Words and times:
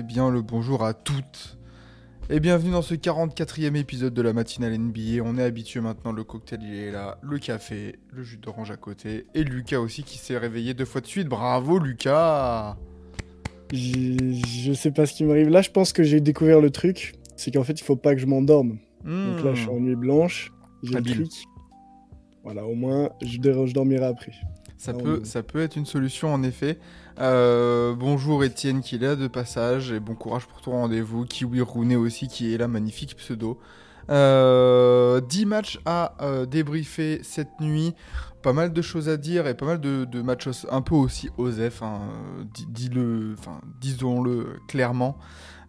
Bien 0.00 0.30
le 0.30 0.40
bonjour 0.40 0.84
à 0.84 0.94
toutes. 0.94 1.58
Et 2.30 2.40
bienvenue 2.40 2.70
dans 2.70 2.80
ce 2.80 2.94
44e 2.94 3.74
épisode 3.76 4.14
de 4.14 4.22
la 4.22 4.32
matinale 4.32 4.78
NBA. 4.78 5.22
On 5.22 5.36
est 5.36 5.42
habitué 5.42 5.80
maintenant, 5.80 6.12
le 6.12 6.24
cocktail 6.24 6.60
il 6.62 6.74
est 6.74 6.90
là, 6.90 7.18
le 7.20 7.38
café, 7.38 7.98
le 8.10 8.22
jus 8.22 8.38
d'orange 8.38 8.70
à 8.70 8.76
côté, 8.76 9.26
et 9.34 9.44
Lucas 9.44 9.80
aussi 9.80 10.02
qui 10.04 10.16
s'est 10.16 10.38
réveillé 10.38 10.72
deux 10.72 10.86
fois 10.86 11.02
de 11.02 11.06
suite. 11.06 11.28
Bravo 11.28 11.78
Lucas 11.78 12.78
Je 13.72 14.72
sais 14.72 14.92
pas 14.92 15.04
ce 15.04 15.14
qui 15.14 15.24
m'arrive. 15.24 15.50
Là, 15.50 15.60
je 15.60 15.70
pense 15.70 15.92
que 15.92 16.02
j'ai 16.02 16.20
découvert 16.20 16.60
le 16.60 16.70
truc. 16.70 17.14
C'est 17.36 17.50
qu'en 17.50 17.64
fait, 17.64 17.78
il 17.78 17.84
faut 17.84 17.96
pas 17.96 18.14
que 18.14 18.20
je 18.20 18.26
m'endorme. 18.26 18.78
Donc 19.04 19.42
là, 19.44 19.52
je 19.52 19.62
suis 19.62 19.70
en 19.70 19.80
nuit 19.80 19.96
blanche. 19.96 20.52
J'ai 20.82 20.94
le 20.94 21.00
Hmm. 21.00 21.04
Truc. 21.04 21.30
Voilà, 22.44 22.64
au 22.64 22.74
moins, 22.74 23.10
je, 23.20 23.36
je 23.40 23.72
dormirai 23.72 24.06
après. 24.06 24.32
Ça 24.78 24.92
peut, 24.94 25.20
ça 25.24 25.42
peut 25.42 25.60
être 25.60 25.76
une 25.76 25.86
solution 25.86 26.32
en 26.32 26.42
effet. 26.42 26.78
Euh, 27.20 27.94
bonjour 27.94 28.42
Étienne 28.42 28.80
qui 28.80 28.94
est 28.94 28.98
là 28.98 29.16
de 29.16 29.28
passage 29.28 29.92
et 29.92 30.00
bon 30.00 30.14
courage 30.14 30.46
pour 30.46 30.60
ton 30.60 30.72
rendez-vous. 30.72 31.24
Kiwi 31.24 31.60
Rooney 31.60 31.96
aussi 31.96 32.28
qui 32.28 32.54
est 32.54 32.58
là, 32.58 32.68
magnifique 32.68 33.16
pseudo. 33.16 33.58
Euh, 34.10 35.20
10 35.20 35.46
matchs 35.46 35.80
à 35.84 36.14
euh, 36.22 36.46
débriefer 36.46 37.20
cette 37.22 37.60
nuit. 37.60 37.94
Pas 38.42 38.52
mal 38.52 38.72
de 38.72 38.82
choses 38.82 39.08
à 39.08 39.16
dire 39.16 39.46
et 39.46 39.54
pas 39.54 39.66
mal 39.66 39.80
de, 39.80 40.22
matchs 40.22 40.48
un 40.70 40.82
peu 40.82 40.94
aussi 40.94 41.30
osef. 41.36 41.82
Hein, 41.82 42.00
disons-le 43.80 44.58
clairement. 44.66 45.16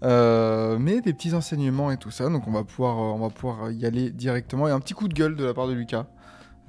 Euh, 0.03 0.77
mais 0.79 0.99
des 0.99 1.13
petits 1.13 1.33
enseignements 1.33 1.91
et 1.91 1.97
tout 1.97 2.11
ça. 2.11 2.29
Donc 2.29 2.47
on 2.47 2.51
va 2.51 2.63
pouvoir, 2.63 2.97
on 2.97 3.19
va 3.19 3.29
pouvoir 3.29 3.71
y 3.71 3.85
aller 3.85 4.09
directement. 4.09 4.67
Et 4.67 4.71
un 4.71 4.79
petit 4.79 4.93
coup 4.93 5.07
de 5.07 5.13
gueule 5.13 5.35
de 5.35 5.45
la 5.45 5.53
part 5.53 5.67
de 5.67 5.73
Lucas. 5.73 6.07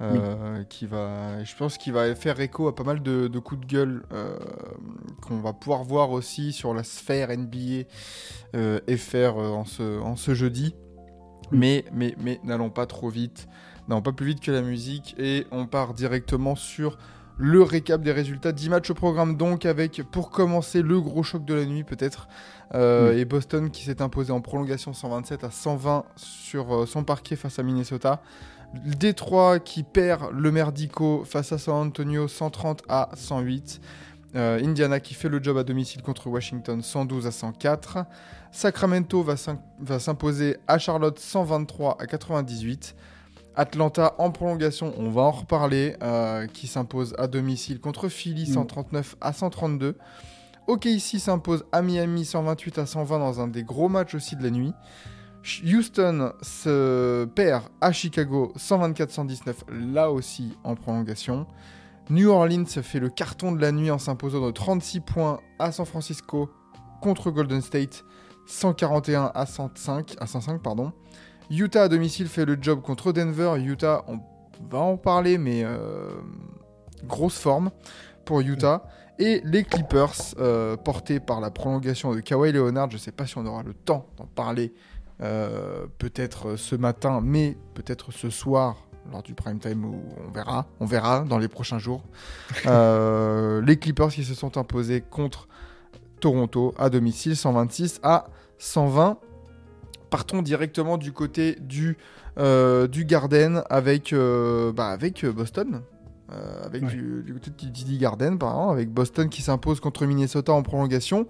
Euh, 0.01 0.63
qui 0.65 0.85
va, 0.87 1.43
je 1.43 1.55
pense 1.55 1.77
qu'il 1.77 1.93
va 1.93 2.13
faire 2.15 2.39
écho 2.41 2.67
à 2.67 2.75
pas 2.75 2.83
mal 2.83 3.01
de, 3.01 3.27
de 3.27 3.39
coups 3.39 3.61
de 3.61 3.65
gueule 3.65 4.03
euh, 4.11 4.37
qu'on 5.21 5.39
va 5.39 5.53
pouvoir 5.53 5.83
voir 5.83 6.11
aussi 6.11 6.51
sur 6.51 6.73
la 6.73 6.83
sphère 6.83 7.29
NBA 7.29 7.87
euh, 8.55 8.79
FR 8.97 9.37
en, 9.37 9.65
ce, 9.65 9.99
en 10.01 10.15
ce 10.15 10.33
jeudi. 10.33 10.75
Mais, 11.51 11.85
mais, 11.93 12.15
mais 12.19 12.39
n'allons 12.43 12.71
pas 12.71 12.87
trop 12.87 13.09
vite, 13.09 13.47
n'allons 13.87 14.01
pas 14.01 14.11
plus 14.11 14.25
vite 14.25 14.39
que 14.41 14.51
la 14.51 14.61
musique 14.61 15.15
et 15.17 15.45
on 15.51 15.67
part 15.67 15.93
directement 15.93 16.55
sur 16.55 16.97
le 17.37 17.61
récap 17.61 18.01
des 18.01 18.11
résultats. 18.11 18.51
10 18.51 18.69
matchs 18.69 18.89
au 18.89 18.95
programme 18.95 19.37
donc 19.37 19.65
avec 19.65 20.01
pour 20.11 20.29
commencer 20.31 20.81
le 20.81 20.99
gros 20.99 21.21
choc 21.21 21.45
de 21.45 21.53
la 21.53 21.65
nuit 21.65 21.83
peut-être 21.83 22.27
euh, 22.73 23.13
Oui. 23.13 23.19
et 23.19 23.25
Boston 23.25 23.69
qui 23.69 23.83
s'est 23.83 24.01
imposé 24.01 24.31
en 24.31 24.41
prolongation 24.41 24.91
127 24.93 25.43
à 25.43 25.51
120 25.51 26.05
sur 26.15 26.87
son 26.87 27.03
parquet 27.03 27.35
face 27.35 27.59
à 27.59 27.63
Minnesota. 27.63 28.21
Détroit 28.73 29.59
qui 29.59 29.83
perd 29.83 30.31
le 30.33 30.51
merdico 30.51 31.23
face 31.25 31.51
à 31.51 31.57
San 31.57 31.75
Antonio 31.87 32.27
130 32.27 32.83
à 32.89 33.09
108. 33.15 33.79
Euh, 34.35 34.59
Indiana 34.61 34.99
qui 34.99 35.13
fait 35.13 35.29
le 35.29 35.41
job 35.41 35.57
à 35.57 35.63
domicile 35.63 36.01
contre 36.01 36.27
Washington 36.27 36.81
112 36.81 37.25
à 37.25 37.31
104. 37.31 37.99
Sacramento 38.51 39.23
va 39.23 39.37
s'im- 39.37 39.59
va 39.79 39.99
s'imposer 39.99 40.57
à 40.67 40.77
Charlotte 40.77 41.17
123 41.17 41.95
à 42.01 42.05
98. 42.05 42.95
Atlanta 43.55 44.15
en 44.17 44.31
prolongation, 44.31 44.93
on 44.97 45.09
va 45.09 45.21
en 45.21 45.31
reparler, 45.31 45.95
euh, 46.03 46.47
qui 46.47 46.67
s'impose 46.67 47.15
à 47.17 47.27
domicile 47.27 47.79
contre 47.79 48.09
Philly 48.09 48.49
Mm. 48.49 48.53
139 48.53 49.15
à 49.21 49.31
132. 49.31 49.95
OKC 50.67 51.19
s'impose 51.19 51.63
à 51.71 51.81
Miami 51.81 52.25
128 52.25 52.77
à 52.79 52.85
120 52.85 53.19
dans 53.19 53.39
un 53.39 53.47
des 53.47 53.63
gros 53.63 53.87
matchs 53.87 54.15
aussi 54.15 54.35
de 54.35 54.43
la 54.43 54.49
nuit. 54.49 54.73
Houston 55.63 56.33
se 56.41 57.25
perd 57.25 57.63
à 57.79 57.91
Chicago 57.91 58.51
124-119, 58.57 59.53
là 59.93 60.11
aussi 60.11 60.57
en 60.63 60.75
prolongation. 60.75 61.45
New 62.09 62.29
Orleans 62.29 62.65
fait 62.65 62.99
le 62.99 63.09
carton 63.09 63.51
de 63.51 63.61
la 63.61 63.71
nuit 63.71 63.91
en 63.91 63.99
s'imposant 63.99 64.45
de 64.45 64.51
36 64.51 65.01
points 65.01 65.39
à 65.59 65.71
San 65.71 65.85
Francisco 65.85 66.49
contre 67.01 67.29
Golden 67.29 67.61
State 67.61 68.03
141 68.47 69.31
à 69.33 69.45
105, 69.45 70.15
à 70.19 70.27
105 70.27 70.61
pardon. 70.61 70.91
Utah 71.51 71.83
à 71.83 71.87
domicile 71.89 72.27
fait 72.27 72.45
le 72.45 72.57
job 72.59 72.81
contre 72.81 73.11
Denver. 73.11 73.53
Utah, 73.59 74.03
on 74.07 74.19
va 74.69 74.79
en 74.79 74.97
parler, 74.97 75.37
mais 75.37 75.63
euh, 75.63 76.09
grosse 77.03 77.37
forme 77.37 77.69
pour 78.25 78.41
Utah. 78.41 78.83
Et 79.17 79.41
les 79.45 79.63
Clippers, 79.63 80.13
euh, 80.39 80.75
portés 80.75 81.19
par 81.19 81.39
la 81.39 81.49
prolongation 81.49 82.13
de 82.13 82.19
Kawhi 82.19 82.51
Leonard, 82.51 82.89
je 82.89 82.95
ne 82.95 82.99
sais 82.99 83.11
pas 83.11 83.25
si 83.25 83.37
on 83.37 83.45
aura 83.45 83.63
le 83.63 83.73
temps 83.73 84.07
d'en 84.17 84.25
parler 84.25 84.73
euh, 85.21 85.85
peut-être 85.97 86.55
ce 86.57 86.75
matin, 86.75 87.21
mais 87.23 87.57
peut-être 87.73 88.11
ce 88.11 88.29
soir 88.29 88.77
lors 89.11 89.21
du 89.23 89.33
prime 89.35 89.59
time 89.59 89.85
où 89.85 90.01
on 90.27 90.31
verra, 90.31 90.65
on 90.79 90.85
verra 90.85 91.21
dans 91.21 91.37
les 91.37 91.47
prochains 91.47 91.79
jours. 91.79 92.03
Euh, 92.65 93.61
les 93.61 93.77
Clippers 93.77 94.09
qui 94.09 94.23
se 94.23 94.33
sont 94.33 94.57
imposés 94.57 95.01
contre 95.01 95.47
Toronto 96.19 96.73
à 96.77 96.89
domicile 96.89 97.35
126 97.35 97.99
à 98.03 98.27
120. 98.57 99.17
Partons 100.09 100.41
directement 100.41 100.97
du 100.97 101.11
côté 101.11 101.55
du, 101.59 101.97
euh, 102.37 102.87
du 102.87 103.05
Garden 103.05 103.63
avec, 103.69 104.11
euh, 104.13 104.71
bah, 104.71 104.87
avec 104.87 105.25
Boston. 105.25 105.81
Avec 106.63 106.81
Ouais. 106.83 106.89
du, 106.89 107.21
du 107.23 107.33
côté 107.33 107.51
du 107.51 107.69
Didi 107.69 107.97
Garden, 107.99 108.39
par 108.39 108.49
exemple, 108.49 108.71
avec 108.73 108.89
Boston 108.89 109.29
qui 109.29 109.43
s'impose 109.43 109.79
contre 109.79 110.05
Minnesota 110.07 110.51
en 110.53 110.63
prolongation. 110.63 111.27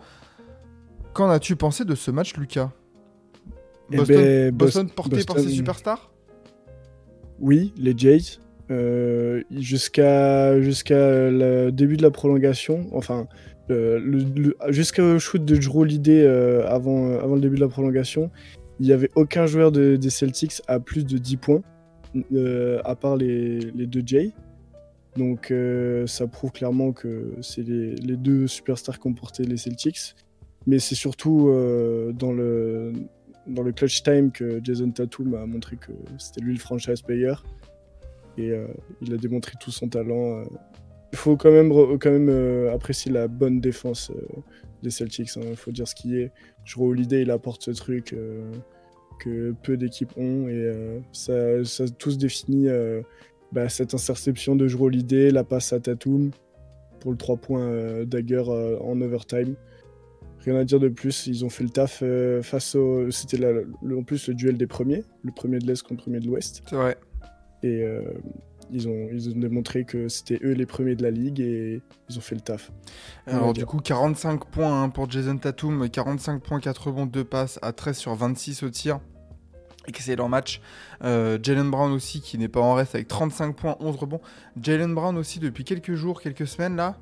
Qu'en 1.14 1.30
as-tu 1.30 1.56
pensé 1.58 1.84
de 1.84 1.96
ce 1.96 2.12
match, 2.12 2.36
Lucas? 2.38 2.70
Boston, 3.90 4.16
ben, 4.18 4.52
Boston 4.56 4.88
Bos- 4.88 4.94
porté 4.96 5.24
par 5.24 5.36
ses 5.38 5.44
Boston- 5.44 5.50
superstars 5.56 6.12
Oui, 7.40 7.74
les 7.78 7.94
Jays. 7.98 8.40
Euh, 8.72 9.44
jusqu'à 9.52 10.60
jusqu'à 10.60 11.30
le 11.30 11.70
début 11.72 11.98
de 11.98 12.02
la 12.02 12.10
prolongation, 12.10 12.88
enfin, 12.94 13.28
le- 13.70 14.56
jusqu'au 14.70 15.20
shoot 15.20 15.44
de 15.46 15.56
Drew 15.56 15.82
Holiday 15.82 16.24
euh, 16.24 16.66
avant, 16.68 17.08
euh, 17.10 17.20
avant 17.20 17.36
le 17.36 17.42
début 17.42 17.56
de 17.58 17.62
la 17.62 17.68
prolongation, 17.68 18.32
il 18.80 18.88
n'y 18.88 18.92
avait 18.92 19.12
aucun 19.16 19.46
joueur 19.46 19.72
de- 19.72 19.98
des 19.98 20.10
Celtics 20.10 20.62
à 20.68 20.80
plus 20.80 21.06
de 21.06 21.18
10 21.20 21.38
points, 21.38 21.62
euh, 22.34 22.82
à 22.86 22.96
part 22.96 23.18
les, 23.18 23.60
les 23.60 23.86
deux 23.86 24.02
Jays. 24.04 24.32
Donc 25.16 25.52
euh, 25.52 26.08
ça 26.08 26.26
prouve 26.28 26.52
clairement 26.52 26.92
que 26.92 27.34
c'est 27.42 27.62
les, 27.62 27.94
les 27.96 28.18
deux 28.18 28.48
superstars 28.48 29.00
qui 29.00 29.08
ont 29.08 29.14
porté 29.14 29.44
les 29.44 29.58
Celtics. 29.58 30.16
Mais 30.68 30.80
c'est 30.80 30.96
surtout 30.96 31.50
euh, 31.50 32.12
dans, 32.14 32.32
le, 32.34 32.92
dans 33.48 33.64
le 33.64 33.72
clutch 33.72 34.04
time 34.04 34.32
que 34.32 34.60
Jason 34.64 34.92
Tatum 34.92 35.36
a 35.36 35.46
montré 35.46 35.78
que 35.78 35.92
c'était 36.18 36.42
lui 36.42 36.54
le 36.54 36.60
franchise 36.60 37.02
player. 37.02 37.34
Et 38.38 38.52
euh, 38.52 38.68
il 39.02 39.14
a 39.14 39.18
démontré 39.18 39.54
tout 39.60 39.72
son 39.72 39.88
talent. 39.88 40.40
euh. 40.40 40.44
Il 41.14 41.18
faut 41.18 41.38
quand 41.38 41.52
même, 41.52 41.72
quand 42.00 42.12
même 42.12 42.30
euh, 42.30 42.74
apprécier 42.74 43.12
la 43.12 43.28
bonne 43.28 43.62
défense 43.62 44.12
des 44.84 44.90
Celtics. 44.90 45.30
Il 45.38 45.56
faut 45.56 45.72
dire 45.72 45.88
ce 45.88 45.96
qui 45.96 46.18
est. 46.18 46.32
Drew 46.66 46.90
Holiday, 46.90 47.22
il 47.22 47.32
apporte 47.32 47.64
ce 47.64 47.72
truc 47.72 48.16
que 49.20 49.56
peu 49.64 49.78
d'équipes 49.78 50.18
ont. 50.18 50.50
Et 50.50 51.00
ça, 51.14 51.64
ça 51.64 51.88
tous 51.88 52.18
définit 52.18 52.68
euh, 52.68 53.02
bah, 53.52 53.70
cette 53.70 53.94
interception 53.94 54.56
de 54.56 54.68
Drew 54.68 54.86
Holiday, 54.86 55.32
la 55.32 55.44
passe 55.44 55.72
à 55.72 55.80
Tatum 55.80 56.32
pour 57.00 57.12
le 57.12 57.18
3 57.18 57.38
points 57.38 58.04
dagger 58.04 58.44
en 58.82 59.00
overtime. 59.00 59.56
Rien 60.46 60.58
à 60.58 60.64
dire 60.64 60.80
de 60.80 60.90
plus, 60.90 61.26
ils 61.26 61.44
ont 61.44 61.50
fait 61.50 61.64
le 61.64 61.72
taf 61.72 62.02
euh, 62.04 62.44
face 62.44 62.76
au. 62.76 63.10
C'était 63.10 63.44
en 63.46 64.04
plus 64.04 64.28
le 64.28 64.36
duel 64.36 64.58
des 64.58 64.68
premiers, 64.68 65.04
le 65.24 65.32
premier 65.32 65.58
de 65.58 65.66
l'Est 65.66 65.82
contre 65.82 65.94
le 65.94 66.04
premier 66.04 66.20
de 66.20 66.28
l'Ouest. 66.28 66.62
C'est 66.70 66.76
vrai. 66.76 66.98
Et 67.64 67.82
euh, 67.82 68.02
ils, 68.72 68.88
ont, 68.88 69.08
ils 69.12 69.30
ont 69.30 69.40
démontré 69.40 69.86
que 69.86 70.08
c'était 70.08 70.40
eux 70.44 70.52
les 70.52 70.68
premiers 70.68 70.96
de 70.96 71.02
la 71.02 71.10
ligue 71.10 71.40
et 71.40 71.82
ils 72.10 72.18
ont 72.18 72.22
fait 72.22 72.36
le 72.36 72.42
taf. 72.42 72.72
Rien 73.26 73.38
Alors 73.38 73.54
du 73.54 73.66
coup 73.66 73.80
45 73.80 74.46
points 74.46 74.84
hein, 74.84 74.90
pour 74.90 75.10
Jason 75.10 75.38
Tatum, 75.38 75.90
45 75.90 76.44
points, 76.44 76.60
4 76.60 76.88
rebonds, 76.88 77.06
2 77.08 77.24
passes 77.24 77.58
à 77.64 77.72
13 77.72 77.98
sur 77.98 78.14
26 78.14 78.62
au 78.64 78.70
tir. 78.70 79.00
Excellent 79.88 80.30
match. 80.30 80.62
Euh, 81.04 81.40
Jalen 81.42 81.70
Brown 81.72 81.92
aussi 81.92 82.22
qui 82.22 82.38
n'est 82.38 82.48
pas 82.48 82.60
en 82.60 82.74
reste 82.74 82.94
avec 82.94 83.08
35 83.08 83.56
points, 83.56 83.78
11 83.80 83.96
rebonds. 83.96 84.22
Jalen 84.62 84.94
Brown 84.94 85.18
aussi 85.18 85.40
depuis 85.40 85.64
quelques 85.64 85.94
jours, 85.94 86.22
quelques 86.22 86.48
semaines 86.48 86.76
là. 86.76 86.98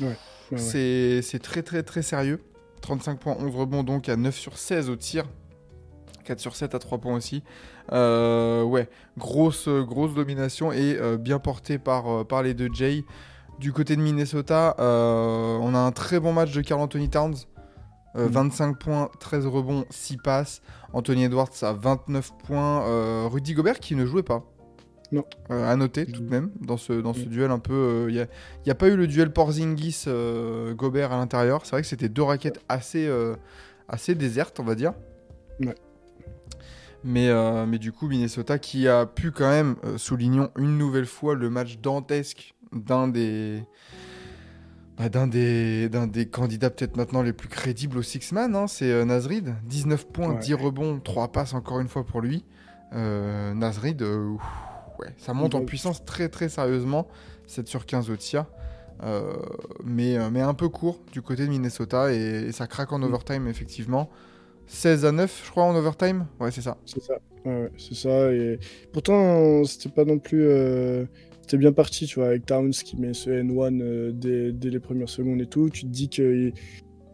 Ouais, 0.00 0.16
ouais. 0.52 0.58
C'est 0.58 1.20
c'est 1.22 1.38
très 1.38 1.62
très 1.62 1.82
très 1.82 2.02
sérieux. 2.02 2.40
35 2.80 3.18
points, 3.18 3.36
11 3.38 3.54
rebonds 3.54 3.82
donc 3.82 4.08
à 4.08 4.16
9 4.16 4.34
sur 4.36 4.56
16 4.58 4.90
au 4.90 4.96
tir. 4.96 5.24
4 6.24 6.38
sur 6.38 6.54
7 6.54 6.74
à 6.74 6.78
3 6.78 6.98
points 6.98 7.14
aussi. 7.16 7.42
Euh, 7.92 8.62
ouais, 8.62 8.88
grosse, 9.18 9.68
grosse 9.68 10.14
domination 10.14 10.70
et 10.72 10.96
euh, 10.98 11.16
bien 11.16 11.38
porté 11.38 11.78
par, 11.78 12.08
euh, 12.08 12.24
par 12.24 12.42
les 12.42 12.54
deux 12.54 12.68
Jay. 12.72 13.04
Du 13.58 13.72
côté 13.72 13.96
de 13.96 14.00
Minnesota, 14.00 14.74
euh, 14.78 15.58
on 15.60 15.74
a 15.74 15.78
un 15.78 15.92
très 15.92 16.20
bon 16.20 16.32
match 16.32 16.52
de 16.52 16.60
Carl 16.62 16.80
Anthony 16.80 17.10
Towns. 17.10 17.34
Euh, 18.16 18.26
Mhm. 18.26 18.32
25 18.32 18.78
points, 18.78 19.08
13 19.20 19.46
rebonds, 19.46 19.84
6 19.90 20.16
passes. 20.16 20.62
Anthony 20.92 21.24
Edwards 21.24 21.50
à 21.62 21.72
29 21.72 22.32
points. 22.46 22.84
Euh, 22.86 23.28
Rudy 23.30 23.54
Gobert 23.54 23.78
qui 23.78 23.94
ne 23.94 24.04
jouait 24.06 24.22
pas. 24.22 24.42
Non. 25.12 25.24
Euh, 25.50 25.68
à 25.70 25.74
noter 25.76 26.06
tout 26.06 26.20
de 26.20 26.24
Mhm. 26.26 26.30
même 26.30 26.50
dans 26.60 26.76
ce, 26.76 26.92
dans 26.92 27.12
ce 27.14 27.20
Mhm. 27.22 27.26
duel 27.26 27.50
un 27.50 27.58
peu. 27.58 28.06
Il 28.08 28.14
n'y 28.14 28.20
a, 28.20 28.26
a 28.68 28.74
pas 28.74 28.88
eu 28.88 28.96
le 28.96 29.06
duel 29.06 29.32
Porzingis-Gobert 29.32 31.12
à 31.12 31.16
l'intérieur. 31.16 31.64
C'est 31.64 31.72
vrai 31.72 31.82
que 31.82 31.88
c'était 31.88 32.08
deux 32.08 32.22
raquettes 32.22 32.60
assez, 32.68 33.06
euh, 33.06 33.34
assez 33.88 34.14
désertes, 34.14 34.60
on 34.60 34.64
va 34.64 34.74
dire. 34.74 34.92
Ouais. 35.60 35.74
Mais, 37.02 37.28
euh, 37.28 37.66
mais 37.66 37.78
du 37.78 37.92
coup, 37.92 38.08
Minnesota 38.08 38.58
qui 38.58 38.86
a 38.86 39.06
pu 39.06 39.30
quand 39.30 39.48
même, 39.48 39.76
euh, 39.84 39.96
soulignons 39.98 40.50
une 40.58 40.76
nouvelle 40.78 41.06
fois 41.06 41.34
le 41.34 41.48
match 41.50 41.78
dantesque 41.78 42.54
d'un 42.72 43.08
des, 43.08 43.62
bah, 44.98 45.08
d'un 45.08 45.26
des, 45.26 45.88
d'un 45.88 46.06
des 46.06 46.26
candidats 46.28 46.68
peut-être 46.70 46.96
maintenant 46.96 47.22
les 47.22 47.32
plus 47.32 47.48
crédibles 47.48 47.96
au 47.98 48.02
Six-Man, 48.02 48.54
hein, 48.54 48.66
c'est 48.66 48.90
euh, 48.92 49.04
Nasrid. 49.06 49.54
19 49.64 50.06
points, 50.08 50.34
Ouais. 50.34 50.38
10 50.40 50.54
rebonds, 50.54 51.00
3 51.00 51.28
passes 51.32 51.54
encore 51.54 51.80
une 51.80 51.88
fois 51.88 52.04
pour 52.04 52.20
lui. 52.20 52.44
Euh, 52.92 53.54
Nasrid, 53.54 54.02
euh, 54.02 54.34
ouais, 55.00 55.14
ça 55.18 55.34
monte 55.34 55.54
en 55.54 55.64
puissance 55.64 56.04
très 56.04 56.28
très 56.28 56.48
sérieusement, 56.48 57.08
7 57.46 57.68
sur 57.68 57.86
15 57.86 58.10
au 58.10 58.16
tir. 58.16 58.46
Euh, 59.02 59.32
mais, 59.84 60.18
euh, 60.18 60.28
mais 60.30 60.42
un 60.42 60.52
peu 60.54 60.68
court 60.68 61.00
du 61.12 61.22
côté 61.22 61.44
de 61.46 61.50
Minnesota 61.50 62.12
et, 62.12 62.48
et 62.48 62.52
ça 62.52 62.66
craque 62.66 62.92
en 62.92 62.98
Mm. 62.98 63.04
overtime 63.04 63.48
effectivement. 63.48 64.10
16 64.66 65.04
à 65.06 65.12
9 65.12 65.42
je 65.46 65.50
crois 65.50 65.64
en 65.64 65.74
overtime 65.74 66.26
Ouais 66.38 66.50
c'est 66.50 66.60
ça. 66.62 66.76
C'est 66.84 67.02
ça. 67.02 67.14
Ouais, 67.46 67.62
ouais, 67.62 67.72
c'est 67.78 67.94
ça. 67.94 68.32
Et 68.32 68.58
pourtant, 68.92 69.64
c'était 69.64 69.88
pas 69.88 70.04
non 70.04 70.18
plus. 70.18 70.44
euh, 70.46 71.06
C'était 71.42 71.56
bien 71.56 71.72
parti, 71.72 72.06
tu 72.06 72.16
vois, 72.20 72.28
avec 72.28 72.44
Towns 72.46 72.70
qui 72.72 72.96
met 72.98 73.14
ce 73.14 73.30
N1 73.30 73.80
euh, 73.82 74.12
dès, 74.12 74.52
dès 74.52 74.68
les 74.70 74.78
premières 74.80 75.08
secondes 75.08 75.40
et 75.40 75.46
tout. 75.46 75.70
Tu 75.70 75.82
te 75.82 75.86
dis 75.88 76.08
qu'ils 76.10 76.52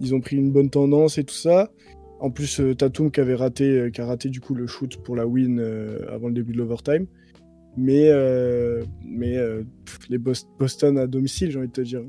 ils 0.01 0.15
ont 0.15 0.21
pris 0.21 0.37
une 0.37 0.51
bonne 0.53 0.69
tendance 0.71 1.19
et 1.19 1.25
tout 1.25 1.35
ça. 1.35 1.71
En 2.21 2.31
plus, 2.31 2.61
Tatum 2.79 3.11
qui 3.11 3.21
avait 3.21 3.35
raté, 3.37 3.91
qui 3.95 4.01
a 4.01 4.07
raté 4.07 4.29
du 4.31 4.41
coup 4.41 4.55
le 4.55 4.67
shoot 4.67 4.97
pour 5.05 5.17
la 5.17 5.27
win 5.27 5.61
avant 6.11 6.29
le 6.29 6.35
début 6.35 6.53
de 6.53 6.59
l'overtime. 6.59 7.07
Mais, 7.77 8.09
euh, 8.09 8.83
mais 9.05 9.37
euh, 9.37 9.65
pff, 9.85 10.09
les 10.09 10.19
Bos- 10.19 10.49
Boston 10.59 10.97
à 10.99 11.07
domicile, 11.07 11.51
j'ai 11.51 11.59
envie 11.59 11.69
de 11.69 11.73
te 11.73 11.81
dire. 11.83 12.03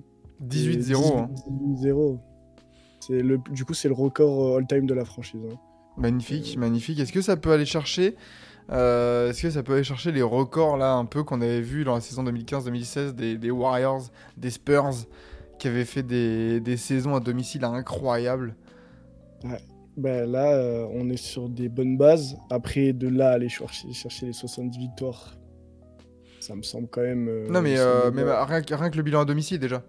18-0. 0.48 1.18
hein. 1.18 1.30
18-0. 1.84 2.20
C'est 3.00 3.22
le, 3.22 3.38
du 3.52 3.66
coup, 3.66 3.74
c'est 3.74 3.88
le 3.88 3.94
record 3.94 4.48
euh, 4.56 4.58
all-time 4.60 4.86
de 4.86 4.94
la 4.94 5.04
franchise. 5.06 5.42
hein. 5.52 5.56
Magnifique, 5.98 6.58
magnifique. 6.58 7.00
Est-ce 7.00 7.12
que 7.12 7.22
ça 7.22 7.38
peut 7.38 7.52
aller 7.52 7.66
chercher 7.66 8.16
euh, 8.72 9.30
Est-ce 9.30 9.42
que 9.42 9.50
ça 9.50 9.64
peut 9.64 9.74
aller 9.74 9.84
chercher 9.84 10.12
les 10.12 10.22
records 10.22 10.78
là 10.78 10.94
un 10.94 11.06
peu 11.06 11.24
qu'on 11.24 11.42
avait 11.42 11.62
vu 11.62 11.84
dans 11.84 11.96
la 11.96 12.02
saison 12.02 12.24
2015-2016 12.24 13.14
des, 13.16 13.38
des 13.38 13.50
Warriors, 13.52 14.04
des 14.38 14.52
Spurs 14.52 14.92
qui 15.58 15.68
avaient 15.68 15.86
fait 15.86 16.04
des, 16.04 16.60
des 16.60 16.78
saisons 16.78 17.16
à 17.16 17.20
domicile 17.20 17.64
incroyables? 17.64 18.56
Ben 19.98 20.30
là, 20.30 20.54
euh, 20.54 20.86
on 20.94 21.10
est 21.10 21.18
sur 21.18 21.50
des 21.50 21.70
bonnes 21.70 21.98
bases. 21.98 22.38
Après, 22.52 22.94
de 22.94 23.08
là, 23.08 23.32
aller 23.32 23.50
chercher, 23.50 23.92
chercher 23.94 24.28
les 24.28 24.34
70 24.34 24.78
victoires, 24.78 25.36
ça 26.48 26.56
me 26.56 26.62
semble 26.64 26.88
quand 26.88 27.02
même. 27.02 27.28
euh, 27.28 27.48
Non 27.50 27.62
mais, 27.62 27.78
euh, 27.78 28.10
mais 28.14 28.24
bah, 28.24 28.46
rien, 28.46 28.62
que- 28.62 28.74
rien 28.74 28.90
que 28.90 28.98
le 28.98 29.04
bilan 29.04 29.22
à 29.22 29.26
domicile 29.26 29.60
déjà. 29.60 29.84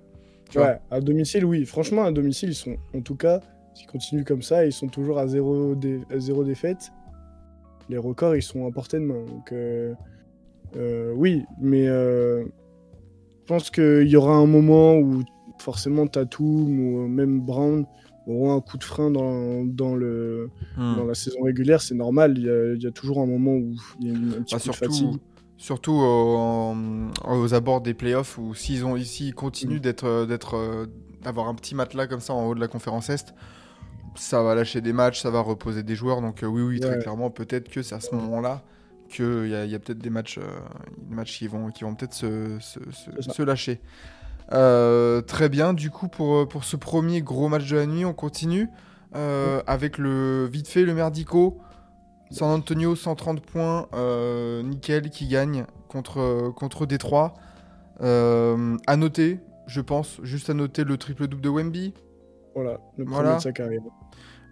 tu 0.50 0.58
ouais, 0.58 0.78
à 0.90 1.00
domicile, 1.00 1.44
oui. 1.44 1.64
Franchement, 1.64 2.04
à 2.04 2.10
domicile, 2.12 2.48
ils 2.50 2.54
sont, 2.54 2.76
en 2.94 3.00
tout 3.00 3.14
cas, 3.16 3.40
s'ils 3.74 3.86
continuent 3.86 4.24
comme 4.24 4.42
ça, 4.42 4.64
ils 4.66 4.72
sont 4.72 4.88
toujours 4.88 5.18
à 5.18 5.26
zéro, 5.28 5.74
dé- 5.74 6.00
à 6.10 6.18
zéro 6.18 6.42
défaite. 6.44 6.90
Les 7.88 7.98
records, 7.98 8.34
ils 8.36 8.42
sont 8.42 8.66
à 8.66 8.70
portée 8.70 8.98
de 8.98 9.04
main. 9.04 9.24
Donc, 9.24 9.52
euh, 9.52 9.94
euh, 10.76 11.12
oui, 11.16 11.44
mais 11.60 11.86
euh, 11.88 12.44
je 12.44 13.46
pense 13.46 13.70
qu'il 13.70 14.08
y 14.08 14.16
aura 14.16 14.34
un 14.34 14.46
moment 14.46 14.96
où 14.96 15.22
forcément 15.58 16.06
Tatum 16.06 16.46
ou 16.80 17.08
même 17.08 17.40
Brown 17.40 17.84
auront 18.26 18.54
un 18.54 18.60
coup 18.60 18.76
de 18.78 18.84
frein 18.84 19.10
dans, 19.10 19.64
dans 19.64 19.94
le, 19.94 20.50
Hmm. 20.76 20.96
dans 20.96 21.04
la 21.06 21.14
saison 21.14 21.42
régulière, 21.42 21.80
c'est 21.80 21.94
normal. 21.94 22.34
Il 22.36 22.44
y, 22.44 22.50
a, 22.50 22.74
il 22.74 22.82
y 22.82 22.86
a 22.86 22.90
toujours 22.90 23.20
un 23.20 23.26
moment 23.26 23.52
où 23.54 23.74
il 24.00 24.06
y 24.06 24.10
a 24.10 24.14
une, 24.14 24.28
un 24.38 24.42
petit 24.42 24.54
Bah, 24.54 24.60
coup 24.60 24.68
de 24.68 24.74
fatigue. 24.74 25.16
Surtout 25.58 25.92
aux 27.26 27.54
abords 27.54 27.80
des 27.82 27.92
playoffs 27.94 28.38
où 28.38 28.54
s'ils 28.54 28.84
ont 28.86 28.96
ici 28.96 29.32
continuent 29.32 29.76
Mm. 29.76 29.80
d'être 29.80 30.04
euh, 30.06 30.24
d'être 30.26 30.56
euh, 30.56 30.86
d'avoir 31.22 31.48
un 31.48 31.54
petit 31.54 31.74
matelas 31.74 32.06
comme 32.06 32.20
ça 32.20 32.32
en 32.32 32.46
haut 32.46 32.54
de 32.54 32.60
la 32.60 32.68
conférence 32.68 33.10
est, 33.10 33.34
ça 34.14 34.42
va 34.42 34.54
lâcher 34.54 34.80
des 34.80 34.92
matchs, 34.92 35.20
ça 35.20 35.30
va 35.30 35.40
reposer 35.40 35.82
des 35.82 35.94
joueurs. 35.96 36.20
Donc 36.22 36.42
euh, 36.42 36.46
oui 36.46 36.62
oui 36.62 36.80
très 36.80 36.90
Ouais. 36.92 36.98
clairement 36.98 37.30
peut-être 37.30 37.68
que 37.68 37.82
c'est 37.82 37.94
à 37.96 38.00
ce 38.00 38.14
moment-là 38.14 38.62
qu'il 39.10 39.48
y 39.48 39.54
a, 39.54 39.64
il 39.64 39.70
y 39.70 39.74
a 39.74 39.78
peut-être 39.78 39.98
des 39.98 40.10
matchs 40.10 40.38
des 40.96 41.14
matchs 41.14 41.38
qui 41.38 41.48
vont 41.48 41.70
qui 41.70 41.82
vont 41.84 41.94
peut-être 41.94 42.14
se, 42.14 42.58
se, 42.60 42.78
se- 42.92 43.10
C'est 43.16 43.22
ça. 43.22 43.32
se 43.34 43.42
lâcher. 43.42 43.80
Euh, 44.52 45.20
très 45.22 45.48
bien. 45.48 45.74
Du 45.74 45.90
coup 45.90 46.08
pour 46.08 46.48
pour 46.48 46.64
ce 46.64 46.76
premier 46.76 47.20
gros 47.20 47.48
match 47.48 47.68
de 47.68 47.76
la 47.76 47.86
nuit, 47.86 48.04
on 48.04 48.14
continue 48.14 48.68
euh, 49.16 49.60
avec 49.66 49.98
le 49.98 50.46
vite 50.46 50.68
fait 50.68 50.84
le 50.84 50.94
merdico. 50.94 51.58
San 52.30 52.50
Antonio 52.50 52.94
130 52.94 53.40
points, 53.40 53.88
euh, 53.94 54.62
nickel 54.62 55.10
qui 55.10 55.26
gagne 55.28 55.64
contre, 55.88 56.52
contre 56.56 56.86
Détroit. 56.86 57.34
Euh, 58.00 58.76
à 58.86 58.96
noter, 58.96 59.40
je 59.66 59.80
pense, 59.80 60.20
juste 60.22 60.50
à 60.50 60.54
noter 60.54 60.84
le 60.84 60.96
triple-double 60.96 61.42
de 61.42 61.48
Wemby. 61.48 61.94
Voilà, 62.54 62.80
le 62.96 63.04
premier 63.04 63.16
Voilà. 63.16 63.36
de 63.36 63.42
sa 63.42 63.52
carrière. 63.52 63.82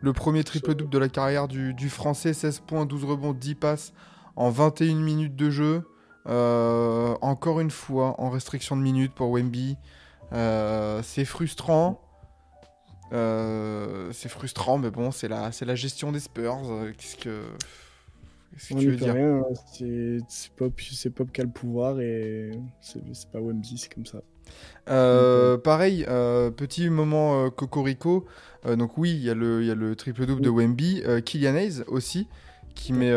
Le 0.00 0.12
premier 0.12 0.44
triple-double 0.44 0.90
de 0.90 0.98
la 0.98 1.08
carrière 1.08 1.48
du, 1.48 1.74
du 1.74 1.88
français, 1.88 2.32
16 2.32 2.60
points, 2.60 2.86
12 2.86 3.04
rebonds, 3.04 3.32
10 3.32 3.54
passes 3.54 3.92
en 4.36 4.50
21 4.50 4.96
minutes 4.96 5.36
de 5.36 5.50
jeu. 5.50 5.82
Euh, 6.28 7.14
encore 7.20 7.60
une 7.60 7.70
fois, 7.70 8.14
en 8.20 8.30
restriction 8.30 8.76
de 8.76 8.82
minutes 8.82 9.14
pour 9.14 9.30
Wemby. 9.30 9.76
Euh, 10.32 11.00
c'est 11.02 11.24
frustrant. 11.24 12.02
Euh, 13.12 14.10
c'est 14.12 14.28
frustrant, 14.28 14.78
mais 14.78 14.90
bon, 14.90 15.10
c'est 15.10 15.28
la, 15.28 15.52
c'est 15.52 15.64
la 15.64 15.74
gestion 15.74 16.12
des 16.12 16.20
Spurs. 16.20 16.60
Euh, 16.64 16.92
Qu'est-ce 16.96 17.16
que, 17.16 17.42
qu'est-ce 18.52 18.74
que 18.74 18.80
tu 18.80 18.90
veux 18.90 18.96
dire 18.96 19.14
rien, 19.14 19.38
hein. 19.38 19.44
c'est 19.72 20.18
c'est 20.28 20.50
Pop, 20.52 20.72
c'est 20.80 21.10
Pop 21.10 21.30
qui 21.32 21.40
a 21.40 21.44
le 21.44 21.50
pouvoir 21.50 22.00
et 22.00 22.50
c'est 22.80 23.00
c'est 23.12 23.30
pas 23.30 23.40
Wemby, 23.40 23.78
c'est 23.78 23.92
comme 23.92 24.06
ça. 24.06 24.22
Euh, 24.88 25.58
pareil, 25.58 26.04
euh, 26.08 26.50
petit 26.50 26.90
moment 26.90 27.44
euh, 27.46 27.50
Cocorico. 27.50 28.26
Donc 28.76 28.98
oui, 28.98 29.12
il 29.12 29.22
y 29.22 29.30
a 29.30 29.34
le, 29.34 29.94
triple-double 29.94 30.42
de 30.42 30.50
Wemby. 30.50 31.04
Kylian 31.24 31.54
Hayes 31.54 31.84
aussi, 31.86 32.26
qui 32.74 32.92
met, 32.92 33.12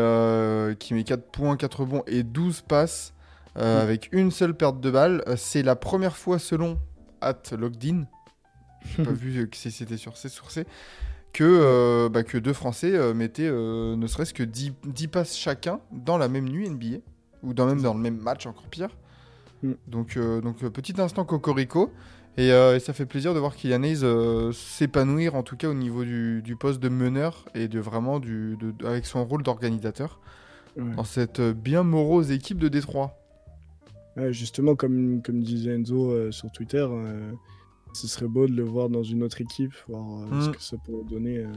qui 0.78 0.94
met 0.94 1.02
4 1.02 1.24
points, 1.24 1.56
4 1.56 1.80
rebonds 1.80 2.04
et 2.06 2.22
12 2.22 2.60
passes 2.60 3.14
avec 3.56 4.10
une 4.12 4.30
seule 4.30 4.54
perte 4.54 4.80
de 4.80 4.92
balle. 4.92 5.24
C'est 5.36 5.64
la 5.64 5.74
première 5.74 6.16
fois 6.16 6.38
selon 6.38 6.78
At 7.20 7.42
Logged 7.58 8.06
j'ai 8.84 9.02
pas 9.04 9.10
vu 9.12 9.48
que 9.48 9.56
si 9.56 9.70
c'était 9.70 9.96
sur 9.96 10.16
C, 10.16 10.28
sur 10.28 10.50
C, 10.50 10.64
que, 11.32 11.44
euh, 11.44 12.08
bah, 12.08 12.22
que 12.24 12.38
deux 12.38 12.52
Français 12.52 12.92
euh, 12.94 13.14
mettaient 13.14 13.48
euh, 13.48 13.94
ne 13.96 14.06
serait-ce 14.06 14.34
que 14.34 14.42
10, 14.42 14.72
10 14.84 15.08
passes 15.08 15.36
chacun 15.36 15.80
dans 15.92 16.18
la 16.18 16.28
même 16.28 16.48
nuit 16.48 16.68
NBA, 16.68 16.98
ou 17.42 17.54
dans, 17.54 17.66
même 17.66 17.80
dans 17.82 17.94
le 17.94 18.00
même 18.00 18.18
match, 18.18 18.46
encore 18.46 18.66
pire. 18.66 18.90
Mm. 19.62 19.72
Donc, 19.86 20.18
donc 20.18 20.58
petit 20.70 21.00
instant 21.00 21.24
Cocorico, 21.24 21.92
et, 22.36 22.48
et 22.48 22.78
ça 22.80 22.92
fait 22.92 23.06
plaisir 23.06 23.34
de 23.34 23.38
voir 23.38 23.54
Kylian 23.54 23.82
Hayes 23.82 24.52
s'épanouir, 24.54 25.34
en 25.34 25.42
tout 25.42 25.56
cas 25.56 25.68
au 25.68 25.74
niveau 25.74 26.04
du, 26.04 26.42
du 26.42 26.56
poste 26.56 26.80
de 26.80 26.88
meneur, 26.88 27.44
et 27.54 27.68
de 27.68 27.78
vraiment 27.80 28.18
du, 28.20 28.56
de- 28.58 28.70
de- 28.72 28.86
avec 28.86 29.06
son 29.06 29.24
rôle 29.24 29.42
d'organisateur, 29.42 30.18
Ouais. 30.76 30.94
dans 30.94 31.02
cette 31.04 31.40
bien 31.40 31.82
morose 31.82 32.30
équipe 32.30 32.58
de 32.58 32.68
Détroit. 32.68 33.18
Ouais, 34.16 34.32
justement, 34.32 34.76
comme, 34.76 35.20
comme 35.20 35.42
disait 35.42 35.74
Enzo 35.74 36.30
sur 36.30 36.50
Twitter, 36.52 36.86
ce 37.92 38.06
serait 38.08 38.26
beau 38.28 38.46
de 38.46 38.52
le 38.52 38.62
voir 38.64 38.88
dans 38.88 39.02
une 39.02 39.22
autre 39.22 39.40
équipe, 39.40 39.72
voir 39.88 40.02
euh, 40.22 40.40
ce 40.42 40.48
Mm. 40.48 40.52
que 40.52 40.62
ça 40.62 40.76
pourrait 40.78 41.04
donner. 41.04 41.38
euh. 41.38 41.52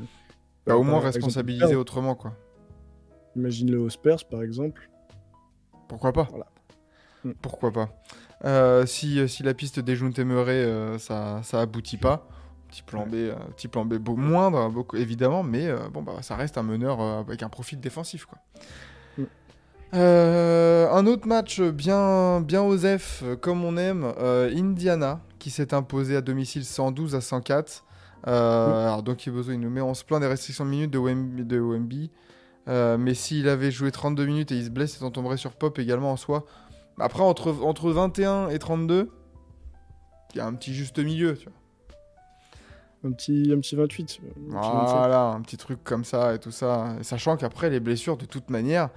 Bah, 0.65 0.77
au 0.77 0.83
moins 0.83 0.99
responsabiliser 0.99 1.75
autrement, 1.75 2.15
quoi. 2.15 2.33
Imagine-le 3.35 3.79
aux 3.79 3.89
Spurs, 3.89 4.23
par 4.29 4.43
exemple. 4.43 4.89
Pourquoi 5.87 6.13
pas 6.13 6.27
Voilà. 6.29 6.47
Mm. 7.25 7.31
Pourquoi 7.41 7.71
pas 7.71 7.89
Euh, 8.45 8.85
si, 8.85 9.27
si 9.29 9.41
la 9.43 9.53
piste 9.53 9.79
des 9.79 9.95
Junte 9.95 10.19
Murray, 10.19 10.97
ça, 10.99 11.41
ça 11.43 11.61
aboutit 11.61 11.97
pas, 11.97 12.27
petit 12.69 12.81
plan 12.83 13.05
B, 13.05 13.13
euh, 13.15 13.35
petit 13.55 13.67
plan 13.69 13.85
B 13.85 13.93
beau- 13.95 14.15
moindre, 14.17 14.69
beaucoup, 14.69 14.97
évidemment, 14.97 15.43
mais 15.43 15.67
euh, 15.67 15.77
bon, 15.89 16.01
bah, 16.01 16.17
ça 16.21 16.35
reste 16.35 16.57
un 16.57 16.63
meneur 16.63 16.99
euh, 17.01 17.19
avec 17.21 17.41
un 17.43 17.49
profil 17.49 17.79
défensif. 17.79 18.25
Quoi. 18.25 18.37
Mm. 19.17 19.23
Euh, 19.95 20.89
un 20.91 21.05
autre 21.05 21.27
match 21.27 21.61
bien, 21.61 22.41
bien 22.41 22.63
osef, 22.63 23.21
euh, 23.23 23.35
comme 23.35 23.63
on 23.63 23.77
aime, 23.77 24.11
euh, 24.17 24.51
Indiana, 24.55 25.21
qui 25.43 25.49
s'est 25.49 25.73
imposé 25.73 26.15
à 26.15 26.21
domicile 26.21 26.63
112 26.63 27.15
à 27.15 27.21
104. 27.21 27.83
Euh, 28.27 28.87
alors, 28.87 29.03
donc, 29.03 29.25
il 29.25 29.33
nous 29.33 29.69
met, 29.69 29.81
on 29.81 29.93
se 29.93 30.05
plaint 30.05 30.21
des 30.21 30.27
restrictions 30.27 30.63
de 30.63 30.69
minutes 30.69 30.91
de 30.91 30.97
Wemby. 30.97 31.43
De 31.43 31.59
Wemby. 31.59 32.11
Euh, 32.69 32.97
mais 32.97 33.13
s'il 33.13 33.49
avait 33.49 33.69
joué 33.69 33.91
32 33.91 34.25
minutes 34.25 34.53
et 34.53 34.55
il 34.55 34.63
se 34.63 34.69
blesse, 34.69 34.97
il 35.01 35.03
en 35.03 35.11
tomberait 35.11 35.35
sur 35.35 35.51
Pop 35.51 35.77
également 35.79 36.13
en 36.13 36.15
soi. 36.15 36.45
Après, 36.97 37.23
entre, 37.23 37.53
entre 37.61 37.91
21 37.91 38.51
et 38.51 38.57
32, 38.57 39.11
il 40.33 40.37
y 40.37 40.39
a 40.39 40.45
un 40.45 40.53
petit 40.53 40.73
juste 40.73 40.97
milieu, 40.97 41.35
tu 41.35 41.49
vois. 41.49 41.53
Un 43.05 43.11
petit, 43.11 43.51
un 43.53 43.59
petit 43.59 43.75
28. 43.75 44.03
un 44.13 44.61
petit 44.61 44.69
27. 44.69 44.97
Voilà, 44.97 45.23
un 45.25 45.41
petit 45.41 45.57
truc 45.57 45.83
comme 45.83 46.05
ça 46.05 46.35
et 46.35 46.39
tout 46.39 46.51
ça. 46.51 46.95
Sachant 47.01 47.35
qu'après, 47.35 47.69
les 47.69 47.81
blessures, 47.81 48.15
de 48.15 48.23
toute 48.23 48.49
manière, 48.49 48.91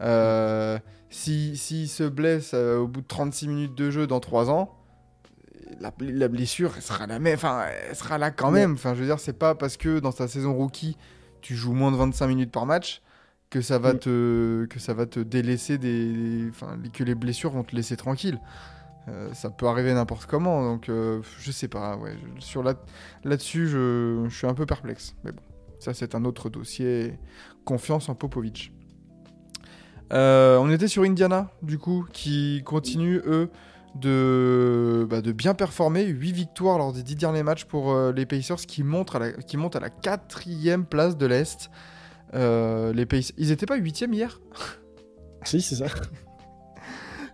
euh, 0.00 0.78
si, 1.10 1.56
s'il 1.56 1.88
se 1.88 2.04
blesse 2.04 2.52
euh, 2.54 2.78
au 2.78 2.86
bout 2.86 3.00
de 3.00 3.06
36 3.08 3.48
minutes 3.48 3.74
de 3.74 3.90
jeu 3.90 4.06
dans 4.06 4.20
3 4.20 4.48
ans, 4.48 4.77
la, 5.80 5.92
la 6.00 6.28
blessure, 6.28 6.72
elle 6.76 6.82
sera 6.82 7.06
la 7.06 7.18
même. 7.18 7.34
Enfin, 7.34 7.64
elle 7.88 7.96
sera 7.96 8.18
là 8.18 8.30
quand 8.30 8.50
même. 8.50 8.72
Enfin, 8.74 8.94
je 8.94 9.00
veux 9.00 9.06
dire, 9.06 9.20
c'est 9.20 9.38
pas 9.38 9.54
parce 9.54 9.76
que 9.76 9.98
dans 10.00 10.12
ta 10.12 10.28
saison 10.28 10.54
rookie, 10.54 10.96
tu 11.40 11.54
joues 11.54 11.72
moins 11.72 11.90
de 11.92 11.96
25 11.96 12.26
minutes 12.26 12.52
par 12.52 12.66
match 12.66 13.02
que 13.50 13.60
ça 13.60 13.78
va 13.78 13.94
Mm. 13.94 13.98
te 13.98 14.66
que 14.66 14.78
ça 14.78 14.92
va 14.94 15.06
te 15.06 15.20
délaisser 15.20 15.78
des, 15.78 16.46
enfin 16.50 16.76
que 16.92 17.02
les 17.04 17.14
blessures 17.14 17.50
vont 17.52 17.64
te 17.64 17.74
laisser 17.74 17.96
tranquille. 17.96 18.38
Euh, 19.08 19.32
ça 19.32 19.48
peut 19.48 19.66
arriver 19.66 19.94
n'importe 19.94 20.26
comment, 20.26 20.62
donc 20.62 20.88
euh, 20.90 21.22
je 21.38 21.50
sais 21.50 21.68
pas. 21.68 21.96
Ouais, 21.96 22.14
sur 22.40 22.62
là 22.62 22.74
là-dessus, 23.24 23.66
je, 23.68 24.26
je 24.28 24.34
suis 24.36 24.46
un 24.46 24.52
peu 24.54 24.66
perplexe. 24.66 25.14
Mais 25.24 25.32
bon, 25.32 25.42
ça 25.78 25.94
c'est 25.94 26.14
un 26.14 26.24
autre 26.26 26.50
dossier. 26.50 27.18
Confiance 27.64 28.08
en 28.08 28.14
Popovic. 28.14 28.72
Euh, 30.12 30.56
on 30.58 30.70
était 30.70 30.88
sur 30.88 31.02
Indiana, 31.02 31.50
du 31.62 31.78
coup, 31.78 32.06
qui 32.12 32.62
continue 32.64 33.20
eux 33.26 33.50
de, 33.94 35.06
bah, 35.08 35.20
de 35.20 35.32
bien 35.32 35.54
performer. 35.54 36.04
8 36.04 36.32
victoires 36.32 36.78
lors 36.78 36.92
des 36.92 37.02
10 37.02 37.16
derniers 37.16 37.42
matchs 37.42 37.64
pour 37.64 37.92
euh, 37.92 38.12
les 38.12 38.26
Pacers 38.26 38.56
qui, 38.56 38.82
montent 38.82 39.14
à 39.14 39.18
la, 39.18 39.32
qui 39.32 39.56
montent 39.56 39.76
à 39.76 39.80
la 39.80 39.90
quatrième 39.90 40.84
place 40.84 41.16
de 41.16 41.26
l'Est. 41.26 41.70
Euh, 42.34 42.92
les 42.92 43.06
Pacers, 43.06 43.34
ils 43.38 43.50
étaient 43.50 43.66
pas 43.66 43.76
huitième 43.76 44.12
hier? 44.12 44.40
Si, 45.44 45.60
c'est 45.60 45.76
ça. 45.76 45.86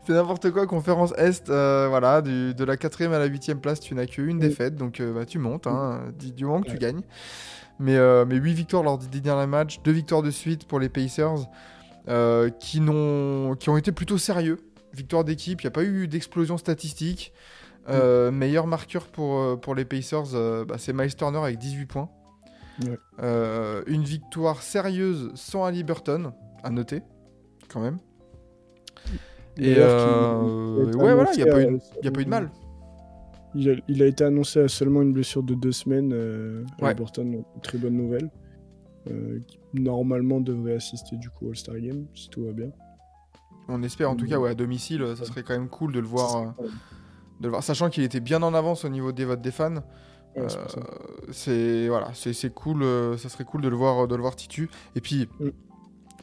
C'est 0.07 0.13
n'importe 0.13 0.51
quoi, 0.51 0.67
conférence 0.67 1.15
Est, 1.17 1.49
euh, 1.49 1.87
voilà, 1.89 2.21
du- 2.21 2.53
de 2.53 2.65
la 2.65 2.77
quatrième 2.77 3.15
à 3.15 3.19
la 3.19 3.25
huitième 3.25 3.59
place, 3.59 3.81
tu 3.81 3.95
n'as 3.95 4.05
qu'une 4.05 4.37
Mm. 4.37 4.41
défaite, 4.41 4.77
donc 4.77 5.01
euh, 5.01 5.15
bah, 5.15 5.25
tu 5.25 5.39
montes, 5.39 5.67
hein, 5.67 6.13
du, 6.19 6.31
du 6.31 6.45
moment 6.45 6.61
que 6.61 6.69
tu 6.71 6.77
gagnes. 6.77 7.01
Mais, 7.79 7.97
euh, 7.97 8.27
mais 8.29 8.35
8 8.37 8.53
victoires 8.53 8.83
lors 8.83 8.99
des 8.99 9.07
dix 9.07 9.23
derniers 9.23 9.47
matchs, 9.47 9.81
2 9.83 9.93
victoires 9.93 10.21
de 10.21 10.31
suite 10.31 10.67
pour 10.69 10.79
les 10.79 10.91
Pacers, 10.91 11.47
qui 12.61 12.81
ont 12.91 13.57
été 13.79 13.93
plutôt 13.93 14.19
sérieux. 14.19 14.59
Victoire 14.95 15.25
d'équipe, 15.25 15.61
il 15.63 15.67
n'y 15.67 15.69
a 15.69 15.73
pas 15.73 15.85
eu 15.85 16.09
d'explosion 16.09 16.57
statistique. 16.57 17.33
Euh, 17.89 18.31
Meilleur 18.31 18.67
marqueur 18.67 19.09
pour, 19.09 19.39
euh, 19.39 19.57
pour 19.57 19.75
les 19.75 19.85
Pacers, 19.85 20.35
euh, 20.35 20.65
bah, 20.65 20.77
c'est 20.79 20.93
Miles 20.93 21.15
Turner 21.15 21.39
avec 21.39 21.59
18 21.59 21.87
points. 21.87 22.09
Ouais. 22.83 22.99
Euh, 23.23 23.83
une 23.87 24.05
victoire 24.05 24.63
sérieuse 24.63 25.31
sans 25.35 25.65
Ali 25.65 25.85
Burton, 25.85 26.33
à 26.63 26.71
noter, 26.71 27.03
quand 27.69 27.81
même. 27.81 27.99
Et 29.57 29.75
ouais, 29.75 30.95
voilà, 30.95 31.31
il 31.35 31.45
n'y 31.45 31.49
a, 31.49 31.53
a 31.53 32.11
pas 32.11 32.21
eu 32.21 32.25
de 32.25 32.31
mal. 32.31 32.51
Il 33.55 33.71
a, 33.71 33.75
il 33.87 34.03
a 34.03 34.07
été 34.07 34.25
annoncé 34.25 34.61
à 34.61 34.69
seulement 34.69 35.03
une 35.03 35.13
blessure 35.13 35.45
de 35.45 35.55
deux 35.55 35.71
semaines. 35.71 36.13
Ouais. 36.81 36.91
à 36.91 36.95
Burton, 36.95 37.31
donc, 37.31 37.47
très 37.63 37.79
bonne 37.79 37.97
nouvelle. 37.97 38.31
Qui 39.47 39.59
normalement 39.75 40.41
devrait 40.41 40.77
assister 40.77 41.17
du 41.17 41.29
coup 41.29 41.47
au 41.47 41.51
All-Star 41.51 41.79
Game, 41.79 42.07
si 42.15 42.31
tout 42.31 42.47
va 42.47 42.53
bien. 42.53 42.71
On 43.68 43.83
espère 43.83 44.11
en 44.11 44.16
tout 44.16 44.25
Mm. 44.26 44.28
cas, 44.28 44.38
ouais, 44.38 44.50
à 44.50 44.54
domicile, 44.54 45.02
euh, 45.02 45.16
ça 45.16 45.25
serait 45.25 45.42
quand 45.42 45.54
même 45.54 45.68
cool 45.68 45.92
de 45.92 46.00
le 46.00 46.06
voir, 46.06 46.37
euh, 46.37 46.44
de 47.40 47.44
le 47.44 47.49
voir. 47.50 47.62
sachant 47.62 47.88
qu'il 47.90 48.02
était 48.04 48.21
bien 48.21 48.42
en 48.42 48.52
avance 48.54 48.85
au 48.85 48.88
niveau 48.88 49.12
des 49.12 49.25
votes 49.25 49.40
des 49.42 49.50
fans. 49.50 49.83
Euh, 50.37 50.49
c'est 51.30 51.88
voilà, 51.88 52.11
c'est 52.14 52.52
cool, 52.52 52.83
euh, 52.83 53.16
ça 53.16 53.28
serait 53.28 53.44
cool 53.44 53.61
de 53.62 53.68
le 53.68 53.76
voir, 53.76 54.09
de 54.09 54.14
le 54.14 54.21
voir 54.21 54.35
titu. 54.37 54.68
Et 54.97 55.00
puis 55.00 55.28
Mm. 55.40 55.49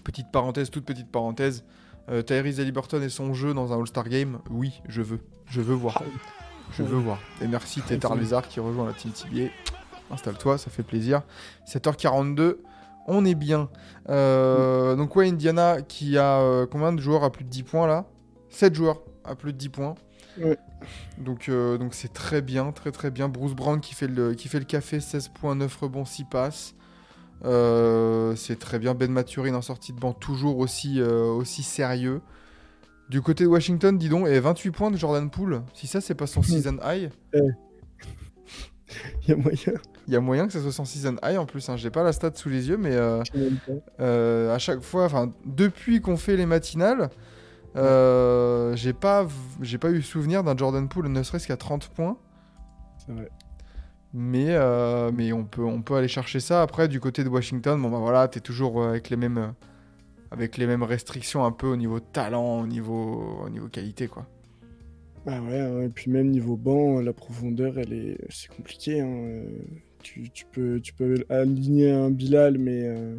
petite 0.03 0.31
parenthèse, 0.31 0.69
toute 0.69 0.85
petite 0.85 1.09
parenthèse, 1.09 1.63
euh, 2.09 2.21
Tyrese 2.21 2.59
Haliburton 2.59 3.01
et 3.01 3.09
son 3.09 3.33
jeu 3.33 3.53
dans 3.53 3.71
un 3.73 3.79
All-Star 3.79 4.09
Game, 4.09 4.39
oui, 4.49 4.81
je 4.89 5.01
veux, 5.01 5.19
je 5.47 5.61
veux 5.61 5.75
voir, 5.75 6.03
je 6.73 6.83
veux 6.83 6.97
voir. 6.97 7.19
Et 7.41 7.47
merci 7.47 7.81
Tétard 7.81 8.15
Lézard 8.15 8.47
qui 8.47 8.59
rejoint 8.59 8.85
la 8.85 8.93
team 8.93 9.11
TBA. 9.11 9.49
Installe-toi, 10.11 10.57
ça 10.57 10.69
fait 10.69 10.83
plaisir. 10.83 11.21
7h42. 11.65 12.57
On 13.07 13.25
est 13.25 13.35
bien. 13.35 13.69
Euh, 14.09 14.95
Donc 14.95 15.15
ouais, 15.15 15.27
Indiana 15.27 15.81
qui 15.81 16.17
a 16.17 16.39
euh, 16.39 16.65
combien 16.65 16.93
de 16.93 17.01
joueurs 17.01 17.23
à 17.23 17.31
plus 17.31 17.43
de 17.43 17.49
10 17.49 17.63
points 17.63 17.87
là? 17.87 18.05
7 18.49 18.75
joueurs 18.75 19.01
à 19.23 19.35
plus 19.35 19.53
de 19.53 19.57
10 19.57 19.69
points. 19.69 19.95
Ouais. 20.39 20.57
Donc 21.17 21.49
euh, 21.49 21.77
donc 21.77 21.93
c'est 21.93 22.13
très 22.13 22.41
bien, 22.41 22.71
très 22.71 22.91
très 22.91 23.11
bien. 23.11 23.29
Bruce 23.29 23.53
Brown 23.53 23.79
qui 23.79 23.95
fait 23.95 24.07
le, 24.07 24.33
qui 24.33 24.47
fait 24.47 24.59
le 24.59 24.65
café, 24.65 24.99
16 24.99 25.29
points, 25.29 25.55
9 25.55 25.75
rebonds, 25.77 26.05
6 26.05 26.25
passes. 26.25 26.75
C'est 27.43 28.59
très 28.59 28.79
bien. 28.79 28.93
Ben 28.93 29.11
Maturin 29.11 29.55
en 29.55 29.61
sortie 29.61 29.93
de 29.93 29.99
banc, 29.99 30.13
toujours 30.13 30.59
aussi, 30.59 31.01
aussi 31.01 31.63
sérieux. 31.63 32.21
Du 33.09 33.21
côté 33.21 33.43
de 33.43 33.49
Washington, 33.49 33.97
dis 33.97 34.07
donc, 34.07 34.27
et 34.27 34.39
28 34.39 34.71
points 34.71 34.91
de 34.91 34.95
Jordan 34.95 35.29
Poole. 35.29 35.63
Si 35.73 35.85
ça, 35.85 35.99
c'est 35.99 36.15
pas 36.15 36.27
son 36.27 36.43
season 36.43 36.77
high, 36.83 37.09
Il 39.23 39.29
y 39.29 39.31
a 39.31 39.35
moyen. 39.35 39.73
Il 40.07 40.13
y 40.13 40.15
a 40.15 40.19
moyen 40.19 40.47
que 40.47 40.53
ça 40.53 40.61
soit 40.61 40.71
son 40.71 40.85
season 40.85 41.15
high 41.23 41.37
en 41.37 41.45
plus. 41.45 41.69
Hein. 41.69 41.77
J'ai 41.77 41.89
pas 41.91 42.03
la 42.03 42.11
stat 42.11 42.31
sous 42.35 42.49
les 42.49 42.69
yeux, 42.69 42.77
mais 42.77 42.95
euh, 42.95 43.21
euh, 43.99 44.53
à 44.53 44.59
chaque 44.59 44.81
fois, 44.81 45.05
enfin, 45.05 45.31
depuis 45.45 46.01
qu'on 46.01 46.17
fait 46.17 46.35
les 46.37 46.45
matinales, 46.45 47.09
euh, 47.75 48.75
j'ai 48.75 48.93
pas, 48.93 49.27
j'ai 49.61 49.77
pas 49.77 49.91
eu 49.91 50.01
souvenir 50.01 50.43
d'un 50.43 50.57
Jordan 50.57 50.87
Poole 50.89 51.07
ne 51.07 51.23
serait-ce 51.23 51.47
qu'à 51.47 51.57
30 51.57 51.87
points. 51.89 52.17
C'est 53.05 53.13
vrai. 53.13 53.29
Mais, 54.13 54.47
euh, 54.49 55.11
mais 55.15 55.31
on, 55.31 55.45
peut, 55.45 55.63
on 55.63 55.81
peut 55.81 55.95
aller 55.95 56.09
chercher 56.09 56.41
ça. 56.41 56.61
Après, 56.61 56.87
du 56.89 56.99
côté 56.99 57.23
de 57.23 57.29
Washington, 57.29 57.81
bon 57.81 57.89
bah 57.89 57.99
voilà, 57.99 58.27
t'es 58.27 58.41
toujours 58.41 58.83
avec 58.83 59.09
les 59.09 59.15
mêmes, 59.15 59.53
avec 60.31 60.57
les 60.57 60.67
mêmes 60.67 60.83
restrictions 60.83 61.45
un 61.45 61.51
peu 61.51 61.67
au 61.67 61.77
niveau 61.77 62.01
talent, 62.01 62.59
au 62.59 62.67
niveau, 62.67 63.39
au 63.45 63.49
niveau 63.49 63.69
qualité, 63.69 64.07
quoi. 64.09 64.25
Ah 65.27 65.39
ouais, 65.39 65.85
et 65.85 65.89
puis 65.89 66.09
même 66.11 66.29
niveau 66.31 66.57
banc, 66.57 66.99
la 66.99 67.13
profondeur, 67.13 67.77
elle 67.77 67.93
est, 67.93 68.17
c'est 68.29 68.49
compliqué. 68.49 68.99
hein, 68.99 69.43
Tu, 70.03 70.29
tu 70.29 70.45
peux, 70.51 70.79
tu 70.79 70.93
peux 70.93 71.15
aligner 71.29 71.91
un 71.91 72.09
Bilal, 72.09 72.57
mais 72.57 72.83
euh, 72.85 73.15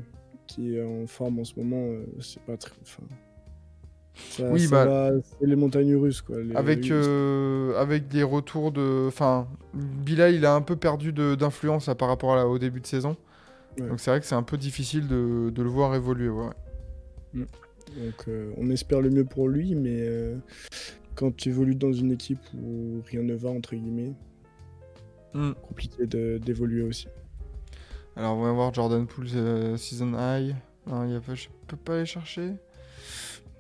qui 0.47 0.75
est 0.77 0.83
en 0.85 1.07
forme 1.07 1.39
en 1.41 1.45
ce 1.45 1.55
moment, 1.59 1.83
euh, 1.85 2.05
c'est 2.21 2.43
pas 2.43 2.57
très. 2.57 2.73
Ça, 4.15 4.51
Oui, 4.51 4.61
ça 4.61 4.85
bah, 4.85 5.11
c'est 5.23 5.47
les 5.47 5.57
montagnes 5.57 5.97
russes 5.97 6.21
quoi. 6.21 6.41
les- 6.43 6.55
Avec, 6.55 6.85
les- 6.85 6.91
euh, 6.93 7.75
avec 7.81 8.09
des 8.09 8.23
retours 8.23 8.71
de. 8.71 9.07
Enfin, 9.09 9.49
Bilal, 9.75 10.35
il 10.35 10.45
a 10.45 10.55
un 10.55 10.61
peu 10.61 10.77
perdu 10.77 11.13
d'influence 11.13 11.89
par 11.99 12.09
rapport 12.09 12.35
à 12.35 12.37
la- 12.37 12.47
au 12.49 12.59
début 12.59 12.81
de 12.81 12.87
saison. 12.87 13.17
Ouais. 13.81 13.89
Donc 13.89 14.01
c'est 14.01 14.11
vrai 14.11 14.21
que 14.21 14.27
c'est 14.27 14.35
un 14.35 14.43
peu 14.43 14.59
difficile 14.59 15.09
de, 15.09 15.49
de 15.51 15.63
le 15.63 15.69
voir 15.69 15.95
évoluer. 15.95 16.29
Ouais. 16.29 16.51
Donc 17.35 18.27
on 18.59 18.69
espère 18.71 19.01
le 19.01 19.09
mieux 19.11 19.25
pour 19.25 19.49
lui, 19.49 19.75
mais 19.75 20.07
quand 21.15 21.35
tu 21.35 21.49
évolues 21.49 21.75
dans 21.75 21.93
une 21.93 22.13
équipe 22.13 22.41
où 22.55 23.01
rien 23.07 23.23
ne 23.23 23.35
va 23.35 23.49
entre 23.51 23.75
guillemets, 23.75 24.13
Hmm. 25.35 25.53
compliqué 25.67 26.07
de- 26.07 26.39
d'évoluer 26.39 26.83
aussi. 26.83 27.09
Alors, 28.17 28.37
on 28.37 28.43
va 28.43 28.53
voir 28.53 28.73
Jordan 28.75 29.07
Poole 29.07 29.27
euh, 29.35 29.77
Season 29.77 30.13
High. 30.19 30.55
Non, 30.87 31.05
y 31.05 31.15
a 31.17 31.21
pas, 31.21 31.35
je 31.35 31.49
peux 31.67 31.77
pas 31.77 31.95
aller 31.95 32.07
chercher. 32.07 32.53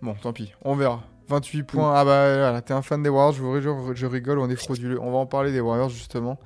Bon, 0.03 0.15
tant 0.15 0.33
pis, 0.33 0.53
on 0.63 0.75
verra. 0.75 1.03
28 1.29 1.63
points. 1.63 1.95
Ah 1.95 2.05
bah 2.05 2.35
voilà, 2.37 2.61
t'es 2.61 2.75
un 2.75 2.83
fan 2.83 3.03
des 3.03 3.09
Warriors, 3.09 3.33
je, 3.33 3.43
vous- 3.43 3.61
je- 3.95 3.95
je 3.95 4.07
rigole, 4.07 4.39
on 4.41 4.51
est 4.51 4.57
frauduleux. 4.57 5.01
On 5.01 5.11
va 5.13 5.19
en 5.19 5.25
parler 5.27 5.53
des 5.53 5.61
Warriors 5.61 5.89
justement. 5.89 6.39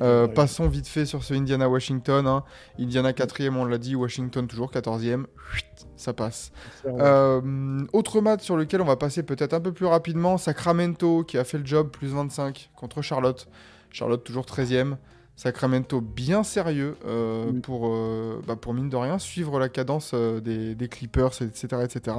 Euh. 0.00 0.26
Passons 0.28 0.68
vite 0.68 0.86
fait 0.86 1.04
sur 1.04 1.22
ce 1.24 1.34
Indiana-Washington. 1.34 2.26
hein. 2.26 2.44
Indiana 2.78 3.12
4ème, 3.12 3.56
on 3.56 3.64
l'a 3.66 3.76
dit, 3.78 3.94
Washington 3.96 4.46
toujours 4.46 4.70
14ème. 4.70 5.26
Chut, 5.52 5.66
Ça 5.96 6.14
passe. 6.14 6.52
Euh, 6.86 7.80
autre 7.92 8.20
match 8.22 8.42
sur 8.42 8.56
lequel 8.56 8.80
on 8.80 8.84
va 8.86 8.96
passer 8.96 9.22
peut-être 9.24 9.52
un 9.52 9.60
peu 9.60 9.72
plus 9.72 9.86
rapidement, 9.86 10.38
Sacramento 10.38 11.24
qui 11.24 11.36
a 11.36 11.44
fait 11.44 11.58
le 11.58 11.66
job, 11.66 11.90
plus 11.90 12.08
25 12.08 12.70
contre 12.76 13.02
Charlotte. 13.02 13.48
Charlotte 13.92 14.24
toujours 14.24 14.44
13ème. 14.44 14.96
Sacramento 15.36 16.00
bien 16.00 16.42
sérieux 16.42 16.96
euh, 17.06 17.52
pour, 17.62 17.88
euh, 17.88 18.40
bah, 18.46 18.56
pour 18.56 18.74
mine 18.74 18.90
de 18.90 18.96
rien 18.96 19.18
suivre 19.18 19.58
la 19.58 19.68
cadence 19.68 20.12
euh, 20.14 20.40
des, 20.40 20.74
des 20.74 20.88
Clippers, 20.88 21.40
etc. 21.40 21.82
etc. 21.84 22.16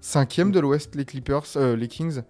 Cinquième 0.00 0.52
de 0.52 0.60
l'Ouest, 0.60 0.94
les 0.94 1.04
Clippers, 1.04 1.44
les 1.56 1.88
Kings. 1.88 2.22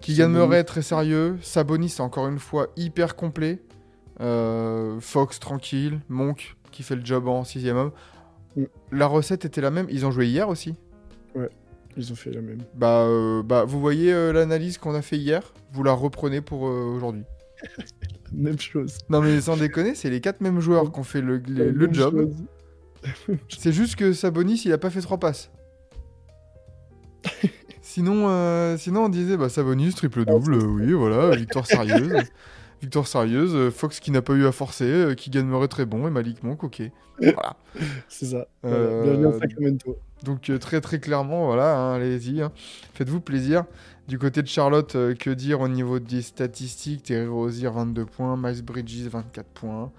Kylian. 0.00 0.28
Murray 0.28 0.64
très 0.64 0.82
sérieux. 0.82 1.38
Sabonis 1.42 1.96
encore 1.98 2.28
une 2.28 2.38
fois 2.38 2.68
hyper 2.76 3.16
complet. 3.16 3.62
Fox 5.00 5.40
tranquille. 5.40 6.00
Monk 6.08 6.56
qui 6.70 6.82
fait 6.82 6.96
le 6.96 7.04
job 7.04 7.28
en 7.28 7.44
sixième 7.44 7.76
homme. 7.76 7.92
Mm. 8.56 8.64
La 8.92 9.06
recette 9.06 9.44
était 9.44 9.60
la 9.60 9.70
même. 9.70 9.86
Ils 9.90 10.06
ont 10.06 10.10
joué 10.10 10.28
hier 10.28 10.48
aussi. 10.48 10.74
Ils 11.96 12.12
ont 12.12 12.16
fait 12.16 12.30
la 12.30 12.40
même. 12.40 12.62
Bah, 12.74 13.02
euh, 13.02 13.42
bah 13.42 13.64
vous 13.64 13.80
voyez 13.80 14.12
euh, 14.12 14.32
l'analyse 14.32 14.78
qu'on 14.78 14.94
a 14.94 15.02
fait 15.02 15.16
hier. 15.16 15.52
Vous 15.72 15.82
la 15.82 15.92
reprenez 15.92 16.40
pour 16.40 16.66
euh, 16.66 16.84
aujourd'hui. 16.84 17.22
Même 18.32 18.58
chose. 18.58 18.98
Non 19.08 19.20
mais 19.20 19.40
sans 19.40 19.56
déconner, 19.56 19.94
c'est 19.94 20.10
les 20.10 20.20
quatre 20.20 20.40
mêmes 20.40 20.60
joueurs 20.60 20.90
qui 20.90 20.98
ont 20.98 21.04
fait 21.04 21.20
le, 21.20 21.38
le- 21.38 21.92
job. 21.92 22.30
C'est 23.48 23.70
juste 23.72 23.96
que 23.96 24.12
Sabonis, 24.12 24.62
il 24.64 24.72
a 24.72 24.78
pas 24.78 24.90
fait 24.90 25.02
trois 25.02 25.18
passes. 25.18 25.50
sinon, 27.82 28.76
sinon, 28.78 29.04
on 29.04 29.08
disait 29.08 29.36
bah, 29.36 29.48
Sabonis, 29.48 29.92
triple-double, 29.92 30.54
euh, 30.54 30.64
oui, 30.64 30.92
voilà, 30.92 31.36
victoire 31.36 31.66
sérieuse. 31.66 32.22
Victoire 32.84 33.06
sérieuse, 33.06 33.54
euh, 33.54 33.70
Fox 33.70 33.98
qui 33.98 34.10
n'a 34.10 34.20
pas 34.20 34.34
eu 34.34 34.44
à 34.44 34.52
forcer, 34.52 34.84
euh, 34.84 35.14
qui 35.14 35.30
gagnerait 35.30 35.68
très 35.68 35.86
bon, 35.86 36.06
et 36.06 36.10
Malik 36.10 36.42
Monk, 36.42 36.64
ok. 36.64 36.82
Voilà. 37.18 37.56
C'est 38.08 38.26
ça. 38.26 38.46
Euh. 38.66 39.04
Bienvenue 39.04 39.26
à 39.28 39.38
Sacramento. 39.38 39.98
Donc 40.22 40.50
euh, 40.50 40.58
très 40.58 40.82
très 40.82 40.98
clairement, 41.00 41.46
voilà, 41.46 41.78
hein, 41.78 41.94
allez-y, 41.94 42.42
hein. 42.42 42.52
faites-vous 42.92 43.22
plaisir. 43.22 43.64
Du 44.06 44.18
côté 44.18 44.42
de 44.42 44.48
Charlotte, 44.48 44.96
euh, 44.96 45.14
que 45.14 45.30
dire 45.30 45.62
au 45.62 45.68
niveau 45.68 45.98
des 45.98 46.20
statistiques? 46.20 47.04
Terry 47.04 47.26
Rozier 47.26 47.70
22 47.70 48.04
points, 48.04 48.36
Miles 48.36 48.62
Bridges 48.62 49.06
24 49.08 49.46
points, 49.46 49.90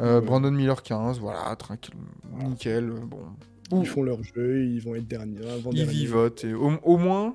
euh, 0.00 0.20
Ouais. 0.20 0.24
Brandon 0.24 0.52
Miller 0.52 0.84
15, 0.84 1.18
voilà, 1.18 1.56
tranquille, 1.56 1.94
nickel, 2.44 2.90
bon. 2.90 3.18
Ils 3.72 3.88
font 3.88 4.04
leur 4.04 4.22
jeu, 4.22 4.64
ils 4.66 4.80
vont 4.80 4.94
être 4.94 5.08
derniers. 5.08 5.38
avant 5.50 5.70
ils 5.72 5.78
derniers. 5.78 5.92
vivotent, 5.92 6.44
et 6.44 6.54
au, 6.54 6.74
au 6.84 6.96
moins, 6.96 7.34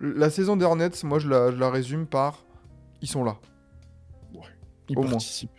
la 0.00 0.28
saison 0.28 0.56
des 0.56 0.66
Hornets, 0.66 0.90
moi 1.02 1.18
je 1.18 1.30
la, 1.30 1.50
je 1.50 1.56
la 1.56 1.70
résume 1.70 2.04
par 2.04 2.44
ils 3.02 3.08
sont 3.08 3.24
là, 3.24 3.36
Ils 4.88 4.98
au 4.98 5.02
moins. 5.02 5.12
participent. 5.12 5.50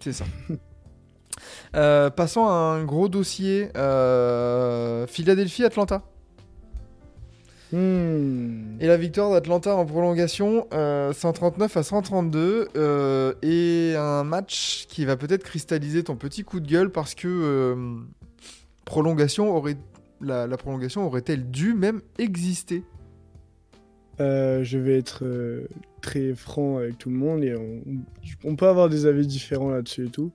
c'est 0.00 0.12
ça. 0.12 0.24
Euh, 1.74 2.10
passons 2.10 2.46
à 2.46 2.52
un 2.52 2.84
gros 2.84 3.08
dossier, 3.08 3.70
euh, 3.76 5.06
Philadelphie-Atlanta. 5.06 6.02
Hmm. 7.72 8.76
Et 8.80 8.86
la 8.86 8.96
victoire 8.96 9.30
d'Atlanta 9.30 9.76
en 9.76 9.86
prolongation, 9.86 10.66
euh, 10.74 11.12
139 11.12 11.76
à 11.76 11.82
132, 11.84 12.68
euh, 12.76 13.34
et 13.42 13.94
un 13.96 14.24
match 14.24 14.86
qui 14.88 15.04
va 15.04 15.16
peut-être 15.16 15.44
cristalliser 15.44 16.02
ton 16.02 16.16
petit 16.16 16.42
coup 16.42 16.58
de 16.58 16.66
gueule 16.68 16.90
parce 16.90 17.14
que 17.14 17.28
euh, 17.28 17.96
prolongation 18.84 19.54
aurait, 19.56 19.76
la, 20.20 20.48
la 20.48 20.56
prolongation 20.56 21.06
aurait-elle 21.06 21.48
dû 21.50 21.74
même 21.74 22.02
exister? 22.18 22.82
Euh, 24.20 24.62
je 24.62 24.78
vais 24.78 24.98
être 24.98 25.24
euh, 25.24 25.66
très 26.02 26.34
franc 26.34 26.78
avec 26.78 26.98
tout 26.98 27.08
le 27.08 27.16
monde 27.16 27.42
et 27.42 27.54
on, 27.54 27.82
on 28.44 28.54
peut 28.54 28.66
avoir 28.66 28.88
des 28.88 29.06
avis 29.06 29.26
différents 29.26 29.70
là-dessus 29.70 30.06
et 30.06 30.10
tout. 30.10 30.30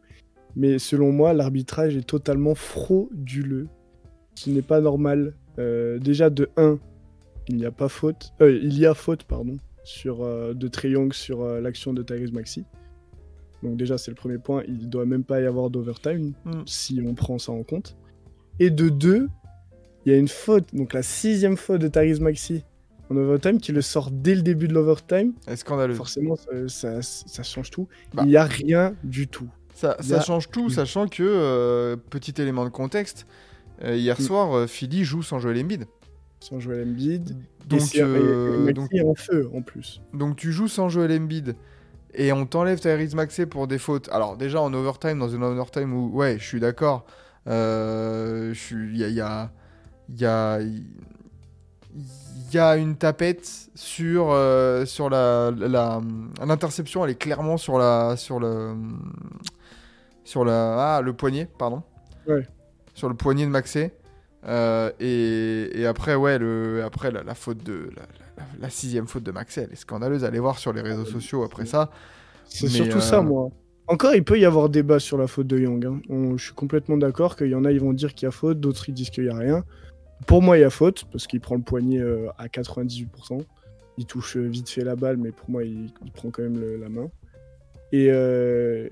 Mais 0.56 0.80
selon 0.80 1.12
moi, 1.12 1.34
l'arbitrage 1.34 1.96
est 1.96 2.08
totalement 2.08 2.56
frauduleux. 2.56 3.68
Ce 4.36 4.50
n'est 4.50 4.62
pas 4.62 4.82
normal. 4.82 5.34
Euh, 5.60 6.00
déjà 6.00 6.30
de 6.30 6.50
1, 6.58 6.80
il 7.50 7.58
n'y 7.58 7.66
a 7.66 7.72
pas 7.72 7.90
faute. 7.90 8.34
il 8.42 8.78
y 8.78 8.86
a 8.86 8.94
faute, 8.94 9.24
pardon, 9.24 9.58
sur, 9.84 10.26
de 10.26 10.88
Young 10.88 11.14
sur 11.14 11.46
l'action 11.62 11.94
de 11.94 12.02
Tyrese 12.02 12.32
Maxi. 12.32 12.64
Donc 13.62 13.78
déjà, 13.78 13.98
c'est 13.98 14.12
le 14.12 14.16
premier 14.16 14.38
point. 14.38 14.64
Il 14.68 14.86
ne 14.86 14.86
doit 14.86 15.06
même 15.06 15.24
pas 15.24 15.42
y 15.42 15.46
avoir 15.46 15.70
d'overtime 15.70 16.34
Mm. 16.46 16.64
si 16.66 17.02
on 17.06 17.14
prend 17.14 17.38
ça 17.38 17.52
en 17.52 17.64
compte. 17.64 17.98
Et 18.60 18.70
de 18.70 18.90
2, 18.90 19.28
il 20.06 20.12
y 20.12 20.16
a 20.16 20.18
une 20.18 20.28
faute, 20.28 20.74
donc 20.74 20.94
la 20.94 21.04
sixième 21.04 21.58
faute 21.58 21.82
de 21.82 21.88
Tyrese 21.88 22.22
Maxi 22.22 22.64
en 23.10 23.16
overtime 23.18 23.60
qui 23.60 23.72
le 23.72 23.82
sort 23.82 24.10
dès 24.12 24.36
le 24.36 24.42
début 24.42 24.68
de 24.68 24.74
l'overtime. 24.74 25.34
C'est 25.48 25.56
scandaleux. 25.58 25.94
Forcément, 25.96 26.36
ça, 26.36 26.52
ça- 26.68 27.02
ça 27.02 27.44
change 27.44 27.70
tout. 27.72 27.88
Bah. 28.14 28.24
Il 28.26 28.30
n'y 28.30 28.38
a 28.38 28.44
rien 28.46 28.96
du 29.04 29.28
tout. 29.28 29.48
Ça, 29.74 29.98
a- 30.00 30.22
change 30.22 30.50
tout, 30.50 30.68
Mm. 30.68 30.70
sachant 30.70 31.08
que, 31.08 31.22
euh, 31.24 31.96
petit 31.98 32.34
élément 32.42 32.64
de 32.64 32.70
contexte, 32.70 33.28
euh, 33.84 33.96
hier 33.96 34.16
Mm. 34.20 34.24
soir, 34.24 34.54
euh, 34.58 34.68
Philly 34.68 35.04
joue 35.04 35.22
sans 35.22 35.40
Joel 35.40 35.60
Embiid. 35.62 35.86
Sans 36.40 36.60
jouer 36.60 36.82
Embiid. 36.84 37.36
Donc, 37.68 37.96
et- 37.96 38.02
euh, 38.02 38.72
donc, 38.74 38.90
en 39.04 39.16
feu 39.16 39.50
en 39.54 39.62
plus. 39.64 40.00
donc 40.14 40.36
tu 40.36 40.52
joues 40.52 40.68
sans 40.68 40.88
Joel 40.90 41.12
Embiid 41.12 41.56
et 42.14 42.32
on 42.32 42.46
t'enlève 42.46 42.80
Tyrese 42.80 43.16
Maxey 43.16 43.48
pour 43.48 43.68
des 43.68 43.80
fautes. 43.80 44.08
Alors 44.12 44.38
déjà 44.38 44.62
en 44.62 44.72
overtime, 44.74 45.18
dans 45.18 45.30
une 45.30 45.44
overtime 45.44 45.92
où, 45.94 46.12
ouais, 46.16 46.38
je 46.40 46.44
suis 46.46 46.60
d'accord, 46.60 47.06
il 47.48 47.52
y 47.52 47.52
a, 47.52 49.08
il 49.08 49.16
y 49.16 49.22
a, 49.22 49.52
il 50.10 50.20
y 50.22 50.26
a, 50.26 50.60
il 51.96 52.54
y 52.56 52.60
a 52.60 52.78
une 52.78 52.96
tapette 52.96 53.70
sur, 53.76 54.32
euh, 54.32 54.86
sur 54.86 55.10
la, 55.10 55.52
l'interception, 56.46 57.04
elle 57.06 57.12
est 57.12 57.16
clairement 57.20 57.58
sur 57.58 57.78
la, 57.78 58.16
sur 58.18 58.40
le, 58.40 58.76
sur 60.24 60.46
la, 60.46 60.96
ah, 60.98 61.02
le 61.02 61.14
poignet, 61.14 61.48
pardon. 61.58 61.84
Ouais. 62.28 62.48
Sur 62.94 63.10
le 63.10 63.16
poignet 63.16 63.46
de 63.46 63.52
Maxey. 63.52 63.94
Euh, 64.48 64.92
et, 65.00 65.82
et 65.82 65.86
après, 65.88 66.16
ouais, 66.16 66.38
le, 66.38 66.84
après 66.84 67.12
la, 67.12 67.24
la 67.24 67.34
faute 67.36 67.64
de 67.64 67.90
la, 67.96 68.04
la- 68.38 68.44
la 68.60 68.70
sixième 68.70 69.08
faute 69.08 69.24
de 69.24 69.32
Maxey, 69.32 69.64
elle 69.64 69.72
est 69.74 69.78
scandaleuse. 69.78 70.24
Allez 70.24 70.40
voir 70.40 70.60
sur 70.60 70.72
les 70.74 70.82
réseaux 70.82 71.06
sociaux 71.06 71.44
après 71.44 71.66
ça. 71.66 71.90
C'est 72.48 72.68
surtout 72.68 72.98
euh, 72.98 73.02
ça, 73.02 73.22
moi. 73.22 73.50
Encore, 73.88 74.14
il 74.16 74.24
peut 74.24 74.38
y 74.40 74.46
avoir 74.46 74.70
débat 74.70 75.00
sur 75.00 75.18
la 75.18 75.28
faute 75.28 75.48
de 75.48 75.58
Young. 75.60 75.86
hein. 75.86 76.00
On- 76.10 76.38
je 76.38 76.46
suis 76.46 76.54
complètement 76.54 76.98
d'accord 76.98 77.36
qu'il 77.38 77.48
y 77.48 77.56
en 77.56 77.66
a, 77.66 77.72
ils 77.72 77.80
vont 77.80 77.94
dire 77.94 78.14
qu'il 78.14 78.26
y 78.26 78.30
a 78.30 78.32
faute, 78.32 78.60
d'autres, 78.60 78.88
ils 78.90 78.94
disent 78.94 79.10
qu'il 79.10 79.24
n'y 79.24 79.30
a 79.30 79.36
rien. 79.38 79.64
Pour 80.28 80.42
moi, 80.42 80.58
il 80.58 80.62
y 80.62 80.64
a 80.64 80.70
faute, 80.70 81.06
parce 81.12 81.28
qu'il 81.28 81.40
prend 81.42 81.56
le 81.56 81.62
poignet 81.62 82.00
euh, 82.00 82.28
à 82.38 82.48
98%. 82.48 83.42
Il 83.98 84.06
touche 84.06 84.38
euh, 84.38 84.42
vite 84.48 84.70
fait 84.70 84.84
la 84.84 84.96
balle, 84.96 85.18
mais 85.18 85.32
pour 85.32 85.50
moi, 85.50 85.64
il, 85.64 85.92
il 86.04 86.12
prend 86.12 86.30
quand 86.32 86.42
même 86.44 86.60
le- 86.60 86.78
la 86.78 86.90
main. 86.90 87.10
Et, 87.92 88.08
euh, 88.10 88.88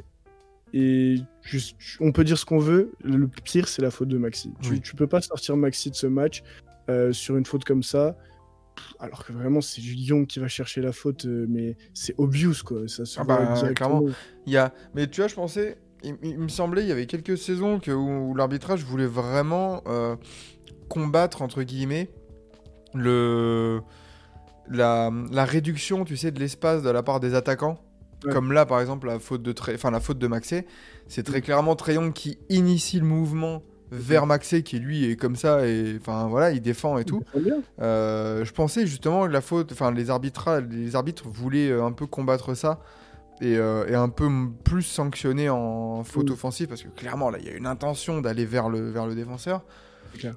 et 0.74 1.16
juste, 1.42 1.76
on 2.00 2.12
peut 2.12 2.24
dire 2.24 2.38
ce 2.38 2.46
qu'on 2.46 2.60
veut, 2.60 2.92
le 3.04 3.28
pire, 3.28 3.68
c'est 3.68 3.82
la 3.82 3.92
faute 3.92 4.08
de 4.10 4.18
Maxi. 4.18 4.52
Tu, 4.62 4.72
Oui. 4.72 4.82
tu 4.82 4.96
peux 4.96 5.08
pas 5.08 5.22
sortir 5.22 5.56
Maxi 5.58 5.90
de 5.90 5.96
ce 5.96 6.08
match 6.08 6.44
euh, 6.90 7.12
sur 7.12 7.36
une 7.38 7.46
faute 7.46 7.64
comme 7.64 7.84
ça. 7.84 8.16
Alors 9.00 9.24
que 9.26 9.34
vraiment, 9.34 9.62
c'est 9.62 9.82
Young 9.82 10.26
qui 10.26 10.40
va 10.40 10.48
chercher 10.48 10.82
la 10.82 10.92
faute, 10.92 11.26
mais 11.26 11.76
c'est 11.94 12.16
obvious, 12.18 12.56
quoi. 12.66 12.88
Ça 12.88 13.06
se 13.06 13.20
Ah 13.20 13.24
bah, 13.24 13.54
clairement. 13.76 14.04
Il 14.48 14.54
y 14.54 14.58
a... 14.58 14.74
Mais 14.96 15.08
tu 15.08 15.22
vois, 15.22 15.28
je 15.28 15.36
pensais, 15.36 15.78
il, 16.04 16.16
il 16.24 16.40
me 16.40 16.48
semblait, 16.48 16.82
il 16.82 16.88
y 16.88 16.92
avait 16.92 17.06
quelques 17.06 17.38
saisons 17.38 17.80
que, 17.80 17.92
où, 17.92 18.32
où 18.32 18.36
l'arbitrage 18.36 18.84
voulait 18.84 19.06
vraiment 19.06 19.84
euh, 19.88 20.16
combattre, 20.88 21.41
entre 21.41 21.63
guillemets, 21.63 22.10
le... 22.93 23.82
la, 24.69 25.12
la 25.32 25.46
réduction, 25.46 26.06
tu 26.06 26.17
sais, 26.17 26.32
de 26.32 26.39
l'espace 26.39 26.84
de 26.84 26.89
la 26.89 27.04
part 27.04 27.19
des 27.19 27.34
attaquants. 27.36 27.80
Ouais. 28.26 28.32
Comme 28.32 28.52
là, 28.54 28.65
par 28.65 28.80
exemple, 28.80 29.08
la 29.08 29.19
faute 29.19 29.41
de, 29.43 29.54
enfin, 29.74 29.91
la 29.91 30.00
faute 30.00 30.17
de 30.17 30.28
Maxé, 30.28 30.65
c'est 31.08 31.24
très 31.24 31.39
Mm. 31.39 31.41
clairement 31.41 31.76
Trayon 31.76 32.12
qui 32.12 32.38
initie 32.50 33.00
le 33.00 33.06
mouvement 33.06 33.62
vers 33.91 34.26
Maxé, 34.26 34.63
qui 34.63 34.80
lui 34.80 35.06
est 35.12 35.15
comme 35.17 35.36
ça, 35.36 35.67
et 35.67 35.98
enfin 36.00 36.28
voilà, 36.28 36.52
il 36.52 36.62
défend 36.62 36.98
et 36.98 37.04
tout. 37.06 37.22
Euh, 37.82 38.43
je 38.46 38.52
pensais 38.54 38.88
justement 38.88 39.28
que 39.28 39.32
la 39.32 39.41
faute, 39.41 39.72
enfin 39.72 39.91
les 39.91 40.10
arbitres, 40.10 40.63
les 40.72 40.96
arbitres 40.96 41.28
voulaient 41.28 41.69
euh, 41.69 41.84
un 41.86 41.91
peu 41.91 42.08
combattre 42.08 42.56
ça 42.56 42.80
et, 43.41 43.58
euh, 43.58 43.86
et 43.88 43.93
un 43.93 44.10
peu 44.10 44.30
plus 44.63 44.82
sanctionner 44.82 45.50
en 45.50 46.04
faute 46.04 46.30
Mm. 46.30 46.34
offensive 46.34 46.67
parce 46.69 46.82
que 46.82 46.88
clairement 46.89 47.30
là 47.30 47.38
il 47.39 47.46
y 47.46 47.50
a 47.50 47.54
une 47.54 47.67
intention 47.67 48.19
d'aller 48.22 48.46
vers 48.46 48.67
le 48.69 48.89
vers 48.89 49.06
le 49.06 49.13
défenseur. 49.13 49.63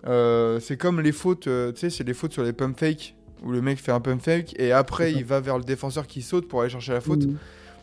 Euh, 0.07 0.61
c'est 0.61 0.77
comme 0.77 1.01
les 1.01 1.13
fautes, 1.13 1.47
euh, 1.47 1.73
tu 1.73 1.81
sais, 1.81 1.91
c'est 1.91 2.05
les 2.05 2.15
fautes 2.15 2.33
sur 2.33 2.43
les 2.43 2.53
pump 2.53 2.79
fake 2.79 3.15
où 3.43 3.51
le 3.51 3.61
mec 3.61 3.79
fait 3.79 3.93
un 3.93 4.01
pump 4.01 4.21
fake 4.23 4.59
et 4.59 4.73
après 4.73 5.13
il 5.13 5.25
va 5.25 5.41
vers 5.41 5.59
le 5.59 5.65
défenseur 5.65 6.07
qui 6.07 6.23
saute 6.23 6.49
pour 6.49 6.63
aller 6.63 6.71
chercher 6.71 6.93
la 6.93 7.01
faute. 7.01 7.27
Mhm. 7.27 7.37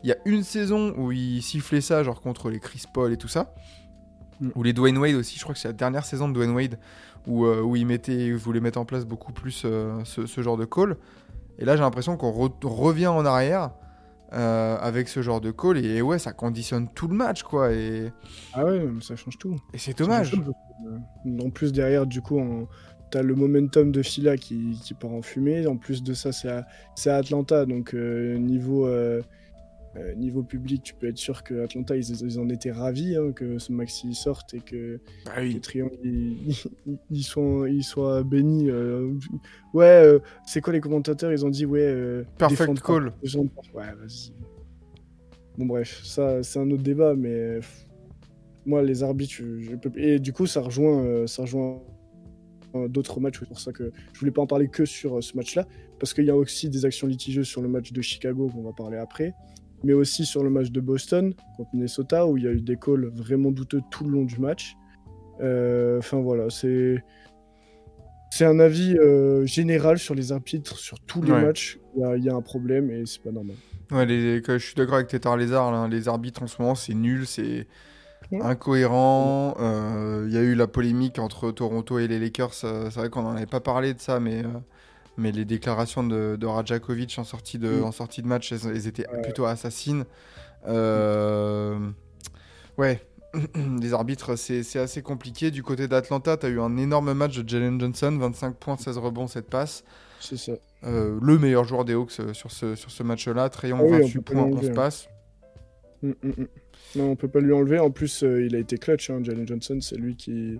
Il 0.04 0.10
y 0.10 0.12
a 0.12 0.18
une 0.26 0.44
saison 0.44 0.94
où 0.98 1.12
il 1.12 1.42
sifflait 1.42 1.80
ça, 1.80 2.04
genre 2.04 2.20
contre 2.20 2.50
les 2.50 2.60
Chris 2.60 2.84
Paul 2.94 3.14
et 3.14 3.18
tout 3.18 3.30
ça. 3.30 3.54
Mm. 4.42 4.50
Ou 4.56 4.64
les 4.64 4.74
Dwayne 4.74 4.98
Wade 4.98 5.16
aussi, 5.16 5.38
je 5.38 5.44
crois 5.44 5.54
que 5.54 5.60
c'est 5.62 5.70
la 5.70 5.74
dernière 5.74 6.06
saison 6.06 6.28
de 6.28 6.34
Dwayne 6.34 6.52
Wade 6.52 6.78
où, 7.26 7.46
euh, 7.46 7.62
où 7.62 7.78
il, 7.78 7.86
mettait, 7.86 8.26
il 8.28 8.36
voulait 8.36 8.60
mettre 8.60 8.80
en 8.80 8.86
place 8.86 9.06
beaucoup 9.06 9.32
plus 9.32 9.62
euh, 9.64 10.02
ce, 10.04 10.26
ce 10.26 10.42
genre 10.42 10.58
de 10.58 10.66
call. 10.66 10.98
Et 11.58 11.64
là, 11.64 11.78
j'ai 11.78 11.84
l'impression 11.84 12.18
qu'on 12.18 12.32
re- 12.32 12.66
revient 12.66 13.08
en 13.08 13.26
arrière 13.26 13.70
euh, 14.34 14.78
avec 14.80 15.08
ce 15.08 15.22
genre 15.22 15.42
de 15.42 15.52
call. 15.52 15.78
Et, 15.84 16.02
ouais, 16.02 16.20
ça 16.20 16.34
conditionne 16.34 16.88
tout 16.94 17.08
le 17.08 17.16
match, 17.16 17.44
quoi. 17.44 17.72
Et, 17.74 18.12
Ah 18.54 18.66
ouais, 18.66 18.82
ça 19.02 19.16
change 19.16 19.38
tout. 19.38 19.56
et 19.74 19.78
c'est 19.78 19.98
dommage. 19.98 20.34
euh, 20.34 21.40
En 21.44 21.50
plus, 21.50 21.72
derrière, 21.72 22.06
du 22.06 22.22
coup, 22.22 22.38
on- 22.40 22.68
t'as 23.12 23.22
le 23.22 23.36
momentum 23.36 23.92
de 23.92 24.02
Fila 24.02 24.38
qui, 24.38 24.80
qui 24.84 24.94
part 24.96 25.12
en 25.12 25.22
fumée. 25.22 25.68
En 25.68 25.78
plus 25.78 26.02
de 26.04 26.14
ça, 26.14 26.32
c'est 26.32 26.50
à, 26.50 27.16
Atlanta. 27.16 27.66
Donc, 27.66 27.94
euh, 27.94 28.38
niveau, 28.38 28.88
euh, 28.88 29.22
euh, 29.96 30.16
niveau 30.16 30.42
public, 30.44 30.82
tu 30.84 30.94
peux 30.96 31.08
être 31.08 31.18
sûr 31.18 31.44
que 31.44 31.64
Atlanta, 31.64 31.96
ils, 31.96 32.10
ils 32.24 32.40
en 32.40 32.50
étaient 32.50 32.72
ravis 32.72 33.16
hein, 33.16 33.32
que 33.32 33.60
ce 33.60 33.72
maxi 33.72 34.14
sorte 34.16 34.54
et 34.54 34.60
que 34.60 35.00
Bah 35.26 35.40
les 35.42 35.54
oui. 35.54 35.60
triangles 35.62 35.98
ils, 37.12 37.24
soient, 37.24 37.70
ils 37.70 37.84
soient 37.84 38.24
bénis. 38.24 38.70
euh. 38.70 39.12
Ouais, 39.74 39.86
euh, 39.86 40.20
c'est 40.46 40.62
quoi 40.62 40.74
les 40.74 40.80
commentateurs? 40.80 41.32
Ils 41.32 41.46
ont 41.46 41.50
dit, 41.50 41.66
ouais. 41.66 41.82
euh, 41.82 42.24
Perfect 42.38 42.82
call. 42.82 43.12
pas. 43.12 43.18
Ouais, 43.74 43.94
vas-y. 43.96 44.32
Bon, 45.58 45.66
bref, 45.68 46.02
ça, 46.04 46.42
c'est 46.42 46.58
un 46.60 46.70
autre 46.72 46.82
débat, 46.84 47.14
mais 47.16 47.60
moi, 48.66 48.82
les 48.82 49.04
arbitres, 49.04 49.34
je, 49.36 49.60
je 49.62 49.76
peux. 49.76 49.92
Et 50.00 50.18
du 50.20 50.34
coup, 50.34 50.48
ça 50.48 50.62
rejoint, 50.62 51.28
ça 51.28 51.44
rejoint 51.44 51.80
d'autres 52.90 53.20
matchs. 53.20 53.38
C'est 53.40 53.48
pour 53.48 53.60
ça 53.60 53.72
que 53.72 53.92
je 54.14 54.20
voulais 54.20 54.32
pas 54.32 54.42
en 54.42 54.48
parler 54.48 54.68
que 54.68 54.86
sur 54.86 55.24
ce 55.24 55.38
match-là, 55.38 55.68
parce 56.00 56.14
qu'il 56.16 56.26
y 56.26 56.32
a 56.32 56.36
aussi 56.36 56.70
des 56.70 56.86
actions 56.86 57.06
litigieuses 57.06 57.48
sur 57.48 57.62
le 57.62 57.68
match 57.68 57.94
de 57.94 58.02
Chicago 58.02 58.50
qu'on 58.52 58.64
va 58.64 58.74
parler 58.74 58.98
après, 58.98 59.34
mais 59.84 59.94
aussi 59.94 60.26
sur 60.26 60.44
le 60.44 60.50
match 60.50 60.72
de 60.72 60.80
Boston 60.80 61.34
contre 61.58 61.70
Minnesota, 61.74 62.26
où 62.26 62.38
il 62.38 62.44
y 62.44 62.48
a 62.48 62.52
eu 62.52 62.62
des 62.62 62.78
calls 62.78 63.10
vraiment 63.14 63.52
douteux 63.52 63.82
tout 63.92 64.06
le 64.06 64.12
long 64.12 64.24
du 64.24 64.40
match. 64.40 64.76
Euh, 65.42 65.98
Enfin 66.00 66.20
voilà, 66.22 66.50
c'est 66.50 67.04
c'est 68.32 68.46
un 68.46 68.60
avis 68.60 68.98
euh, 68.98 69.46
général 69.46 70.00
sur 70.00 70.16
les 70.16 70.32
arbitres 70.32 70.78
sur 70.78 71.00
tous 71.02 71.22
les 71.22 71.32
Ouais. 71.32 71.42
matchs. 71.42 71.80
Il 71.96 72.02
y 72.02 72.04
a- 72.06 72.18
il 72.18 72.24
y, 72.24 72.30
a 72.30 72.34
un 72.34 72.42
problème 72.42 72.90
et 72.90 73.04
c'est 73.06 73.22
pas 73.22 73.32
normal. 73.32 73.56
Ouais, 73.92 74.06
les- 74.08 74.42
je 74.44 74.58
suis 74.58 74.74
d'accord 74.74 74.96
avec 74.96 75.08
Tétard 75.08 75.38
Lézard, 75.38 75.72
là, 75.72 75.88
les 75.88 76.08
arbitres 76.08 76.42
en 76.42 76.48
ce 76.48 76.60
moment, 76.60 76.74
c'est 76.74 76.96
nul, 76.96 77.28
c'est 77.28 77.68
incohérent. 78.42 79.56
Euh, 79.60 80.26
Il 80.28 80.34
y 80.34 80.38
a 80.38 80.42
eu 80.42 80.56
la 80.56 80.66
polémique 80.68 81.20
entre 81.20 81.52
Toronto 81.52 82.00
et 82.00 82.08
les 82.08 82.18
Lakers. 82.20 82.54
c'est 82.54 82.90
vrai 82.96 83.10
qu'on 83.10 83.22
n'en 83.24 83.36
avait 83.36 83.46
pas 83.46 83.60
parlé 83.60 83.94
de 83.94 84.00
ça, 84.00 84.20
mais, 84.20 84.40
euh, 84.44 84.48
mais 85.18 85.32
les 85.32 85.46
déclarations 85.46 86.04
de, 86.04 86.36
de 86.40 86.46
Rajakovic 86.46 87.18
en 87.20 87.24
sortie 87.24 87.60
de, 87.60 87.70
Mm. 87.80 87.84
en 87.84 87.92
sortie 87.92 88.22
de 88.22 88.28
match, 88.28 88.52
elles, 88.52 88.68
elles 88.68 88.88
étaient 88.88 89.06
plutôt 89.24 89.46
assassines. 89.46 90.06
Euh, 90.68 91.78
Ouais, 92.78 93.00
les 93.82 93.94
arbitres, 93.94 94.36
c'est 94.36 94.80
assez 94.80 95.02
compliqué. 95.04 95.52
Du 95.52 95.62
côté 95.62 95.88
d'Atlanta, 95.88 96.38
tu 96.38 96.46
as 96.48 96.50
eu 96.50 96.60
un 96.60 96.76
énorme 96.78 97.14
match 97.14 97.38
de 97.38 97.48
Jalen 97.48 97.80
Johnson, 97.80 98.18
25 98.20 98.56
points, 98.56 98.78
16 98.78 98.98
rebonds, 98.98 99.28
7 99.28 99.48
passes. 99.48 99.84
C'est 100.20 100.38
ça. 100.38 100.54
Euh, 100.86 101.20
le 101.22 101.38
meilleur 101.38 101.64
joueur 101.66 101.86
des 101.86 101.94
Hawks 101.94 102.20
euh, 102.20 102.34
sur 102.34 102.50
ce, 102.52 102.76
sur 102.76 102.90
ce 102.90 103.04
match-là. 103.04 103.50
Trayon, 103.50 103.78
Ah 103.80 103.84
oui, 103.84 103.92
on 103.94 104.00
28 104.00 104.14
peut 104.14 104.22
pas 104.22 104.34
points, 104.34 104.42
l'enlever, 104.50 104.68
11 104.68 104.70
hein. 104.70 104.74
passes. 104.74 105.08
Mm, 106.02 106.08
mm, 106.10 106.30
mm. 106.30 106.48
Non, 106.96 107.12
on 107.12 107.16
peut 107.16 107.28
pas 107.28 107.40
lui 107.40 107.54
enlever. 107.54 107.80
En 107.80 107.92
plus, 107.92 108.24
euh, 108.24 108.46
il 108.46 108.56
a 108.56 108.60
été 108.60 108.78
clutch. 108.78 109.10
Hein, 109.10 109.20
Jalen 109.24 109.48
Johnson, 109.48 109.78
c'est 109.82 109.98
lui 109.98 110.16
qui, 110.16 110.60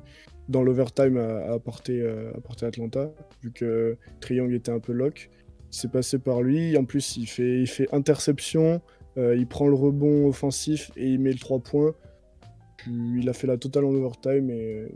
dans 0.50 0.64
l'overtime, 0.64 1.18
a, 1.18 1.38
a 1.52 1.54
apporté, 1.54 2.02
euh, 2.02 2.32
a 2.34 2.38
apporté 2.38 2.66
Atlanta, 2.66 3.12
vu 3.42 3.52
que 3.52 3.98
Triangle 4.20 4.54
était 4.56 4.72
un 4.72 4.80
peu 4.80 4.92
lock. 4.94 5.30
C'est 5.72 5.92
passé 5.92 6.20
par 6.20 6.42
lui. 6.42 6.78
En 6.78 6.86
plus, 6.86 7.18
il 7.18 7.26
fait, 7.28 7.62
il 7.62 7.68
fait 7.68 7.88
interception, 7.94 8.82
euh, 9.18 9.36
il 9.36 9.48
prend 9.48 9.68
le 9.68 9.74
rebond 9.76 10.28
offensif 10.28 10.92
et 10.96 11.08
il 11.10 11.20
met 11.20 11.32
le 11.32 11.40
3 11.40 11.60
points. 11.60 11.94
Puis 12.78 12.92
il 13.22 13.30
a 13.30 13.34
fait 13.34 13.48
la 13.48 13.58
totale 13.58 13.86
en 13.86 13.94
overtime 13.94 14.50
et 14.50 14.74
euh, 14.76 14.90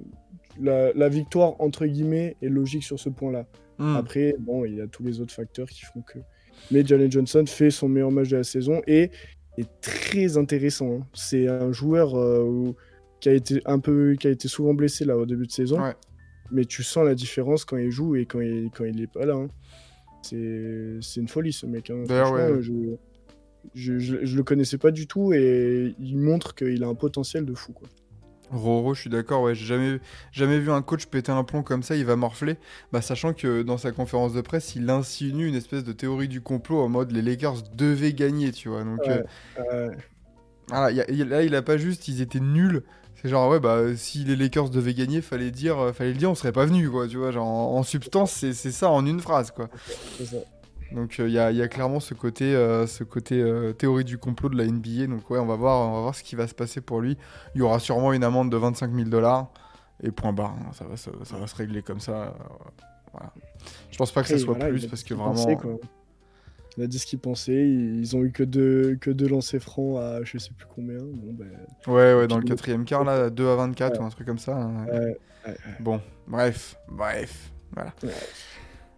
la, 0.62 0.94
la 0.94 1.10
victoire, 1.10 1.56
entre 1.60 1.86
guillemets, 1.86 2.36
est 2.42 2.50
logique 2.50 2.84
sur 2.84 3.00
ce 3.00 3.10
point-là. 3.10 3.46
Hmm. 3.80 3.96
Après, 3.96 4.36
bon, 4.40 4.66
il 4.66 4.76
y 4.76 4.82
a 4.82 4.88
tous 4.88 5.04
les 5.04 5.22
autres 5.22 5.34
facteurs 5.34 5.68
qui 5.70 5.86
font 5.86 6.02
que. 6.02 6.20
Mais 6.72 6.86
Jalen 6.86 7.12
Johnson 7.12 7.44
fait 7.46 7.70
son 7.70 7.88
meilleur 7.88 8.12
match 8.12 8.30
de 8.30 8.38
la 8.38 8.44
saison 8.44 8.82
et 8.88 9.12
est 9.58 9.70
très 9.82 10.38
intéressant. 10.38 10.92
hein. 11.00 11.08
C'est 11.14 11.48
un 11.48 11.72
joueur 11.72 12.16
euh, 12.16 12.44
où- 12.44 12.76
qui 13.20 13.30
a 13.30 13.34
été 13.34 13.62
un 13.66 13.80
peu, 13.80 14.16
qui 14.20 14.28
a 14.28 14.30
été 14.32 14.48
souvent 14.48 14.74
blessé 14.74 15.06
là 15.06 15.18
au 15.18 15.26
début 15.26 15.48
de 15.48 15.52
saison, 15.52 15.82
Ouais. 15.82 15.96
mais 16.52 16.66
tu 16.66 16.84
sens 16.84 17.06
la 17.06 17.16
différence 17.16 17.66
quand 17.66 17.78
il 17.78 17.90
joue 17.92 18.16
et 18.16 18.26
quand 18.26 18.42
il 18.42 18.70
quand 18.72 18.86
il 18.86 19.02
est 19.02 19.12
pas 19.12 19.26
là. 19.26 19.36
hein. 19.36 19.48
C'est 20.22 20.98
c'est 21.02 21.20
une 21.22 21.28
folie 21.28 21.54
ce 21.54 21.66
mec. 21.66 21.90
hein. 21.90 22.04
D'ailleurs, 22.08 22.34
ouais. 22.34 22.62
je, 22.62 22.74
je, 23.76 23.98
je, 24.00 24.18
je 24.26 24.36
le 24.38 24.44
connaissais 24.44 24.78
pas 24.78 24.92
du 24.92 25.08
tout 25.08 25.34
et 25.34 25.96
il 26.00 26.18
montre 26.18 26.54
qu'il 26.56 26.84
a 26.84 26.88
un 26.88 26.96
potentiel 26.96 27.46
de 27.46 27.54
fou. 27.54 27.74
Quoi. 27.74 27.88
Roro, 28.50 28.94
je 28.94 29.02
suis 29.02 29.10
d'accord, 29.10 29.42
ouais, 29.42 29.56
j'ai 29.56 29.66
jamais, 29.66 30.00
jamais 30.32 30.58
vu 30.60 30.72
un 30.72 30.82
coach 30.82 31.06
péter 31.08 31.34
un 31.34 31.44
plomb 31.44 31.64
comme 31.64 31.84
ça, 31.84 31.98
il 31.98 32.06
va 32.06 32.16
morfler. 32.16 32.56
Bah, 32.94 33.02
sachant 33.02 33.34
que 33.34 33.62
dans 33.62 33.78
sa 33.78 33.92
conférence 33.92 34.34
de 34.34 34.40
presse, 34.40 34.74
il 34.76 34.90
insinue 34.90 35.48
une 35.48 35.56
espèce 35.56 35.84
de 35.84 35.92
théorie 35.92 36.30
du 36.30 36.40
complot 36.40 36.80
en 36.80 36.88
mode 36.88 37.12
les 37.12 37.22
Lakers 37.22 37.64
devaient 37.76 38.14
gagner, 38.14 38.52
tu 38.54 38.70
vois. 38.70 38.84
Donc, 38.86 39.00
Ouais. 39.02 39.22
euh, 39.60 39.64
Euh, 39.74 39.92
voilà, 40.70 40.92
y 40.92 41.02
a- 41.02 41.12
y 41.12 41.22
a- 41.22 41.26
là, 41.26 41.44
il 41.44 41.56
a 41.56 41.62
pas 41.62 41.78
juste, 41.78 42.08
ils 42.08 42.22
étaient 42.22 42.40
nuls. 42.40 42.84
C'est 43.22 43.30
genre, 43.30 43.50
ouais, 43.50 43.60
bah, 43.60 43.96
si 43.96 44.24
les 44.24 44.36
Lakers 44.36 44.70
devaient 44.70 44.94
gagner, 44.94 45.22
fallait 45.22 45.50
dire, 45.52 45.80
euh, 45.80 45.92
fallait 45.94 46.12
le 46.12 46.18
dire, 46.18 46.30
on 46.30 46.36
serait 46.36 46.52
pas 46.52 46.66
venu, 46.66 46.90
quoi, 46.90 47.08
tu 47.08 47.18
vois. 47.18 47.32
Genre, 47.32 47.48
en, 47.48 47.76
en 47.78 47.84
substance, 47.84 48.32
c'est 48.32 48.54
c'est 48.54 48.72
ça 48.72 48.90
en 48.92 49.06
une 49.06 49.20
phrase, 49.20 49.50
quoi. 49.52 49.70
Donc, 50.92 51.18
il 51.20 51.30
y, 51.32 51.40
a, 51.40 51.52
y 51.52 51.62
a 51.62 51.68
clairement 51.68 52.00
ce 52.00 52.14
côté, 52.14 52.56
euh, 52.56 52.86
ce 52.88 53.04
côté 53.04 53.42
euh, 53.42 53.74
théorie 53.74 54.04
du 54.06 54.18
complot 54.18 54.50
de 54.50 54.56
la 54.58 54.66
NBA. 54.66 55.08
Donc, 55.08 55.30
ouais, 55.32 55.40
on 55.40 55.46
va, 55.48 55.56
voir, 55.56 55.90
on 55.90 55.94
va 55.96 56.02
voir 56.02 56.16
ce 56.16 56.24
qui 56.24 56.36
va 56.36 56.48
se 56.48 56.54
passer 56.54 56.80
pour 56.80 57.02
lui. 57.02 57.18
Il 57.56 57.60
y 57.60 57.62
aura 57.62 57.80
sûrement 57.80 58.14
une 58.14 58.24
amende 58.24 58.52
de 58.52 58.58
25 58.58 58.94
000 58.94 59.10
dollars. 59.10 59.48
Et 60.04 60.12
point 60.12 60.32
barre. 60.32 60.56
hein. 60.62 60.72
Ça 60.74 60.86
va, 60.86 60.96
se- 60.96 61.10
ça, 61.24 61.38
va 61.38 61.48
se 61.48 61.56
régler 61.56 61.82
comme 61.82 62.00
ça. 62.00 62.12
euh, 62.12 62.30
voilà. 63.12 63.34
Je 63.92 63.98
pense 63.98 64.12
pas 64.12 64.22
que 64.22 64.28
ça 64.30 64.36
soit 64.38 64.54
voilà, 64.54 64.70
plus 64.70 64.82
parce 64.92 65.04
que 65.04 65.14
vraiment. 65.16 65.34
Il 66.78 66.84
a 66.84 66.88
dit 66.88 67.00
ce 67.00 67.06
qu'il 67.08 67.20
pensait. 67.20 67.68
Ils 67.68 68.16
ont 68.16 68.24
eu 68.24 68.32
que 68.32 68.44
deux, 68.44 68.96
que 69.02 69.10
deux 69.10 69.28
lancers 69.28 69.62
francs 69.62 69.98
à 70.00 70.20
je 70.24 70.38
sais 70.38 70.52
plus 70.56 70.68
combien. 70.74 71.00
Bon, 71.00 71.34
ben, 71.34 71.48
Ouais, 71.88 72.14
ouais, 72.14 72.28
dans 72.28 72.38
le 72.38 72.44
quatrième 72.44 72.86
quart, 72.86 73.04
là, 73.04 73.30
2 73.30 73.48
à 73.48 73.56
24 73.56 73.94
Ouais. 73.94 74.00
ou 74.00 74.06
un 74.06 74.10
truc 74.10 74.28
comme 74.28 74.38
ça. 74.38 74.56
hein. 74.56 74.86
ouais, 74.86 75.18
Bon, 75.80 76.02
bref, 76.28 76.76
bref, 76.90 77.52
voilà. 77.74 77.94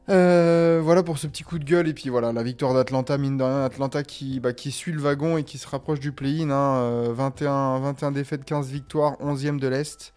Euh, 0.10 0.82
voilà 0.84 1.04
pour 1.04 1.20
ce 1.20 1.28
petit 1.28 1.44
coup 1.44 1.60
de 1.60 1.64
gueule 1.64 1.88
et 1.88 1.94
puis 1.94 2.10
voilà 2.10 2.34
la 2.34 2.42
victoire 2.42 2.74
d'Atlanta 2.74 3.16
mine 3.20 3.38
de 3.38 3.44
rien 3.44 3.64
Atlanta 3.64 4.02
qui, 4.02 4.40
bah, 4.40 4.54
qui 4.54 4.72
suit 4.72 4.92
le 4.92 5.00
wagon 5.00 5.38
et 5.38 5.44
qui 5.44 5.60
se 5.60 5.68
rapproche 5.68 6.00
du 6.00 6.12
play-in 6.12 6.50
hein, 6.50 6.78
euh, 6.82 7.14
21, 7.14 7.80
21 7.80 8.12
défaites 8.12 8.44
15 8.44 8.70
victoires 8.72 9.18
11e 9.22 9.60
de 9.60 9.68
l'Est 9.68 10.16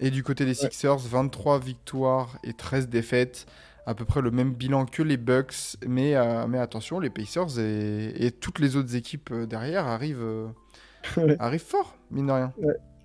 et 0.00 0.10
du 0.10 0.24
côté 0.24 0.44
des 0.44 0.54
Sixers 0.54 0.98
23 0.98 1.60
victoires 1.60 2.36
et 2.42 2.52
13 2.52 2.88
défaites 2.88 3.46
à 3.88 3.94
peu 3.94 4.04
près 4.04 4.20
le 4.20 4.30
même 4.30 4.52
bilan 4.52 4.84
que 4.84 5.02
les 5.02 5.16
Bucks 5.16 5.76
mais, 5.86 6.14
euh, 6.14 6.46
mais 6.46 6.58
attention 6.58 7.00
les 7.00 7.10
Pacers 7.10 7.58
et, 7.58 8.26
et 8.26 8.30
toutes 8.30 8.58
les 8.58 8.76
autres 8.76 8.94
équipes 8.94 9.30
euh, 9.32 9.46
derrière 9.46 9.86
arrivent, 9.86 10.22
euh, 10.22 10.46
Ouais. 11.16 11.36
arrivent 11.38 11.60
fort 11.64 11.96
mine 12.10 12.26
de 12.26 12.32
rien 12.32 12.52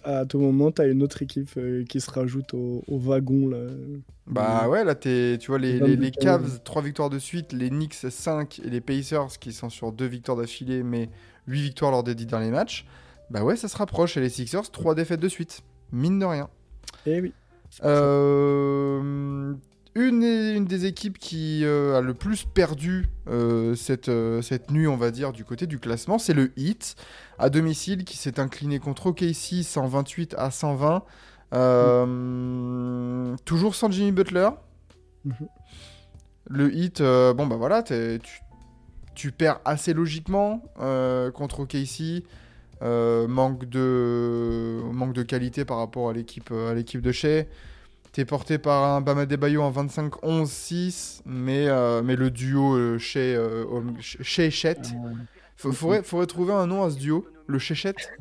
à 0.05 0.25
tout 0.25 0.37
moment, 0.37 0.69
t'as 0.69 0.89
une 0.89 1.01
autre 1.01 1.21
équipe 1.21 1.57
qui 1.87 2.01
se 2.01 2.11
rajoute 2.11 2.53
au, 2.53 2.83
au 2.89 2.97
wagon 2.99 3.47
là. 3.47 3.67
Bah 4.27 4.67
ouais, 4.67 4.83
là, 4.83 4.95
t'es- 4.95 5.37
tu 5.39 5.47
vois, 5.47 5.57
les, 5.59 5.73
les, 5.73 5.79
22 5.79 6.01
les 6.01 6.11
carrés. 6.11 6.43
Cavs, 6.43 6.59
3 6.65 6.81
victoires 6.81 7.09
de 7.09 7.19
suite, 7.19 7.53
les 7.53 7.69
Knicks, 7.69 7.93
5, 8.09 8.59
et 8.65 8.69
les 8.69 8.81
Pacers, 8.81 9.39
qui 9.39 9.53
sont 9.53 9.69
sur 9.69 9.93
2 9.93 10.05
victoires 10.05 10.35
d'affilée, 10.37 10.83
mais 10.83 11.09
8 11.47 11.61
victoires 11.61 11.91
lors 11.91 12.03
des 12.03 12.15
10 12.15 12.25
derniers 12.25 12.51
matchs. 12.51 12.85
Bah 13.29 13.45
ouais, 13.45 13.55
ça 13.55 13.69
se 13.69 13.77
rapproche, 13.77 14.17
et 14.17 14.19
les 14.19 14.27
Sixers, 14.27 14.69
3 14.71 14.93
défaites 14.93 15.21
de 15.21 15.29
suite. 15.29 15.61
Mine 15.93 16.19
de 16.19 16.25
rien. 16.25 16.49
Eh 17.05 17.21
oui. 17.21 17.31
Euh, 17.85 19.53
une, 19.95 20.23
une 20.23 20.65
des 20.65 20.85
équipes 20.85 21.17
qui 21.17 21.63
euh, 21.63 21.97
a 21.97 22.01
le 22.01 22.13
plus 22.13 22.45
perdu 22.45 23.07
euh, 23.27 23.75
cette, 23.75 24.09
euh, 24.09 24.41
cette 24.41 24.71
nuit, 24.71 24.87
on 24.87 24.97
va 24.97 25.11
dire, 25.11 25.31
du 25.31 25.45
côté 25.45 25.67
du 25.67 25.79
classement, 25.79 26.17
c'est 26.17 26.33
le 26.33 26.51
Heat, 26.57 26.95
à 27.37 27.49
domicile, 27.49 28.03
qui 28.03 28.17
s'est 28.17 28.39
incliné 28.39 28.79
contre 28.79 29.07
OKC 29.07 29.63
128 29.63 30.35
à 30.37 30.49
120. 30.49 31.03
Euh, 31.53 33.35
Toujours 33.45 33.75
sans 33.75 33.91
Jimmy 33.91 34.11
Butler. 34.11 34.49
Mhm. 35.25 35.33
Le 36.49 36.75
Heat, 36.75 37.01
bon 37.01 37.47
bah 37.47 37.55
voilà, 37.55 37.83
tu, 37.83 38.19
tu 39.15 39.31
perds 39.31 39.61
assez 39.63 39.93
logiquement 39.93 40.61
contre 41.33 41.61
OKC. 41.61 42.25
Manque 42.81 43.63
de 43.63 44.81
manque 44.91 45.13
de 45.13 45.23
qualité 45.23 45.63
par 45.63 45.77
rapport 45.77 46.09
à 46.09 46.13
l'équipe 46.13 46.51
à 46.51 46.73
l'équipe 46.73 46.99
de 46.99 47.13
Shea. 47.13 47.45
T'es 48.13 48.25
porté 48.25 48.57
par 48.59 48.83
un 48.83 49.01
Bama 49.01 49.25
Debayo 49.25 49.61
en 49.63 49.71
25-11-6, 49.71 51.21
mais, 51.25 51.67
euh, 51.67 52.01
mais 52.03 52.15
le 52.15 52.29
duo 52.29 52.75
euh, 52.77 52.97
euh, 53.15 53.65
Holm- 53.65 53.95
Shea 53.99 54.49
Chet. 54.51 54.77
Faudrait, 55.57 56.03
faudrait 56.03 56.27
trouver 56.27 56.53
un 56.53 56.67
nom 56.67 56.83
à 56.83 56.91
ce 56.91 56.97
duo, 56.97 57.25
le 57.47 57.57
Chéchette. 57.59 58.11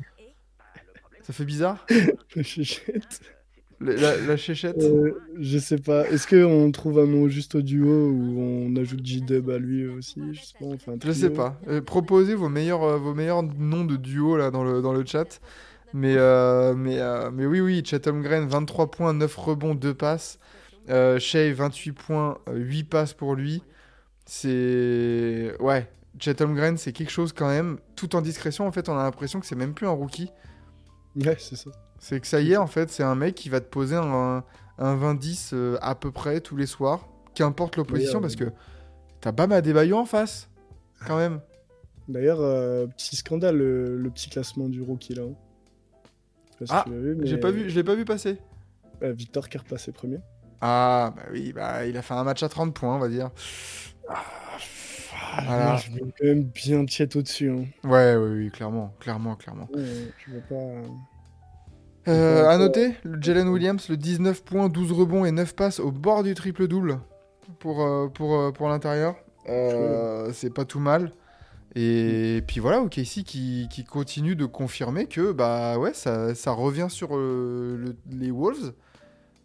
Ça 1.21 1.31
fait 1.31 1.45
bizarre 1.45 1.85
Le 2.35 2.43
chéchette. 2.43 3.21
La, 3.79 3.93
la, 3.95 4.17
la 4.17 4.37
Chéchette 4.37 4.81
Euh, 4.81 5.11
je 5.39 5.57
sais 5.57 5.77
pas. 5.77 6.07
Est-ce 6.09 6.27
qu'on 6.27 6.71
trouve 6.71 6.99
un 6.99 7.05
nom 7.05 7.27
juste 7.27 7.55
au 7.55 7.61
duo 7.61 8.09
ou 8.09 8.39
on 8.39 8.75
ajoute 8.77 9.05
J-Dub 9.05 9.49
à 9.49 9.57
lui 9.57 9.87
aussi 9.87 10.21
Je 10.31 10.41
sais 10.41 10.53
pas. 10.59 10.65
On 10.65 10.77
fait 10.77 10.91
un 10.91 10.97
Je 11.03 11.11
sais 11.11 11.25
trio. 11.29 11.35
pas. 11.35 11.59
Euh, 11.67 11.81
proposez 11.81 12.33
vos 12.35 12.49
meilleurs, 12.49 12.83
euh, 12.83 12.97
vos 12.97 13.13
meilleurs 13.13 13.43
noms 13.43 13.83
de 13.85 13.95
duo 13.97 14.37
là 14.37 14.51
dans 14.51 14.63
le, 14.63 14.81
dans 14.81 14.93
le 14.93 15.05
chat. 15.05 15.39
Mais, 15.93 16.15
euh, 16.17 16.73
mais, 16.73 16.99
euh, 16.99 17.29
mais 17.31 17.45
oui, 17.45 17.61
oui, 17.61 17.83
Chatham 17.85 18.21
Green, 18.21 18.47
23 18.47 18.89
points, 18.91 19.13
9 19.13 19.35
rebonds, 19.37 19.75
2 19.75 19.93
passes. 19.93 20.39
Euh, 20.89 21.19
Shea, 21.19 21.53
28 21.53 21.91
points, 21.93 22.37
euh, 22.49 22.55
8 22.57 22.83
passes 22.85 23.13
pour 23.13 23.35
lui. 23.35 23.61
C'est. 24.25 25.55
Ouais, 25.59 25.87
Chatham 26.19 26.55
Green, 26.55 26.77
c'est 26.77 26.91
quelque 26.93 27.11
chose 27.11 27.33
quand 27.33 27.47
même. 27.47 27.77
Tout 27.95 28.15
en 28.15 28.21
discrétion, 28.21 28.65
en 28.67 28.71
fait, 28.71 28.89
on 28.89 28.97
a 28.97 29.03
l'impression 29.03 29.39
que 29.39 29.45
c'est 29.45 29.55
même 29.55 29.73
plus 29.73 29.87
un 29.87 29.91
rookie. 29.91 30.29
Ouais, 31.15 31.35
c'est 31.39 31.55
ça. 31.55 31.69
C'est 31.99 32.19
que 32.19 32.27
ça 32.27 32.41
y 32.41 32.53
est, 32.53 32.57
en 32.57 32.67
fait, 32.67 32.89
c'est 32.89 33.03
un 33.03 33.15
mec 33.15 33.35
qui 33.35 33.49
va 33.49 33.59
te 33.61 33.69
poser 33.69 33.95
un, 33.95 34.43
un 34.77 34.95
20-10 34.97 35.51
euh, 35.53 35.77
à 35.81 35.95
peu 35.95 36.11
près 36.11 36.41
tous 36.41 36.55
les 36.57 36.65
soirs. 36.65 37.07
Qu'importe 37.35 37.77
l'opposition, 37.77 38.19
parce 38.21 38.35
que 38.35 38.45
t'as 39.21 39.31
Bam 39.31 39.51
Adebayo 39.51 39.97
en 39.97 40.05
face, 40.05 40.49
quand 41.07 41.17
même. 41.17 41.39
D'ailleurs, 42.07 42.41
euh, 42.41 42.85
petit 42.87 43.15
scandale, 43.15 43.57
le, 43.57 43.97
le 43.97 44.09
petit 44.09 44.29
classement 44.29 44.67
du 44.69 44.81
rookie 44.81 45.15
là. 45.15 45.23
hein. 45.23 45.33
Je 46.59 46.65
sais 46.65 46.65
pas 46.65 46.65
si 46.65 46.71
Ah, 46.73 46.83
tu 46.85 46.91
l'as 46.93 46.99
vu, 46.99 47.17
J'ai 47.23 47.35
mais, 47.35 47.39
pas 47.39 47.51
vu, 47.51 47.69
je 47.69 47.75
l'ai 47.75 47.83
pas 47.83 47.95
vu 47.95 48.05
passer. 48.05 48.37
euh, 49.03 49.11
Victor 49.13 49.49
qui 49.49 49.57
est 49.57 49.59
repassé 49.59 49.91
premier. 49.91 50.19
Ah, 50.61 51.13
bah 51.15 51.23
oui, 51.31 51.51
bah 51.53 51.85
il 51.85 51.97
a 51.97 52.01
fait 52.01 52.13
un 52.13 52.23
match 52.23 52.41
à 52.43 52.49
30 52.49 52.73
points, 52.73 52.95
on 52.95 52.99
va 52.99 53.09
dire. 53.09 53.31
Ah, 54.09 55.41
Voilà. 55.45 55.75
je 55.77 55.91
veux 55.91 55.99
quand 55.99 56.25
même 56.25 56.43
bien 56.43 56.85
tiète 56.85 57.15
au-dessus. 57.15 57.49
Hein. 57.49 57.65
Ouais, 57.83 58.15
oui, 58.15 58.29
oui, 58.45 58.51
clairement, 58.51 58.93
clairement, 58.99 59.35
clairement. 59.35 59.67
Ouais, 59.73 59.83
je 60.25 60.31
veux 60.31 60.41
pas. 60.41 60.87
Euh, 62.11 62.43
pas 62.43 62.51
à 62.51 62.57
noter, 62.57 62.95
le 63.03 63.21
Jalen 63.21 63.47
Williams, 63.47 63.87
le 63.89 63.97
19 63.97 64.43
points, 64.43 64.69
12 64.69 64.91
rebonds 64.91 65.25
et 65.25 65.31
9 65.31 65.55
passes 65.55 65.79
au 65.79 65.91
bord 65.91 66.23
du 66.23 66.33
triple-double 66.33 66.99
pour, 67.59 67.81
euh, 67.81 68.07
pour, 68.09 68.35
euh, 68.35 68.51
pour 68.51 68.67
l'intérieur. 68.69 69.15
Euh, 69.49 70.31
c'est 70.33 70.53
pas 70.53 70.65
tout 70.65 70.79
mal. 70.79 71.11
Et 71.75 72.43
puis 72.47 72.59
voilà, 72.59 72.81
OKC 72.81 73.23
qui, 73.25 73.67
qui 73.71 73.83
continue 73.83 74.35
de 74.35 74.45
confirmer 74.45 75.07
que 75.07 75.31
bah 75.31 75.77
ouais, 75.79 75.93
ça, 75.93 76.35
ça 76.35 76.51
revient 76.51 76.87
sur 76.89 77.15
euh, 77.17 77.77
le- 77.77 77.95
les 78.15 78.29
Wolves. 78.31 78.73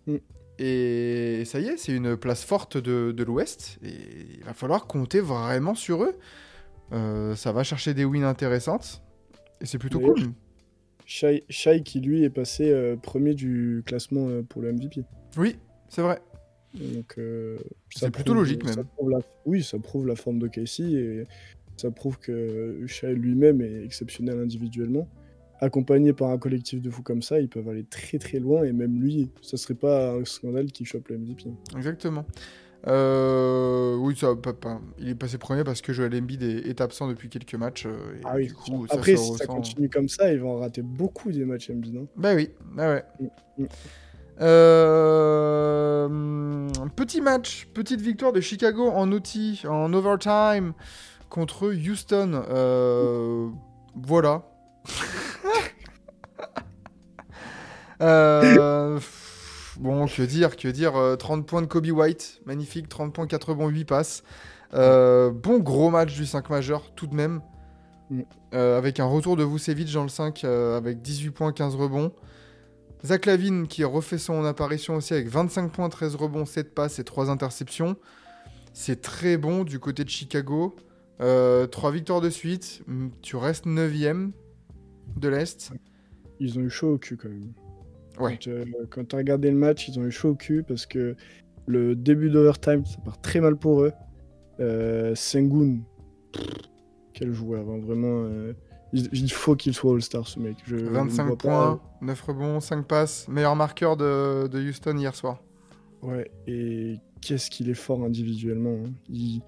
Mm. 0.06 0.16
Et 0.58 1.44
ça 1.46 1.60
y 1.60 1.68
est, 1.68 1.76
c'est 1.76 1.92
une 1.92 2.16
place 2.16 2.44
forte 2.44 2.76
de, 2.76 3.12
de 3.12 3.24
l'Ouest. 3.24 3.78
Et 3.82 3.94
il 4.38 4.44
va 4.44 4.52
falloir 4.54 4.86
compter 4.86 5.20
vraiment 5.20 5.74
sur 5.74 6.02
eux. 6.02 6.16
Euh, 6.92 7.34
ça 7.36 7.52
va 7.52 7.62
chercher 7.64 7.94
des 7.94 8.04
wins 8.04 8.24
intéressantes. 8.24 9.02
Et 9.60 9.66
c'est 9.66 9.78
plutôt 9.78 10.00
cool. 10.00 10.32
Shai, 11.06 11.44
Shai 11.48 11.82
qui 11.82 12.00
lui 12.00 12.24
est 12.24 12.30
passé 12.30 12.70
euh, 12.70 12.96
premier 12.96 13.34
du 13.34 13.82
classement 13.86 14.28
euh, 14.28 14.42
pour 14.42 14.60
le 14.62 14.72
MVP. 14.72 15.04
Oui, 15.38 15.56
c'est 15.88 16.02
vrai. 16.02 16.20
Donc, 16.74 17.18
C'est 17.94 18.10
plutôt 18.10 18.34
logique, 18.34 18.62
même. 18.64 18.84
la- 19.08 19.18
Oui, 19.46 19.62
ça 19.62 19.78
prouve 19.78 20.06
la 20.06 20.16
forme 20.16 20.38
de 20.38 20.48
Casey 20.48 20.84
et 20.92 21.24
ça 21.80 21.90
prouve 21.90 22.18
que 22.18 22.82
Shai 22.86 23.14
lui-même 23.14 23.60
est 23.60 23.84
exceptionnel 23.84 24.38
individuellement. 24.40 25.08
Accompagné 25.60 26.12
par 26.12 26.30
un 26.30 26.38
collectif 26.38 26.80
de 26.80 26.88
fous 26.88 27.02
comme 27.02 27.20
ça, 27.22 27.40
ils 27.40 27.48
peuvent 27.48 27.68
aller 27.68 27.82
très 27.84 28.18
très 28.18 28.38
loin 28.38 28.62
et 28.62 28.72
même 28.72 29.00
lui, 29.00 29.30
ça 29.42 29.56
serait 29.56 29.74
pas 29.74 30.12
un 30.12 30.24
scandale 30.24 30.66
qu'il 30.66 30.86
chope 30.86 31.08
le 31.08 31.18
MVP. 31.18 31.50
Exactement. 31.76 32.24
Euh, 32.86 33.96
oui, 33.96 34.14
ça, 34.16 34.36
pas, 34.36 34.52
pas- 34.52 34.80
il 35.00 35.08
est 35.08 35.14
passé 35.16 35.36
premier 35.36 35.64
parce 35.64 35.80
que 35.80 35.92
Joel 35.92 36.14
Embiid 36.14 36.44
est, 36.44 36.68
est 36.68 36.80
absent 36.80 37.08
depuis 37.08 37.28
quelques 37.28 37.56
matchs. 37.56 37.86
euh, 37.86 38.14
et 38.14 38.20
Ah 38.24 38.34
oui, 38.36 38.46
du 38.46 38.54
coup, 38.54 38.86
ça 38.86 38.94
Après, 38.94 39.16
se 39.16 39.22
si 39.24 39.34
ça 39.34 39.46
continue 39.46 39.88
comme 39.90 40.08
ça, 40.08 40.32
ils 40.32 40.38
vont 40.38 40.52
en 40.52 40.58
rater 40.60 40.82
beaucoup 40.82 41.32
des 41.32 41.44
matchs 41.44 41.70
MB, 41.70 41.86
non 41.92 42.06
Bah 42.16 42.34
oui, 42.36 42.50
bah 42.76 42.94
ouais. 42.94 43.02
Mm, 43.58 43.62
mm. 43.64 43.66
Euh, 45.28 46.08
petit 46.96 47.20
match, 47.20 47.68
petite 47.74 48.00
victoire 48.00 48.32
de 48.32 48.40
Chicago 48.40 48.86
en 48.88 49.10
OT, 49.12 49.64
en 49.68 49.92
overtime 49.92 50.72
contre 51.28 51.72
Houston. 51.72 52.44
Euh, 52.48 53.48
voilà. 53.94 54.42
Euh, 58.00 59.00
bon, 59.80 60.06
que 60.06 60.22
dire, 60.22 60.54
que 60.56 60.68
dire. 60.68 60.94
euh, 60.94 61.16
30 61.16 61.44
points 61.44 61.62
de 61.62 61.66
Kobe 61.66 61.88
White, 61.88 62.40
magnifique. 62.46 62.88
30 62.88 63.12
points, 63.12 63.26
4 63.26 63.48
rebonds, 63.48 63.66
8 63.66 63.84
passes. 63.86 64.22
Euh, 64.74 65.30
bon 65.30 65.58
gros 65.58 65.90
match 65.90 66.14
du 66.14 66.26
5 66.26 66.50
majeur, 66.50 66.92
tout 66.94 67.06
de 67.06 67.14
même. 67.14 67.40
Mm. 68.10 68.20
Euh, 68.54 68.78
avec 68.78 69.00
un 69.00 69.04
retour 69.04 69.36
de 69.36 69.44
Vucevic 69.44 69.92
dans 69.92 70.02
le 70.02 70.08
5 70.08 70.44
euh, 70.44 70.76
avec 70.76 71.02
18 71.02 71.30
points, 71.30 71.52
15 71.52 71.74
rebonds. 71.74 72.12
Zach 73.04 73.26
Lavine 73.26 73.68
qui 73.68 73.84
refait 73.84 74.18
son 74.18 74.44
apparition 74.44 74.96
aussi 74.96 75.14
avec 75.14 75.28
25 75.28 75.70
points, 75.70 75.88
13 75.88 76.16
rebonds, 76.16 76.46
7 76.46 76.74
passes 76.74 76.98
et 76.98 77.04
3 77.04 77.30
interceptions. 77.30 77.96
C'est 78.72 79.00
très 79.00 79.36
bon 79.36 79.64
du 79.64 79.78
côté 79.78 80.04
de 80.04 80.08
Chicago. 80.08 80.74
3 81.18 81.90
victoires 81.92 82.20
de 82.20 82.30
suite. 82.30 82.82
Mm, 82.86 83.08
Tu 83.22 83.36
restes 83.36 83.66
9ème 83.66 84.30
de 85.16 85.28
l'Est. 85.28 85.72
Ils 86.40 86.58
ont 86.58 86.62
eu 86.62 86.70
chaud 86.70 86.94
au 86.94 86.98
cul 86.98 87.16
quand 87.16 87.28
même. 87.28 87.52
Ouais. 88.20 88.38
Quand, 88.42 88.50
euh, 88.50 88.64
quand 88.90 89.04
tu 89.08 89.14
as 89.16 89.18
regardé 89.18 89.50
le 89.50 89.56
match, 89.56 89.88
ils 89.88 89.98
ont 89.98 90.04
eu 90.04 90.10
chaud 90.10 90.30
au 90.30 90.34
cul 90.34 90.62
parce 90.62 90.86
que 90.86 91.16
le 91.66 91.94
début 91.96 92.30
d'overtime, 92.30 92.84
ça 92.86 92.98
part 93.04 93.20
très 93.20 93.40
mal 93.40 93.56
pour 93.56 93.82
eux. 93.82 93.92
Euh, 94.60 95.14
Sengun, 95.14 95.78
quel 97.12 97.32
joueur, 97.32 97.68
hein, 97.68 97.78
vraiment. 97.80 98.24
euh, 98.24 98.52
il, 98.92 99.08
il 99.12 99.30
faut 99.32 99.54
qu'il 99.54 99.74
soit 99.74 99.92
All-Star 99.94 100.26
ce 100.26 100.38
mec. 100.40 100.56
Je, 100.64 100.78
je 100.78 100.84
ne 100.84 100.90
25 100.90 101.26
vois 101.26 101.36
pas- 101.36 101.42
points, 101.48 101.80
9 102.02 102.20
rebonds, 102.22 102.60
5 102.60 102.86
passes. 102.86 103.28
Meilleur 103.28 103.54
marqueur 103.56 103.96
de, 103.96 104.46
de 104.48 104.60
Houston 104.60 104.96
hier 104.96 105.14
soir. 105.14 105.42
Ouais, 106.02 106.30
et 106.46 106.96
qu'est-ce 107.20 107.50
qu'il 107.50 107.68
est 107.68 107.74
fort 107.74 108.02
individuellement. 108.04 108.78
hein. 108.86 108.90
Il, 109.08 109.42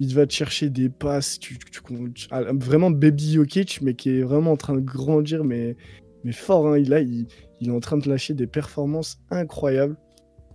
il 0.00 0.14
va 0.14 0.26
te 0.26 0.32
chercher 0.32 0.68
des 0.70 0.88
passes, 0.88 1.38
tu, 1.38 1.58
tu- 1.58 1.70
tu- 2.14 2.26
ah, 2.30 2.42
vraiment 2.52 2.90
Baby 2.90 3.32
Jokic, 3.34 3.80
mais 3.82 3.94
qui 3.94 4.10
est 4.10 4.22
vraiment 4.22 4.52
en 4.52 4.56
train 4.56 4.74
de 4.74 4.80
grandir, 4.80 5.42
mais, 5.44 5.76
mais 6.24 6.32
fort. 6.32 6.68
Hein. 6.68 6.78
Il, 6.78 6.90
là, 6.90 7.00
il, 7.00 7.26
il 7.60 7.68
est 7.68 7.72
en 7.72 7.80
train 7.80 7.96
de 7.96 8.08
lâcher 8.08 8.34
des 8.34 8.46
performances 8.46 9.18
incroyables. 9.30 9.96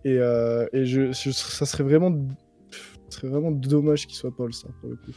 Et, 0.06 0.18
euh, 0.20 0.66
et 0.74 0.86
je, 0.86 1.12
je- 1.12 1.32
ça 1.32 1.66
serait 1.66 1.84
vraiment, 1.84 2.12
ce 3.10 3.18
serait 3.20 3.28
vraiment 3.30 3.52
dommage 3.52 4.08
qu'il 4.08 4.16
soit 4.16 4.36
pas 4.36 4.46
All-Star 4.46 4.72
pour 4.80 4.90
le 4.90 4.96
coup. 4.96 5.12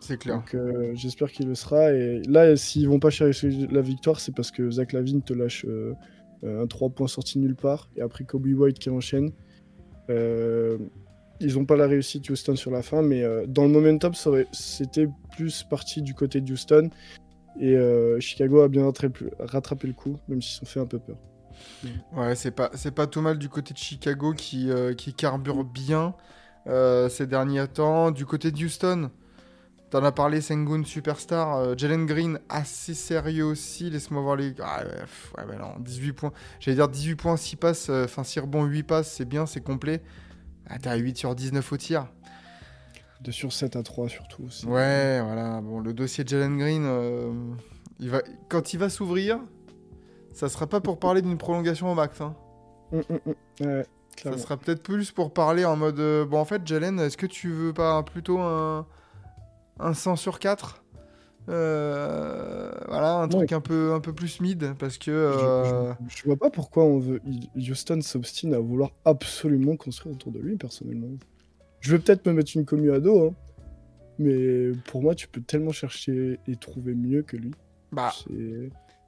C'est 0.00 0.16
clair. 0.16 0.36
Donc 0.36 0.54
euh, 0.54 0.92
j'espère 0.94 1.30
qu'il 1.32 1.48
le 1.48 1.54
sera. 1.56 1.92
Et 1.92 2.22
là, 2.28 2.56
s'ils 2.56 2.88
vont 2.88 3.00
pas 3.00 3.10
chercher 3.10 3.50
la 3.70 3.80
victoire, 3.80 4.20
c'est 4.20 4.32
parce 4.34 4.50
que 4.52 4.70
Zach 4.70 4.92
Lavine 4.92 5.22
te 5.22 5.32
lâche 5.32 5.64
euh, 5.68 5.92
euh, 6.44 6.62
un 6.62 6.66
3 6.68 6.90
points 6.90 7.08
sorti 7.08 7.38
nulle 7.40 7.56
part. 7.56 7.90
Et 7.96 8.00
après 8.00 8.24
Kobe 8.24 8.46
White 8.46 8.78
qui 8.78 8.90
enchaîne. 8.90 9.30
Euh, 10.10 10.78
ils 11.40 11.54
n'ont 11.54 11.64
pas 11.64 11.76
la 11.76 11.86
réussite 11.86 12.28
Houston 12.30 12.56
sur 12.56 12.70
la 12.70 12.82
fin, 12.82 13.02
mais 13.02 13.22
euh, 13.22 13.46
dans 13.46 13.64
le 13.64 13.68
momentum, 13.68 14.12
c'était 14.52 15.08
plus 15.36 15.62
parti 15.62 16.02
du 16.02 16.14
côté 16.14 16.40
de 16.40 16.52
Houston. 16.52 16.90
Et 17.60 17.76
euh, 17.76 18.20
Chicago 18.20 18.60
a 18.60 18.68
bien 18.68 18.84
rattrapé, 18.84 19.86
le 19.88 19.92
coup, 19.92 20.16
même 20.28 20.42
s'ils 20.42 20.62
ont 20.62 20.66
fait 20.66 20.80
un 20.80 20.86
peu 20.86 20.98
peur. 20.98 21.16
Ouais, 22.12 22.34
c'est 22.36 22.52
pas, 22.52 22.70
pas 22.94 23.06
tout 23.06 23.20
mal 23.20 23.38
du 23.38 23.48
côté 23.48 23.74
de 23.74 23.78
Chicago 23.78 24.32
qui, 24.32 24.70
euh, 24.70 24.94
qui 24.94 25.12
carbure 25.12 25.64
bien 25.64 26.14
ces 26.66 27.26
derniers 27.26 27.66
temps. 27.66 28.10
Du 28.10 28.26
côté 28.26 28.50
de 28.50 28.64
Houston, 28.64 29.10
t'en 29.90 30.04
as 30.04 30.12
parlé, 30.12 30.40
Sengun, 30.42 30.84
superstar. 30.84 31.78
Jalen 31.78 32.04
Green, 32.04 32.40
assez 32.48 32.92
sérieux 32.92 33.44
aussi. 33.44 33.88
Laisse-moi 33.88 34.20
voir 34.20 34.36
les. 34.36 34.54
Ah, 34.60 34.84
ouais, 34.84 35.00
pff, 35.00 35.32
ouais, 35.38 35.44
bah 35.48 35.56
non, 35.58 35.80
18 35.80 36.12
points. 36.12 36.32
J'allais 36.60 36.76
dire 36.76 36.88
18 36.88 37.14
points, 37.16 37.36
6 37.38 37.56
passes. 37.56 37.88
Enfin, 37.88 38.22
6 38.22 38.40
rebonds, 38.40 38.64
8 38.66 38.82
passes, 38.82 39.10
c'est 39.10 39.24
bien, 39.24 39.46
c'est 39.46 39.62
complet. 39.62 40.02
Ah, 40.68 40.78
t'es 40.78 40.88
à 40.88 40.96
8 40.96 41.16
sur 41.16 41.34
19 41.34 41.72
au 41.72 41.76
tir. 41.76 42.08
De 43.20 43.30
sur 43.32 43.52
7 43.52 43.76
à 43.76 43.82
3 43.82 44.08
surtout. 44.08 44.44
aussi. 44.44 44.66
Ouais, 44.66 45.20
voilà. 45.20 45.60
Bon, 45.60 45.80
le 45.80 45.92
dossier 45.92 46.24
de 46.24 46.28
Jalen 46.28 46.56
Green, 46.56 46.84
euh, 46.86 47.32
il 47.98 48.10
va... 48.10 48.22
quand 48.48 48.72
il 48.72 48.78
va 48.78 48.88
s'ouvrir, 48.88 49.40
ça 50.32 50.48
sera 50.48 50.66
pas 50.68 50.80
pour 50.80 50.98
parler 51.00 51.20
d'une 51.22 51.36
prolongation 51.38 51.90
au 51.90 51.94
max. 51.94 52.20
Hein. 52.20 52.36
Hum, 52.92 53.02
hum, 53.10 53.18
hum. 53.26 53.34
Ouais, 53.66 53.86
Ça 54.22 54.38
sera 54.38 54.56
peut-être 54.56 54.82
plus 54.82 55.10
pour 55.10 55.32
parler 55.32 55.64
en 55.64 55.76
mode 55.76 55.98
euh, 56.00 56.24
bon 56.24 56.38
en 56.40 56.44
fait 56.44 56.66
Jalen 56.66 56.98
est-ce 57.00 57.18
que 57.18 57.26
tu 57.26 57.50
veux 57.52 57.72
pas 57.74 58.02
plutôt 58.02 58.38
un 58.38 58.86
un 59.78 59.92
100 59.94 60.16
sur 60.16 60.38
4 60.38 60.82
Euh, 61.48 62.70
voilà 62.88 63.14
un 63.16 63.22
Ouais. 63.24 63.28
truc 63.36 63.52
un 63.52 63.60
peu 63.60 63.92
un 63.94 64.00
peu 64.00 64.12
plus 64.12 64.40
mid 64.40 64.74
parce 64.78 64.98
que 64.98 65.10
Je- 65.10 65.10
euh, 65.12 65.92
Je, 66.08 66.16
je 66.18 66.24
vois 66.24 66.36
pas 66.36 66.50
pourquoi 66.50 66.84
on 66.84 66.98
veut. 66.98 67.20
Houston 67.56 68.00
s'obstine 68.02 68.54
à 68.54 68.58
vouloir 68.58 68.90
absolument 69.04 69.76
construire 69.76 70.14
autour 70.14 70.32
de 70.32 70.40
lui, 70.40 70.56
personnellement. 70.56 71.08
Je 71.80 71.92
vais 71.94 71.98
peut-être 72.02 72.26
me 72.26 72.32
mettre 72.32 72.50
une 72.54 72.64
commu 72.64 72.92
à 72.92 73.00
dos, 73.00 73.28
hein, 73.28 73.34
mais 74.18 74.72
pour 74.86 75.00
moi, 75.02 75.14
tu 75.14 75.28
peux 75.28 75.40
tellement 75.40 75.72
chercher 75.72 76.38
et 76.48 76.56
trouver 76.56 76.94
mieux 76.94 77.22
que 77.22 77.36
lui. 77.36 77.52
bah 77.92 78.12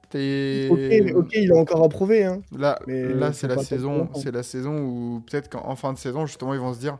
t'es 0.09 0.67
Ok, 1.15 1.29
il 1.33 1.51
a 1.51 1.55
encore 1.55 1.83
à 1.83 1.89
prouver. 1.89 2.25
Hein. 2.25 2.41
là 2.57 2.77
mais 2.87 3.13
là 3.13 3.31
c'est 3.33 3.47
la 3.47 3.57
saison 3.63 4.09
c'est 4.15 4.31
la 4.31 4.43
saison 4.43 4.77
où 4.79 5.21
peut-être 5.21 5.49
qu'en 5.49 5.75
fin 5.75 5.93
de 5.93 5.97
saison 5.97 6.25
justement 6.25 6.53
ils 6.53 6.59
vont 6.59 6.73
se 6.73 6.79
dire 6.79 6.97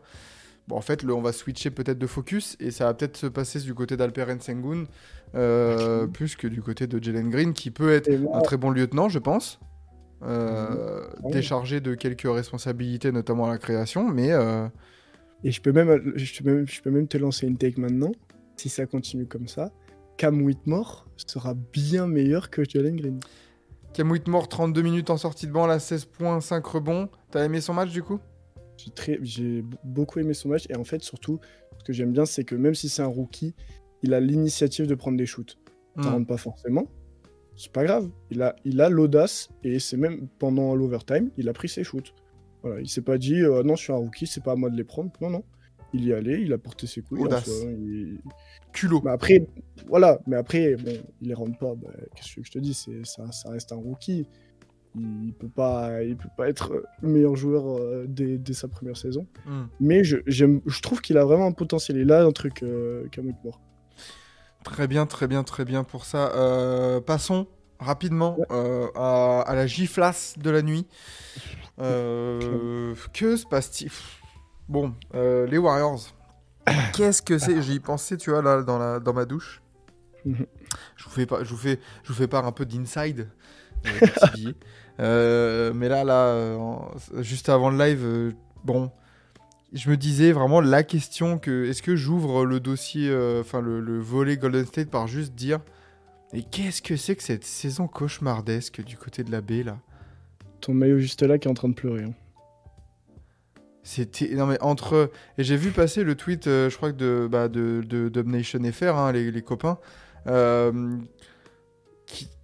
bon 0.67 0.77
en 0.77 0.81
fait 0.81 1.03
le, 1.03 1.13
on 1.13 1.21
va 1.21 1.31
switcher 1.31 1.71
peut-être 1.71 1.99
de 1.99 2.07
focus 2.07 2.55
et 2.59 2.71
ça 2.71 2.85
va 2.85 2.93
peut-être 2.93 3.17
se 3.17 3.27
passer 3.27 3.59
du 3.59 3.73
côté 3.73 3.97
d'Alperen 3.97 4.39
Sengun 4.39 4.85
euh, 5.35 6.07
plus 6.07 6.35
que 6.35 6.47
du 6.47 6.61
côté 6.61 6.87
de 6.87 7.01
Jalen 7.01 7.29
Green 7.29 7.53
qui 7.53 7.71
peut 7.71 7.93
être 7.93 8.09
un 8.33 8.41
très 8.41 8.57
bon 8.57 8.69
lieutenant, 8.69 9.09
je 9.09 9.19
pense. 9.19 9.59
Euh, 10.23 11.07
Ouais. 11.23 11.31
Déchargé 11.31 11.81
de 11.81 11.95
quelques 11.95 12.27
responsabilités, 12.31 13.11
notamment 13.11 13.45
à 13.45 13.49
la 13.49 13.57
création, 13.57 14.07
mais 14.07 14.31
euh, 14.31 14.67
Et 15.43 15.51
je 15.51 15.61
peux, 15.61 15.71
même, 15.71 16.13
je, 16.15 16.43
peux 16.43 16.53
même, 16.53 16.67
je 16.67 16.81
peux 16.81 16.91
même 16.91 17.07
te 17.07 17.17
lancer 17.17 17.47
une 17.47 17.57
take 17.57 17.79
maintenant. 17.79 18.11
Si 18.55 18.69
ça 18.69 18.85
continue 18.85 19.25
comme 19.25 19.47
ça, 19.47 19.71
Cam 20.17 20.41
Whitmore 20.41 21.07
sera 21.17 21.53
bien 21.55 22.07
meilleur 22.07 22.49
que 22.49 22.63
Jalen 22.67 22.95
Green. 22.95 23.19
Cam 23.93 24.11
Whitmore, 24.11 24.47
32 24.47 24.81
minutes 24.81 25.09
en 25.09 25.17
sortie 25.17 25.47
de 25.47 25.51
banc, 25.51 25.65
là, 25.65 25.79
16 25.79 26.05
points, 26.05 26.39
5 26.41 26.65
rebonds. 26.65 27.09
T'as 27.31 27.43
aimé 27.43 27.59
son 27.61 27.73
match 27.73 27.91
du 27.91 28.03
coup? 28.03 28.19
J'ai 28.83 28.91
très, 28.91 29.19
j'ai 29.21 29.61
b- 29.61 29.75
beaucoup 29.83 30.19
aimé 30.19 30.33
son 30.33 30.49
match 30.49 30.65
et 30.69 30.75
en 30.75 30.83
fait 30.83 31.01
surtout, 31.03 31.39
ce 31.79 31.83
que 31.83 31.93
j'aime 31.93 32.11
bien, 32.11 32.25
c'est 32.25 32.43
que 32.43 32.55
même 32.55 32.75
si 32.75 32.89
c'est 32.89 33.01
un 33.01 33.07
rookie, 33.07 33.53
il 34.03 34.13
a 34.13 34.19
l'initiative 34.19 34.87
de 34.87 34.95
prendre 34.95 35.17
des 35.17 35.25
shoots. 35.25 35.57
Ça 35.97 36.09
Hmm. 36.09 36.13
rentre 36.13 36.27
pas 36.27 36.37
forcément, 36.37 36.87
c'est 37.55 37.71
pas 37.71 37.83
grave. 37.83 38.09
Il 38.31 38.41
a, 38.41 38.55
il 38.65 38.79
a 38.81 38.89
l'audace 38.89 39.49
et 39.63 39.77
c'est 39.79 39.97
même 39.97 40.27
pendant 40.39 40.73
l'overtime, 40.75 41.31
il 41.37 41.49
a 41.49 41.53
pris 41.53 41.67
ses 41.69 41.83
shoots. 41.83 42.13
Voilà, 42.63 42.79
il 42.81 42.87
s'est 42.89 43.01
pas 43.01 43.17
dit 43.17 43.41
euh, 43.41 43.63
non, 43.63 43.75
je 43.75 43.83
suis 43.83 43.93
un 43.93 43.97
rookie, 43.97 44.25
c'est 44.27 44.43
pas 44.43 44.53
à 44.53 44.55
moi 44.55 44.69
de 44.69 44.77
les 44.77 44.83
prendre. 44.83 45.11
Non, 45.21 45.29
non, 45.29 45.43
il 45.93 46.05
y 46.05 46.13
allait, 46.13 46.41
il 46.41 46.53
a 46.53 46.57
porté 46.57 46.87
ses 46.87 47.01
couilles. 47.01 47.21
en 47.21 47.25
Audace. 47.25 47.45
soi, 47.45 47.67
hein, 47.69 47.75
il- 47.79 48.19
Culot. 48.71 49.01
Mais 49.03 49.11
après, 49.11 49.45
voilà, 49.87 50.21
mais 50.27 50.37
après, 50.37 50.75
bon, 50.77 50.93
il 51.19 51.27
les 51.27 51.33
rentre 51.33 51.57
pas. 51.57 51.75
bah, 51.75 51.89
Qu'est-ce 52.15 52.35
que 52.35 52.43
je 52.45 52.51
te 52.51 52.59
dis, 52.59 52.73
c'est 52.73 53.05
ça, 53.05 53.29
ça 53.33 53.49
reste 53.49 53.73
un 53.73 53.75
rookie. 53.75 54.25
Il 54.95 55.33
peut 55.39 55.47
pas, 55.47 56.03
il 56.03 56.17
peut 56.17 56.29
pas 56.35 56.49
être 56.49 56.73
le 57.01 57.07
meilleur 57.09 57.35
joueur 57.35 57.77
euh, 57.79 58.05
dès, 58.07 58.37
dès 58.37 58.53
sa 58.53 58.67
première 58.67 58.97
saison. 58.97 59.25
Hmm. 59.45 59.63
Mais 59.79 60.03
je, 60.03 60.17
je 60.25 60.81
trouve 60.81 60.99
qu'il 61.01 61.17
a 61.17 61.23
vraiment 61.23 61.45
un 61.47 61.51
potentiel. 61.53 61.97
Il 61.97 62.11
a 62.11 62.25
un 62.25 62.31
truc 62.31 62.61
euh, 62.63 63.07
Whitmore. 63.17 63.61
Très 64.63 64.87
bien, 64.87 65.05
très 65.05 65.27
bien, 65.27 65.43
très 65.43 65.65
bien 65.65 65.83
pour 65.83 66.05
ça. 66.05 66.31
Euh, 66.35 66.99
passons 67.01 67.47
rapidement 67.79 68.37
Ouais. 68.39 68.45
euh, 68.51 68.87
à, 68.95 69.41
à 69.41 69.55
la 69.55 69.65
giflasse 69.65 70.35
de 70.37 70.49
la 70.49 70.61
nuit. 70.61 70.85
Euh, 71.79 72.93
que 73.13 73.37
se 73.37 73.45
passe-t-il? 73.45 73.91
Bon, 74.67 74.93
euh, 75.15 75.47
les 75.47 75.57
Warriors. 75.57 76.01
Qu'est-ce 76.93 77.21
que 77.21 77.37
c'est? 77.37 77.61
J'y 77.61 77.79
pensais, 77.79 78.17
tu 78.17 78.29
vois, 78.29 78.41
là, 78.41 78.61
dans, 78.61 78.77
la, 78.77 78.99
dans 78.99 79.13
ma 79.13 79.25
douche. 79.25 79.61
Mhm. 80.25 80.45
je, 80.95 81.03
vous 81.05 81.09
fais 81.09 81.25
pas, 81.25 81.43
je, 81.43 81.49
vous 81.49 81.57
fais, 81.57 81.79
je 82.03 82.09
vous 82.09 82.13
fais 82.13 82.27
part 82.27 82.45
un 82.45 82.51
peu 82.51 82.65
d'inside. 82.65 83.29
euh, 85.01 85.73
mais 85.73 85.89
là, 85.89 86.03
là, 86.03 86.27
euh, 86.27 86.67
juste 87.19 87.49
avant 87.49 87.69
le 87.69 87.77
live, 87.77 88.01
euh, 88.03 88.31
bon, 88.63 88.91
je 89.73 89.89
me 89.89 89.97
disais 89.97 90.31
vraiment 90.31 90.61
la 90.61 90.83
question 90.83 91.39
que 91.39 91.65
est-ce 91.65 91.81
que 91.81 91.95
j'ouvre 91.95 92.45
le 92.45 92.59
dossier, 92.59 93.09
enfin 93.39 93.61
le, 93.61 93.79
le 93.79 93.99
volet 93.99 94.37
Golden 94.37 94.65
State 94.65 94.89
par 94.89 95.07
juste 95.07 95.33
dire 95.33 95.59
et 96.33 96.43
qu'est-ce 96.43 96.81
que 96.81 96.95
c'est 96.95 97.15
que 97.15 97.23
cette 97.23 97.43
saison 97.45 97.87
cauchemardesque 97.87 98.83
du 98.83 98.95
côté 98.97 99.23
de 99.23 99.31
la 99.31 99.41
baie 99.41 99.63
là? 99.63 99.77
Ton 100.59 100.73
maillot 100.73 100.99
juste 100.99 101.23
là 101.23 101.37
qui 101.37 101.47
est 101.47 101.51
en 101.51 101.55
train 101.55 101.69
de 101.69 101.73
pleurer. 101.73 102.03
hein. 102.03 102.13
C'était 103.83 104.29
non 104.35 104.45
mais 104.45 104.61
entre 104.61 105.09
et 105.37 105.43
j'ai 105.43 105.55
vu 105.57 105.71
passer 105.71 106.03
le 106.03 106.15
tweet, 106.15 106.45
euh, 106.47 106.69
je 106.69 106.77
crois 106.77 106.91
que 106.91 106.97
de 106.97 107.27
bah, 107.29 107.47
de, 107.47 107.81
de 107.87 108.09
Domination 108.09 108.59
FR, 108.71 108.95
hein, 108.95 109.11
les, 109.11 109.31
les 109.31 109.41
copains, 109.41 109.79
euh, 110.27 110.71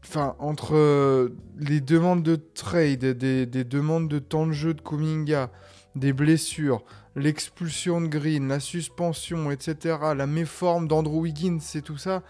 enfin 0.03 0.36
entre 0.39 0.75
euh, 0.75 1.30
les 1.58 1.82
demandes 1.82 2.23
de 2.23 2.36
trade, 2.36 3.06
des, 3.06 3.45
des 3.45 3.63
demandes 3.63 4.08
de 4.08 4.19
temps 4.19 4.47
de 4.47 4.51
jeu 4.51 4.73
de 4.73 4.82
Kuminga, 4.82 5.51
des 5.95 6.13
blessures, 6.13 6.84
l'expulsion 7.15 8.01
de 8.01 8.08
Green, 8.08 8.47
la 8.47 8.60
suspension, 8.60 9.51
etc., 9.51 9.97
la 10.15 10.27
méforme 10.27 10.88
d'Andrew 10.88 11.21
Wiggins 11.21 11.60
et 11.75 11.82
tout 11.82 11.97
ça. 11.97 12.23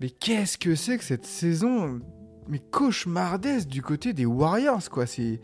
Mais 0.00 0.10
qu'est-ce 0.10 0.58
que 0.58 0.74
c'est 0.74 0.98
que 0.98 1.04
cette 1.04 1.26
saison? 1.26 2.00
Mais 2.48 2.58
cauchemardesque 2.58 3.68
du 3.68 3.82
côté 3.82 4.12
des 4.12 4.26
Warriors 4.26 4.88
quoi, 4.90 5.06
c'est 5.06 5.40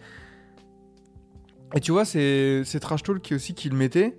et 1.75 1.81
tu 1.81 1.90
vois, 1.90 2.05
c'est 2.05 2.64
Trash 2.81 3.03
Talk 3.03 3.20
qui 3.20 3.35
aussi 3.35 3.55
qui 3.55 3.68
le 3.68 3.77
mettait. 3.77 4.14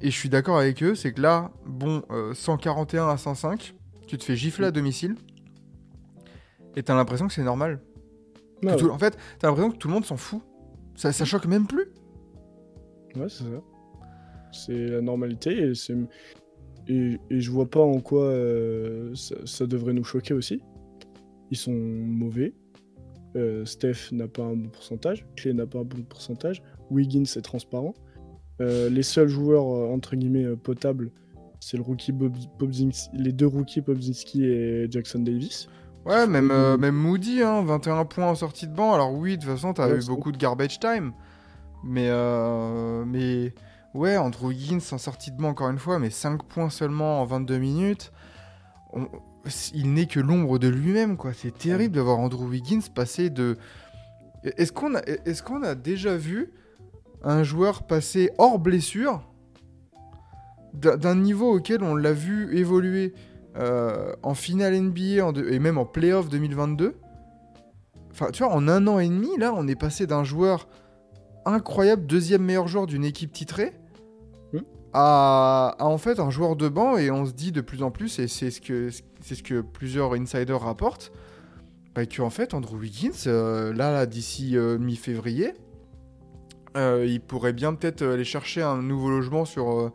Et 0.00 0.10
je 0.10 0.16
suis 0.16 0.30
d'accord 0.30 0.58
avec 0.58 0.82
eux, 0.82 0.94
c'est 0.94 1.12
que 1.12 1.20
là, 1.20 1.52
bon, 1.66 2.02
euh, 2.10 2.34
141 2.34 3.08
à 3.08 3.16
105, 3.16 3.74
tu 4.08 4.18
te 4.18 4.24
fais 4.24 4.36
gifler 4.36 4.66
à 4.66 4.70
domicile. 4.70 5.16
Et 6.76 6.82
t'as 6.82 6.94
l'impression 6.94 7.26
que 7.26 7.32
c'est 7.32 7.42
normal. 7.42 7.80
Tout-. 8.78 8.90
En 8.90 8.98
fait, 8.98 9.16
t'as 9.38 9.48
l'impression 9.48 9.70
que 9.70 9.76
tout 9.76 9.88
le 9.88 9.94
monde 9.94 10.04
s'en 10.04 10.16
fout. 10.16 10.40
Ça, 10.94 11.12
ça 11.12 11.24
choque 11.24 11.46
même 11.46 11.66
plus. 11.66 11.86
Ouais, 13.16 13.28
c'est 13.28 13.44
ça. 13.44 13.62
C'est 14.52 14.86
la 14.86 15.00
normalité 15.00 15.68
et, 15.68 15.74
c'est... 15.74 15.96
Et, 16.88 17.18
et 17.30 17.40
je 17.40 17.50
vois 17.50 17.70
pas 17.70 17.80
en 17.80 18.00
quoi 18.00 18.24
euh, 18.24 19.14
ça, 19.14 19.36
ça 19.44 19.66
devrait 19.66 19.92
nous 19.92 20.04
choquer 20.04 20.34
aussi. 20.34 20.60
Ils 21.50 21.56
sont 21.56 21.72
mauvais. 21.72 22.54
Euh, 23.36 23.64
Steph 23.64 24.10
n'a 24.10 24.28
pas 24.28 24.42
un 24.42 24.56
bon 24.56 24.68
pourcentage. 24.68 25.24
Clay 25.36 25.52
n'a 25.54 25.66
pas 25.66 25.78
un 25.78 25.84
bon 25.84 26.02
pourcentage. 26.02 26.62
Wiggins 26.90 27.24
c'est 27.24 27.42
transparent. 27.42 27.94
Euh, 28.60 28.88
les 28.90 29.02
seuls 29.02 29.28
joueurs 29.28 29.64
entre 29.64 30.16
guillemets 30.16 30.56
potables, 30.56 31.10
c'est 31.60 31.76
le 31.76 31.82
rookie 31.82 32.12
Bob, 32.12 32.36
les 33.14 33.32
deux 33.32 33.46
rookies 33.46 33.80
Bobzinski 33.80 34.44
et 34.44 34.86
Jackson 34.90 35.20
Davis. 35.20 35.68
Ouais, 36.04 36.26
même, 36.26 36.50
euh, 36.50 36.76
même 36.76 36.96
Moody, 36.96 37.42
hein, 37.42 37.62
21 37.64 38.04
points 38.04 38.26
en 38.30 38.34
sortie 38.34 38.66
de 38.66 38.74
banc. 38.74 38.92
Alors 38.94 39.12
oui, 39.14 39.36
de 39.38 39.42
toute 39.42 39.52
façon, 39.52 39.72
t'as 39.72 39.88
Ouais, 39.88 39.98
eu 39.98 40.06
beaucoup 40.06 40.32
de 40.32 40.36
garbage 40.36 40.80
time. 40.80 41.12
Mais, 41.84 42.08
euh, 42.10 43.04
mais 43.06 43.54
ouais, 43.94 44.16
Andrew 44.16 44.50
Higgins 44.52 44.80
en 44.92 44.98
sortie 44.98 45.30
de 45.30 45.36
banc, 45.36 45.48
encore 45.50 45.70
une 45.70 45.78
fois, 45.78 45.98
mais 45.98 46.10
5 46.10 46.42
points 46.44 46.70
seulement 46.70 47.20
en 47.20 47.24
22 47.24 47.58
minutes. 47.58 48.12
On- 48.92 49.08
Il 49.74 49.92
n'est 49.94 50.06
que 50.06 50.20
l'ombre 50.20 50.58
de 50.60 50.68
lui-même, 50.68 51.16
quoi. 51.16 51.32
C'est 51.32 51.56
terrible 51.56 51.94
de 51.96 52.00
voir 52.00 52.18
Andrew 52.20 52.46
Wiggins 52.48 52.80
passer 52.94 53.28
de... 53.30 53.56
Est-ce 54.44 54.70
qu'on 54.72 54.94
a, 54.94 55.00
est 55.00 55.42
qu'on 55.42 55.62
a 55.64 55.74
déjà 55.74 56.16
vu 56.16 56.52
un 57.24 57.42
joueur 57.42 57.84
passer 57.84 58.30
hors 58.38 58.58
blessure 58.60 59.22
d'un 60.74 61.16
niveau 61.16 61.52
auquel 61.56 61.82
on 61.82 61.94
l'a 61.96 62.12
vu 62.12 62.56
évoluer? 62.56 63.14
Euh, 63.56 64.12
en 64.22 64.34
finale 64.34 64.74
NBA 64.74 65.24
en 65.24 65.32
deux- 65.32 65.50
et 65.52 65.58
même 65.58 65.78
en 65.78 65.84
playoff 65.84 66.28
2022. 66.28 66.94
Enfin, 68.10 68.30
tu 68.32 68.42
vois, 68.42 68.52
en 68.52 68.68
un 68.68 68.86
an 68.86 68.98
et 68.98 69.08
demi, 69.08 69.28
là, 69.38 69.52
on 69.56 69.66
est 69.68 69.74
passé 69.76 70.06
d'un 70.06 70.24
joueur 70.24 70.68
incroyable, 71.44 72.06
deuxième 72.06 72.42
meilleur 72.42 72.68
joueur 72.68 72.86
d'une 72.86 73.04
équipe 73.04 73.32
titrée, 73.32 73.72
Hmm. 74.52 74.58
à, 74.92 75.74
à, 75.78 75.84
en 75.86 75.96
fait 75.98 76.20
un 76.20 76.28
joueur 76.30 76.56
de 76.56 76.68
banc, 76.68 76.96
et 76.98 77.10
on 77.10 77.24
se 77.24 77.32
dit 77.32 77.52
de 77.52 77.60
plus 77.62 77.82
en 77.82 77.90
plus, 77.90 78.18
et 78.18 78.28
c'est 78.28 78.50
ce 78.50 78.60
que, 78.60 78.90
c'est 79.20 79.34
ce 79.34 79.42
que 79.42 79.60
plusieurs 79.62 80.12
insiders 80.12 80.60
rapportent, 80.60 81.10
bah, 81.94 82.04
que 82.06 82.20
en 82.22 82.30
fait, 82.30 82.52
Andrew 82.54 82.76
Wiggins, 82.76 83.10
euh, 83.26 83.72
là, 83.72 83.92
là 83.92 84.04
d'ici 84.06 84.56
euh, 84.56 84.78
mi-février, 84.78 85.54
il 86.76 87.20
pourrait 87.20 87.52
bien 87.52 87.74
peut-être 87.74 88.02
aller 88.02 88.24
chercher 88.24 88.62
un 88.62 88.80
nouveau 88.82 89.10
logement 89.10 89.44
sur, 89.44 89.90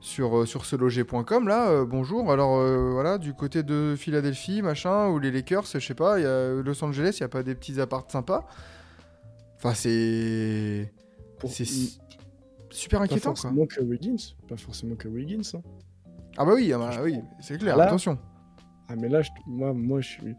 sur, 0.00 0.38
euh, 0.38 0.46
sur 0.46 0.64
seloger.com. 0.64 1.48
Là, 1.48 1.68
euh, 1.70 1.84
bonjour. 1.84 2.30
Alors, 2.30 2.58
euh, 2.58 2.90
voilà, 2.92 3.18
du 3.18 3.34
côté 3.34 3.62
de 3.62 3.94
Philadelphie, 3.96 4.62
machin, 4.62 5.08
ou 5.08 5.18
les 5.18 5.30
Lakers, 5.30 5.64
je 5.72 5.78
sais 5.78 5.94
pas, 5.94 6.18
il 6.18 6.22
y 6.22 6.26
a 6.26 6.52
Los 6.62 6.82
Angeles, 6.84 7.16
il 7.18 7.22
n'y 7.22 7.26
a 7.26 7.28
pas 7.28 7.42
des 7.42 7.54
petits 7.54 7.80
apparts 7.80 8.06
sympas? 8.10 8.46
Enfin, 9.56 9.74
c'est. 9.74 10.92
Pour- 11.38 11.50
C'est 11.50 11.66
super 12.70 12.98
Pas 13.00 13.04
inquiétant, 13.04 13.32
quoi. 13.32 13.36
forcément 13.42 13.66
que 13.66 13.80
Wiggins. 13.80 14.16
Pas 14.48 14.56
forcément 14.56 14.94
que 14.96 15.08
Wiggins. 15.08 15.42
hein. 15.54 15.60
Ah, 16.36 16.44
bah 16.44 16.52
oui, 16.54 16.70
ah 16.72 16.78
bah 16.78 16.90
oui, 17.02 17.18
c'est 17.40 17.58
clair, 17.58 17.76
Là- 17.76 17.86
attention. 17.86 18.18
Ah 18.88 18.94
mais 18.96 19.08
là, 19.08 19.22
je- 19.22 19.30
moi, 19.46 19.72
moi, 19.72 20.00
je 20.00 20.08
suis... 20.08 20.36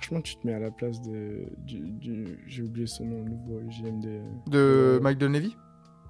Franchement, 0.00 0.20
tu 0.20 0.34
te 0.36 0.44
mets 0.46 0.54
à 0.54 0.58
la 0.58 0.70
place 0.72 1.00
de... 1.00 1.46
du... 1.58 1.78
du- 1.92 2.38
J'ai 2.48 2.62
oublié 2.62 2.86
son 2.88 3.04
nom, 3.04 3.22
le 3.24 3.30
nouveau 3.30 3.60
GM 3.70 4.00
des... 4.00 4.18
De 4.48 4.58
Euh, 4.58 5.00
Mike 5.00 5.18
Dunleavy 5.18 5.56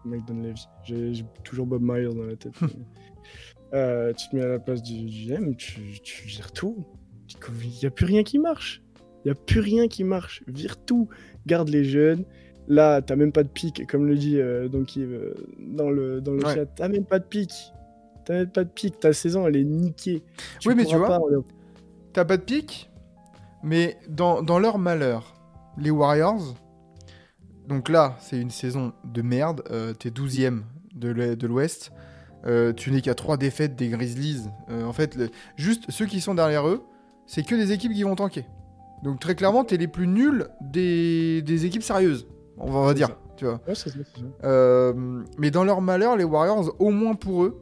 Mike 0.05 0.25
Dunleavy. 0.27 0.67
J'ai 0.85 1.25
toujours 1.45 1.67
Bob 1.67 1.83
Myers 1.83 2.15
dans 2.15 2.25
la 2.25 2.37
tête. 2.37 2.55
Euh, 3.75 4.13
tu 4.13 4.29
te 4.29 4.37
mets 4.37 4.43
à 4.43 4.49
la 4.49 4.59
place 4.59 4.83
du 4.83 5.07
GM, 5.07 5.55
tu, 5.57 5.99
tu 6.03 6.27
vires 6.27 6.53
tout. 6.53 6.85
Il 7.65 7.71
n'y 7.81 7.87
a 7.87 7.91
plus 7.91 8.05
rien 8.05 8.23
qui 8.23 8.39
marche. 8.39 8.83
Il 9.25 9.29
n'y 9.29 9.31
a 9.31 9.35
plus 9.35 9.61
rien 9.61 9.89
qui 9.89 10.05
marche. 10.05 10.43
Vire 10.47 10.77
tout. 10.85 11.09
Garde 11.47 11.71
les 11.71 11.83
jeunes. 11.83 12.27
Là, 12.69 13.01
t'as 13.01 13.17
même 13.17 13.33
pas 13.33 13.45
de 13.45 13.49
pic, 13.49 13.87
comme 13.87 14.07
le 14.07 14.15
dit 14.15 14.39
euh, 14.39 14.69
Donkey 14.69 15.01
euh, 15.01 15.33
dans 15.59 15.89
le, 15.89 16.21
dans 16.21 16.33
le 16.33 16.45
Ouais. 16.45 16.55
chat. 16.55 16.67
T'as 16.67 16.89
même 16.89 17.07
pas 17.07 17.19
de 17.19 17.25
pic. 17.25 17.51
T'as 18.27 18.35
même 18.35 18.51
pas 18.51 18.65
de 18.65 18.69
pic. 18.69 19.01
Ta 19.01 19.15
saison, 19.15 19.47
elle 19.47 19.57
est 19.57 19.65
niquée. 19.65 20.23
Oui, 20.67 20.75
mais 20.77 20.85
tu 20.85 20.95
vois, 20.97 21.07
pas- 21.09 21.21
T'as 22.13 22.27
pas 22.27 22.37
de 22.37 22.43
pic, 22.43 22.91
mais 23.63 23.97
dans, 24.11 24.43
dans 24.43 24.59
leur 24.59 24.77
malheur, 24.79 25.35
les 25.79 25.91
Warriors, 25.91 26.55
donc 27.69 27.89
là, 27.89 28.17
c'est 28.21 28.39
une 28.41 28.51
saison 28.51 28.93
de 29.05 29.23
merde, 29.23 29.63
euh, 29.71 29.93
t'es 29.95 30.11
12ème 30.11 30.63
de 30.95 31.47
l'Ouest- 31.47 31.93
euh, 32.45 32.73
tu 32.73 32.91
n'es 32.91 33.01
qu'à 33.01 33.15
3 33.15 33.37
défaites 33.37 33.77
des 33.77 33.89
Grizzlies. 33.89 34.43
Euh, 34.71 34.85
en 34.85 34.93
fait, 34.93 35.15
le- 35.17 35.31
juste 35.57 35.91
ceux 35.91 36.07
qui 36.07 36.21
sont 36.21 36.35
derrière 36.35 36.67
eux, 36.69 36.83
c'est 37.27 37.43
que 37.45 37.55
des 37.55 37.73
équipes 37.73 37.93
qui 37.93 38.03
vont 38.03 38.15
tanker. 38.17 38.45
Donc 39.03 39.21
très 39.21 39.35
clairement, 39.35 39.65
t'es 39.65 39.77
les 39.77 39.89
plus 39.89 40.07
nuls 40.07 40.47
des, 40.61 41.43
des 41.43 41.67
équipes 41.67 41.83
sérieuses, 41.83 42.27
on 42.59 42.71
va, 42.71 42.79
on 42.79 42.83
va 42.83 42.89
C'est 42.91 42.95
dire, 42.95 43.09
ça. 43.09 43.19
tu 43.37 43.45
vois. 43.47 43.61
Ouais, 43.67 43.75
c'est 43.75 43.91
ça, 43.91 43.99
c'est 44.15 44.21
ça. 44.21 44.93
Mais 45.39 45.51
dans 45.51 45.65
leur 45.65 45.81
malheur, 45.81 46.17
les 46.17 46.25
Warriors, 46.25 46.75
au 46.79 46.91
moins 46.91 47.15
pour 47.15 47.45
eux, 47.45 47.61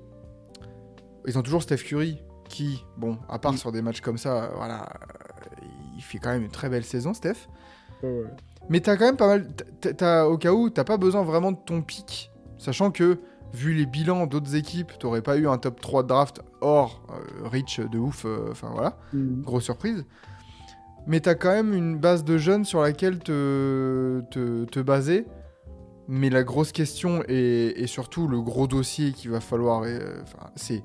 ils 1.27 1.39
ont 1.39 1.43
toujours 1.43 1.63
Steph 1.63 1.79
Curry 1.85 2.19
qui, 2.49 2.85
bon, 2.97 3.19
à 3.29 3.39
part 3.39 3.53
Mm. 3.53 3.57
sur 3.59 3.73
des 3.73 3.81
matchs 3.83 4.01
comme 4.01 4.19
ça, 4.19 4.51
voilà, 4.57 4.89
il 5.97 6.03
fait 6.03 6.19
quand 6.19 6.31
même 6.31 6.43
une 6.43 6.51
très 6.51 6.69
belle 6.69 6.85
saison, 6.85 7.15
Steph. 7.15 7.49
Ouais, 8.03 8.09
ouais. 8.11 8.25
Mais 8.71 8.81
t'as 8.81 8.97
quand 8.97 9.05
même 9.05 9.17
pas 9.19 9.27
mal, 9.27 9.47
t'as- 9.81 10.27
au 10.27 10.39
cas 10.39 10.53
où, 10.53 10.71
t'as 10.71 10.85
pas 10.85 10.97
besoin 10.97 11.23
vraiment 11.23 11.53
de 11.53 11.59
ton 11.67 11.83
pic, 11.83 12.31
sachant 12.57 12.91
que, 12.91 13.19
vu 13.53 13.75
les 13.75 13.85
bilans 13.85 14.27
d'autres 14.27 14.55
équipes, 14.55 14.93
t'aurais 14.99 15.23
pas 15.23 15.37
eu 15.37 15.49
un 15.49 15.59
top 15.59 15.81
3 15.81 16.05
de 16.05 16.09
draft 16.09 16.41
hors 16.61 17.03
euh, 17.11 17.49
Rich 17.49 17.81
de 17.81 17.99
ouf, 17.99 18.25
euh, 18.25 18.49
enfin 18.53 18.71
voilà 18.73 18.97
Mhm. 19.13 19.43
grosse 19.43 19.65
surprise. 19.65 20.05
Mais 21.07 21.19
t'as 21.21 21.35
quand 21.35 21.51
même 21.51 21.75
une 21.75 21.99
base 21.99 22.23
de 22.25 22.39
jeunes 22.39 22.65
sur 22.65 22.81
laquelle 22.81 23.19
te, 23.19 24.21
te, 24.31 24.65
te 24.67 24.81
baser. 24.81 25.27
Mais 26.07 26.29
la 26.31 26.43
grosse 26.45 26.73
question 26.73 27.23
et, 27.29 27.83
et 27.83 27.87
surtout 27.87 28.29
le 28.29 28.41
gros 28.41 28.67
dossier 28.67 29.13
qu'il 29.13 29.31
va 29.31 29.41
falloir, 29.41 29.83
euh, 29.85 30.23
c'est 30.57 30.83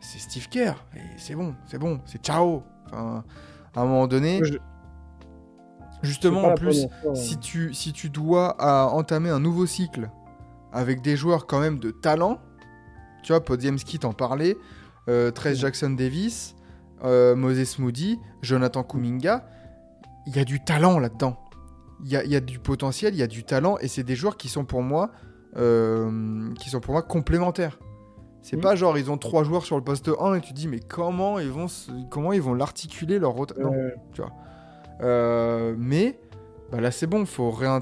c'est 0.00 0.18
Steve 0.20 0.48
Kerr. 0.48 0.84
Et 0.96 1.00
c'est 1.18 1.34
bon, 1.34 1.54
c'est 1.66 1.78
bon, 1.78 2.00
c'est 2.06 2.22
ciao. 2.24 2.62
Enfin, 2.86 3.24
à 3.74 3.80
un 3.80 3.84
moment 3.84 4.06
donné, 4.06 4.40
je- 4.44 4.54
justement 6.02 6.44
en 6.44 6.54
plus, 6.54 6.86
fois, 7.02 7.14
si 7.14 7.38
tu, 7.38 7.72
si 7.74 7.92
tu 7.92 8.08
dois 8.10 8.56
à 8.58 8.86
entamer 8.88 9.30
un 9.30 9.40
nouveau 9.40 9.66
cycle 9.66 10.10
avec 10.72 11.00
des 11.02 11.16
joueurs 11.16 11.46
quand 11.46 11.60
même 11.60 11.78
de 11.78 11.90
talent, 11.90 12.38
tu 13.22 13.32
vois, 13.32 13.44
Podziemski 13.44 13.98
t'en 13.98 14.12
parlait, 14.12 14.56
euh, 15.08 15.30
Mhm. 15.36 15.54
Jackson 15.54 15.90
Davis, 15.90 16.54
euh, 17.04 17.34
Moses 17.36 17.78
Moody, 17.78 18.18
Jonathan 18.42 18.82
Kuminga, 18.82 19.46
il 20.26 20.36
y 20.36 20.38
a 20.38 20.44
du 20.44 20.62
talent 20.62 20.98
là-dedans. 20.98 21.36
Il 22.04 22.10
y 22.10 22.16
a, 22.16 22.22
il 22.24 22.30
y 22.30 22.36
a 22.36 22.40
du 22.40 22.58
potentiel, 22.58 23.14
il 23.14 23.18
y 23.18 23.22
a 23.22 23.26
du 23.26 23.42
talent, 23.44 23.76
et 23.80 23.88
c'est 23.88 24.04
des 24.04 24.14
joueurs 24.14 24.36
qui 24.36 24.48
sont 24.48 24.64
pour 24.64 24.82
moi, 24.82 25.10
euh, 25.56 26.52
qui 26.60 26.70
sont 26.70 26.80
pour 26.80 26.92
moi 26.92 27.02
complémentaires. 27.02 27.78
C'est 28.42 28.56
Mhm. 28.56 28.62
pas 28.62 28.76
genre 28.76 28.96
ils 28.98 29.10
ont 29.10 29.18
trois 29.18 29.42
joueurs 29.42 29.64
sur 29.64 29.76
le 29.76 29.82
poste 29.82 30.08
1 30.20 30.34
et 30.34 30.40
tu 30.40 30.52
dis 30.52 30.68
mais 30.68 30.78
comment 30.78 31.38
ils 31.40 31.50
vont 31.50 31.66
se- 31.66 31.90
comment 32.08 32.32
ils 32.32 32.40
vont 32.40 32.54
l'articuler 32.54 33.18
leur 33.18 33.32
rota- 33.32 33.60
non. 33.60 33.72
Euh, 33.72 33.90
Euh, 34.20 34.22
mais 35.00 36.18
bah 36.70 36.80
là 36.80 36.90
c'est 36.90 37.06
bon, 37.06 37.24
faut 37.24 37.50
réin- 37.50 37.80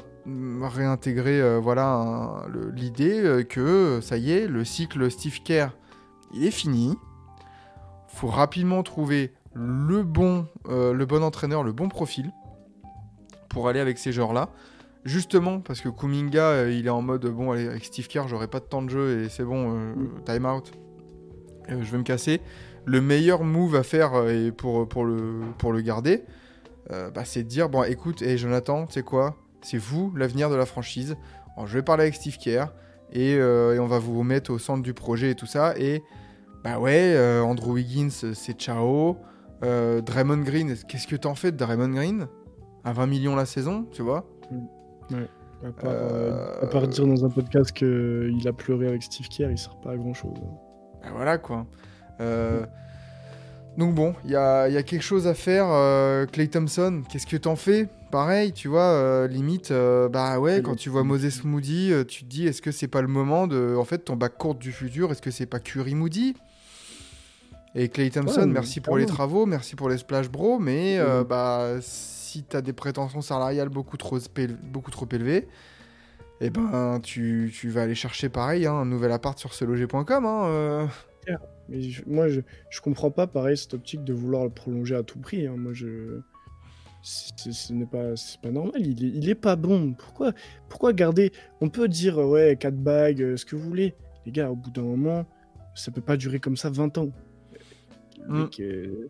réintégrer 0.63 1.41
euh, 1.41 1.59
voilà 1.59 2.45
l'idée 2.75 3.21
euh, 3.21 3.43
que 3.43 4.01
ça 4.01 4.17
y 4.17 4.33
est, 4.33 4.47
le 4.47 4.65
cycle 4.65 5.11
Steve 5.11 5.43
Kerr 5.43 5.69
il 6.33 6.45
est 6.45 6.51
fini. 6.51 6.97
Faut 8.09 8.29
rapidement 8.29 8.83
trouver 8.83 9.33
le 9.55 10.03
bon, 10.03 10.47
euh, 10.69 10.93
le 10.93 11.07
bon 11.07 11.23
entraîneur, 11.23 11.63
le 11.65 11.73
bon 11.73 11.89
profil 11.89 12.33
pour 13.49 13.69
aller 13.69 13.81
avec 13.81 13.99
ces 13.99 14.13
joueurs-là. 14.13 14.51
Justement 15.05 15.61
parce 15.61 15.81
que 15.81 15.89
Kuminga 15.89 16.43
euh, 16.43 16.73
il 16.73 16.87
est 16.87 16.91
en 16.91 17.03
mode 17.03 17.27
bon 17.27 17.53
allez 17.53 17.69
avec 17.69 17.85
Steve 17.85 18.09
Kerr 18.09 18.27
j'aurai 18.29 18.49
pas 18.49 18.61
de 18.61 18.65
temps 18.65 18.83
de 18.83 18.91
jeu 18.91 19.21
et 19.21 19.29
c'est 19.29 19.45
bon 19.45 19.75
euh, 19.75 19.95
time 20.25 20.47
out. 20.47 20.73
Euh, 21.71 21.83
je 21.83 21.91
vais 21.91 21.99
me 21.99 22.03
casser. 22.05 22.41
Le 22.85 23.01
meilleur 23.01 23.43
move 23.43 23.75
à 23.75 23.83
faire 23.83 24.15
euh, 24.15 24.47
et 24.47 24.53
pour, 24.53 24.89
pour, 24.89 25.05
le, 25.05 25.41
pour 25.59 25.73
le 25.73 25.81
garder, 25.81 26.23
euh, 26.93 27.11
bah, 27.11 27.25
c'est 27.25 27.43
de 27.43 27.49
dire 27.49 27.69
bon 27.69 27.83
écoute 27.85 28.23
et 28.23 28.39
Jonathan 28.39 28.87
tu 28.87 28.95
sais 28.95 29.03
quoi? 29.03 29.37
C'est 29.63 29.79
vous 29.79 30.13
l'avenir 30.17 30.51
de 30.51 30.55
la 30.55 30.67
franchise 30.67 31.17
Alors, 31.57 31.67
je 31.67 31.75
vais 31.79 31.83
parler 31.83 32.03
avec 32.05 32.15
Steve 32.15 32.37
Kerr 32.39 32.67
et, 33.13 33.35
euh, 33.35 33.75
et 33.75 33.79
on 33.79 33.87
va 33.87 33.99
vous 33.99 34.23
mettre 34.23 34.53
au 34.53 34.59
centre 34.59 34.83
du 34.83 34.95
projet 34.95 35.31
et 35.31 35.35
tout 35.35 35.47
ça. 35.47 35.75
Et 35.79 36.03
bah 36.63 36.79
ouais, 36.79 37.15
euh, 37.17 37.43
Andrew 37.43 37.73
Wiggins, 37.73 38.11
c'est 38.11 38.59
ciao. 38.59 39.17
Draymond 39.63 40.43
Green, 40.45 40.77
qu'est-ce 40.89 41.07
que 41.07 41.17
t'en 41.17 41.35
fais 41.35 41.51
de 41.51 41.57
Draymond 41.57 41.89
Green? 41.89 42.29
À 42.85 42.93
20 42.93 43.07
millions 43.07 43.35
la 43.35 43.47
saison, 43.47 43.87
tu 43.91 44.03
vois? 44.03 44.25
À 45.65 45.71
part, 45.73 45.91
euh, 45.91 46.31
Euh, 46.61 46.63
à 46.63 46.67
part 46.67 46.87
dire 46.87 47.07
dans 47.07 47.25
un 47.25 47.31
podcast 47.31 47.73
qu'il 47.73 48.47
a 48.47 48.53
pleuré 48.53 48.87
avec 48.89 49.03
Steve 49.03 49.29
Kerr, 49.29 49.51
il 49.51 49.59
sert 49.59 49.77
pas 49.77 49.93
à 49.93 49.97
grand 49.97 50.15
chose. 50.15 50.39
Bah 51.03 51.09
voilà 51.15 51.39
quoi. 51.39 51.67
Euh, 52.21 52.65
donc 53.77 53.95
bon, 53.95 54.15
il 54.25 54.31
y 54.31 54.37
a, 54.37 54.69
il 54.69 54.75
y 54.75 54.77
a 54.77 54.83
quelque 54.83 55.03
chose 55.03 55.27
à 55.27 55.35
faire. 55.35 55.67
euh, 55.69 56.27
Clay 56.27 56.49
Thompson, 56.49 57.03
qu'est-ce 57.11 57.27
que 57.27 57.37
t'en 57.37 57.57
fais? 57.57 57.89
Pareil, 58.11 58.53
tu 58.53 58.69
vois, 58.69 58.83
euh, 58.83 59.27
limite, 59.29 59.71
euh, 59.71 60.09
bah 60.09 60.39
ouais, 60.39 60.63
quand 60.63 60.77
tu 60.77 60.89
vois 60.89 61.05
Moses 61.05 61.45
Moody, 61.45 61.93
tu 62.09 62.25
te 62.25 62.29
dis, 62.29 62.47
est-ce 62.47 62.63
que 62.63 62.71
c'est 62.73 62.89
pas 62.89 63.03
le 63.03 63.09
moment 63.09 63.47
de. 63.47 63.75
En 63.77 63.85
fait, 63.85 63.99
ton 63.99 64.17
bac 64.17 64.39
court 64.39 64.55
du 64.55 64.73
futur, 64.73 65.11
est-ce 65.13 65.21
que 65.21 65.31
c'est 65.31 65.47
pas 65.47 65.61
Curry 65.61 65.95
Moody? 65.95 66.35
Et 67.75 67.89
Clay 67.89 68.09
Thompson, 68.11 68.41
Ouais, 68.41 68.47
merci 68.47 68.81
pour 68.81 68.97
les 68.97 69.05
travaux, 69.05 69.45
merci 69.45 69.77
pour 69.77 69.91
les 69.91 69.99
splash 69.99 70.31
bro, 70.31 70.59
mais 70.59 70.99
bah 71.29 71.75
si 71.81 72.43
t'as 72.45 72.63
des 72.63 72.73
prétentions 72.73 73.21
salariales 73.21 73.69
beaucoup 73.69 73.97
trop, 73.97 74.19
beaucoup 74.63 74.91
trop 74.91 75.07
élevées, 75.13 75.49
eh 76.41 76.49
ben 76.51 77.01
tu, 77.03 77.53
tu 77.55 77.69
vas 77.69 77.83
aller 77.83 77.95
chercher 77.95 78.29
pareil, 78.31 78.67
hein, 78.67 78.73
un 78.75 78.87
nouvel 78.87 79.13
appart 79.13 79.39
sur 79.39 79.53
seloger.com. 79.53 80.25
Hein. 80.25 80.89
Mais 81.69 81.83
je- 81.83 82.03
moi, 82.07 82.29
je, 82.29 82.41
je 82.71 82.81
comprends 82.81 83.11
pas, 83.11 83.27
pareil, 83.27 83.57
cette 83.57 83.75
optique 83.75 84.05
de 84.05 84.13
vouloir 84.13 84.45
le 84.45 84.51
prolonger 84.51 84.95
à 84.95 85.03
tout 85.03 85.19
prix. 85.19 85.47
hein. 85.47 85.55
Moi, 85.57 85.73
je. 85.73 86.21
c'est- 87.03 87.53
Ce 87.53 87.73
n'est 87.73 87.87
pas, 87.87 88.17
c'est 88.17 88.41
pas 88.41 88.51
normal, 88.51 88.75
il 88.85 89.05
est, 89.05 89.09
il 89.09 89.29
est 89.29 89.35
pas 89.37 89.57
bon. 89.57 89.93
Pourquoi, 89.95 90.33
pourquoi 90.69 90.93
garder 90.93 91.33
On 91.61 91.69
peut 91.69 91.89
dire, 91.89 92.19
euh, 92.19 92.27
ouais, 92.27 92.57
4 92.59 92.77
bagues, 92.77 93.23
euh, 93.23 93.37
ce 93.37 93.45
que 93.45 93.55
vous 93.57 93.63
voulez. 93.69 93.95
Les 94.27 94.33
gars, 94.33 94.51
au 94.51 94.57
bout 94.57 94.71
d'un 94.71 94.83
moment, 94.83 95.25
ça 95.75 95.91
peut 95.93 96.01
pas 96.01 96.17
durer 96.17 96.41
comme 96.41 96.57
ça 96.57 96.69
20 96.71 96.97
ans. 96.99 97.11
Mm. 98.29 98.41
mec, 98.43 98.59
euh, 98.61 99.09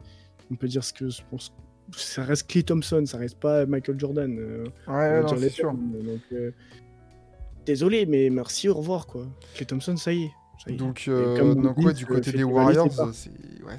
on 0.50 0.56
peut 0.56 0.68
dire 0.68 0.84
ce 0.84 0.92
que 0.92 1.08
je 1.08 1.22
pense. 1.30 1.52
Ça 1.96 2.22
reste 2.24 2.48
Clay 2.50 2.62
Thompson, 2.64 3.02
ça 3.06 3.16
reste 3.16 3.38
pas 3.38 3.64
Michael 3.64 3.98
Jordan. 3.98 4.36
euh, 4.38 4.64
Ouais, 4.88 5.22
non, 5.22 5.28
c'est 5.38 5.48
sûr. 5.50 5.72
donc, 5.72 6.20
euh, 6.32 6.50
désolé, 7.64 8.04
mais 8.06 8.28
merci, 8.30 8.68
au 8.68 8.74
revoir, 8.74 9.06
quoi. 9.06 9.26
Clay 9.54 9.64
Thompson, 9.66 9.96
ça 9.96 10.12
y 10.12 10.24
est. 10.24 10.30
Donc, 10.68 11.04
euh, 11.08 11.54
donc 11.54 11.78
ouais, 11.78 11.92
du 11.92 12.04
euh, 12.04 12.08
côté 12.08 12.32
des 12.32 12.42
Warriors, 12.44 12.90
c'est 13.12 13.30
ouais, 13.64 13.76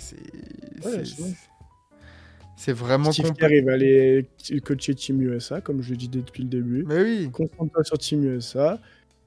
Ouais, 0.86 2.73
vraiment 2.73 3.11
Steve 3.11 3.34
Kerr, 3.34 3.51
il 3.51 3.65
va 3.65 3.73
aller 3.73 4.30
coacher 4.63 4.95
Team 4.95 5.21
USA, 5.21 5.61
comme 5.61 5.82
je 5.82 5.91
le 5.91 5.97
dis 5.97 6.07
depuis 6.07 6.43
le 6.43 6.49
début. 6.49 6.84
Mais 6.88 7.01
oui, 7.01 7.30
Concentre-toi 7.32 7.84
sur 7.84 7.97
Team 7.97 8.23
USA. 8.23 8.80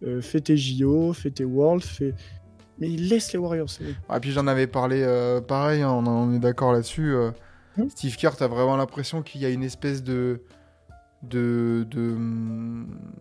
euh, 0.02 0.20
fais 0.22 0.40
tes 0.40 0.56
JO, 0.56 1.12
fais 1.12 1.30
tes 1.30 1.44
Worlds, 1.44 1.84
fais... 1.84 2.14
Mais 2.78 2.88
il 2.90 3.08
laisse 3.08 3.32
les 3.34 3.38
Warriors, 3.38 3.68
et 3.82 3.94
Ah, 4.08 4.18
puis 4.20 4.30
j'en 4.32 4.46
avais 4.46 4.66
parlé 4.66 5.02
euh, 5.02 5.42
pareil, 5.42 5.82
hein, 5.82 5.90
on, 5.90 6.06
en 6.06 6.32
est 6.32 6.38
d'accord 6.38 6.72
là-dessus. 6.72 7.14
Hmm. 7.76 7.88
Steve 7.90 8.16
Kerr, 8.16 8.36
t'as 8.36 8.48
vraiment 8.48 8.76
l'impression 8.78 9.22
qu'il 9.22 9.42
y 9.42 9.44
a 9.44 9.50
une 9.50 9.62
espèce 9.62 10.02
de 10.02 10.40
de, 11.22 11.86
de 11.90 12.16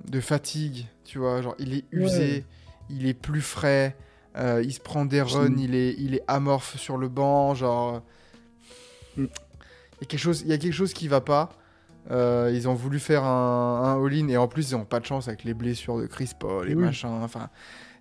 de 0.10 0.20
fatigue, 0.22 0.88
tu 1.04 1.20
vois, 1.20 1.42
genre 1.42 1.56
il 1.60 1.74
est 1.74 1.84
usé, 1.92 2.46
il 2.90 3.06
est 3.06 3.14
plus 3.14 3.42
frais, 3.42 3.98
euh, 4.38 4.62
il 4.64 4.74
se 4.74 4.80
prend 4.80 5.06
des 5.06 5.22
runs, 5.22 5.56
il 5.58 5.76
est 5.76 5.96
il 5.98 6.16
est 6.16 6.24
amorphe 6.28 6.78
sur 6.78 6.98
le 6.98 7.08
banc, 7.08 7.54
genre 7.56 8.02
Hmm. 9.18 9.26
il 9.26 10.02
y 10.02 10.04
a 10.04 10.06
quelque 10.08 10.20
chose, 10.20 10.42
il 10.42 10.48
y 10.50 10.54
a 10.54 10.58
quelque 10.58 10.74
chose 10.74 10.94
qui 10.94 11.08
va 11.08 11.20
pas. 11.22 11.50
Euh, 12.12 12.52
ils 12.54 12.68
ont 12.70 12.74
voulu 12.76 13.00
faire 13.00 13.24
un, 13.24 13.82
un 13.84 14.06
all-in 14.06 14.28
et 14.30 14.38
en 14.38 14.48
plus 14.48 14.72
ils 14.72 14.76
ont 14.76 14.86
pas 14.86 15.00
de 15.00 15.06
chance 15.06 15.28
avec 15.28 15.44
les 15.44 15.54
blessures 15.54 15.98
de 15.98 16.06
Chris 16.08 16.32
Paul 16.40 16.70
et 16.70 16.76
Oui. 16.76 16.84
machin. 16.84 17.10
Enfin, 17.24 17.50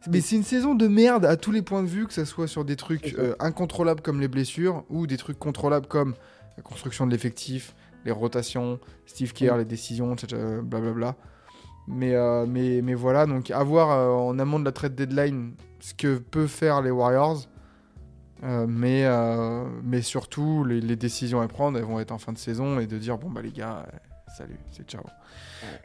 mais 0.09 0.21
c'est 0.21 0.37
une 0.37 0.45
saison 0.45 0.75
de 0.75 0.87
merde 0.87 1.25
à 1.25 1.37
tous 1.37 1.51
les 1.51 1.63
points 1.63 1.83
de 1.83 1.89
vue, 1.89 2.07
que 2.07 2.13
ce 2.13 2.25
soit 2.25 2.47
sur 2.47 2.65
des 2.65 2.77
trucs 2.77 3.15
euh, 3.19 3.35
incontrôlables 3.41 4.01
comme 4.01 4.21
les 4.21 4.29
blessures 4.29 4.85
ou 4.91 5.07
des 5.07 5.17
trucs 5.17 5.39
contrôlables 5.39 5.87
comme 5.87 6.15
la 6.57 6.63
construction 6.63 7.07
de 7.07 7.11
l'effectif, 7.11 7.75
les 8.05 8.13
rotations, 8.13 8.79
Steve 9.07 9.33
Kerr, 9.33 9.55
Mm. 9.55 9.59
les 9.59 9.65
décisions, 9.65 10.15
etc., 10.15 10.41
blablabla. 10.63 11.17
Mais, 11.89 12.15
euh, 12.15 12.47
mais, 12.47 12.81
mais 12.83 12.95
voilà, 12.95 13.27
donc 13.27 13.51
à 13.51 13.63
voir 13.65 13.91
euh, 13.91 14.09
en 14.11 14.39
amont 14.39 14.61
de 14.61 14.65
la 14.65 14.73
trade 14.73 14.95
deadline 14.95 15.55
ce 15.81 15.95
que 15.95 16.19
peuvent 16.19 16.47
faire 16.47 16.83
les 16.83 16.91
Warriors. 16.91 17.49
Euh, 18.45 18.67
mais, 18.69 19.05
euh, 19.05 19.65
mais 19.83 20.01
surtout, 20.01 20.65
les, 20.65 20.81
les 20.81 20.97
décisions 20.97 21.41
à 21.41 21.49
prendre, 21.49 21.79
elles 21.79 21.85
vont 21.85 21.99
être 21.99 22.13
en 22.13 22.19
fin 22.19 22.33
de 22.33 22.39
saison 22.39 22.79
et 22.79 22.87
de 22.87 22.99
dire 22.99 23.19
bon, 23.19 23.31
bah 23.31 23.43
les 23.43 23.51
gars, 23.51 23.85
euh, 23.87 23.97
salut, 24.37 24.59
c'est 24.71 24.89
ciao. 24.89 25.03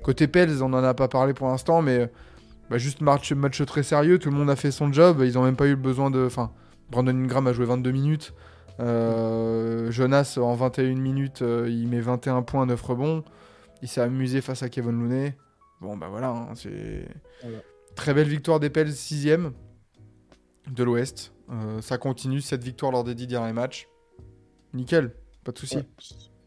Côté 0.03 0.27
Pels, 0.27 0.63
on 0.63 0.69
n'en 0.69 0.83
a 0.83 0.93
pas 0.93 1.07
parlé 1.07 1.33
pour 1.33 1.47
l'instant, 1.47 1.81
mais 1.81 2.11
bah, 2.69 2.77
juste 2.77 3.01
match, 3.01 3.31
match 3.31 3.63
très 3.65 3.81
sérieux, 3.81 4.19
tout 4.19 4.29
le 4.29 4.37
monde 4.37 4.51
a 4.51 4.55
fait 4.55 4.69
son 4.69 4.93
job, 4.93 5.21
ils 5.23 5.33
n'ont 5.33 5.43
même 5.43 5.55
pas 5.55 5.65
eu 5.65 5.71
le 5.71 5.75
besoin 5.77 6.11
de. 6.11 6.25
Enfin, 6.25 6.51
Brandon 6.91 7.11
Ingram 7.11 7.47
a 7.47 7.53
joué 7.53 7.65
22 7.65 7.91
minutes. 7.91 8.33
Euh, 8.79 9.89
Jonas, 9.91 10.37
en 10.39 10.53
21 10.53 10.95
minutes, 10.95 11.41
il 11.41 11.87
met 11.87 12.01
21 12.01 12.43
points, 12.43 12.67
9 12.67 12.79
rebonds. 12.81 13.23
Il 13.81 13.87
s'est 13.87 14.01
amusé 14.01 14.41
face 14.41 14.61
à 14.61 14.69
Kevin 14.69 14.99
Looney. 14.99 15.35
Bon, 15.81 15.97
bah 15.97 16.07
voilà, 16.09 16.29
hein, 16.29 16.49
c'est. 16.53 17.07
Voilà. 17.41 17.57
Très 17.95 18.13
belle 18.13 18.27
victoire 18.27 18.59
des 18.59 18.69
Pels, 18.69 18.89
6ème 18.89 19.51
de 20.69 20.83
l'Ouest. 20.83 21.33
Euh, 21.51 21.81
ça 21.81 21.97
continue, 21.97 22.41
cette 22.41 22.63
victoire 22.63 22.91
lors 22.91 23.03
des 23.03 23.15
10 23.15 23.27
derniers 23.27 23.53
matchs. 23.53 23.87
Nickel, 24.73 25.11
pas 25.43 25.51
de 25.51 25.57
souci. 25.57 25.77
Ouais, 25.77 25.85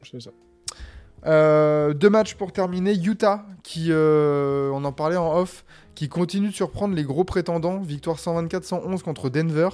c'est 0.02 0.20
ça. 0.20 0.30
Euh, 1.26 1.92
deux 1.92 2.10
matchs 2.10 2.34
pour 2.34 2.52
terminer. 2.52 2.94
Utah, 2.94 3.46
qui, 3.62 3.88
euh, 3.90 4.70
on 4.72 4.84
en 4.84 4.92
parlait 4.92 5.16
en 5.16 5.36
off, 5.36 5.64
qui 5.94 6.08
continue 6.08 6.48
de 6.48 6.54
surprendre 6.54 6.94
les 6.94 7.04
gros 7.04 7.24
prétendants. 7.24 7.80
Victoire 7.80 8.18
124-111 8.18 9.02
contre 9.02 9.28
Denver. 9.28 9.68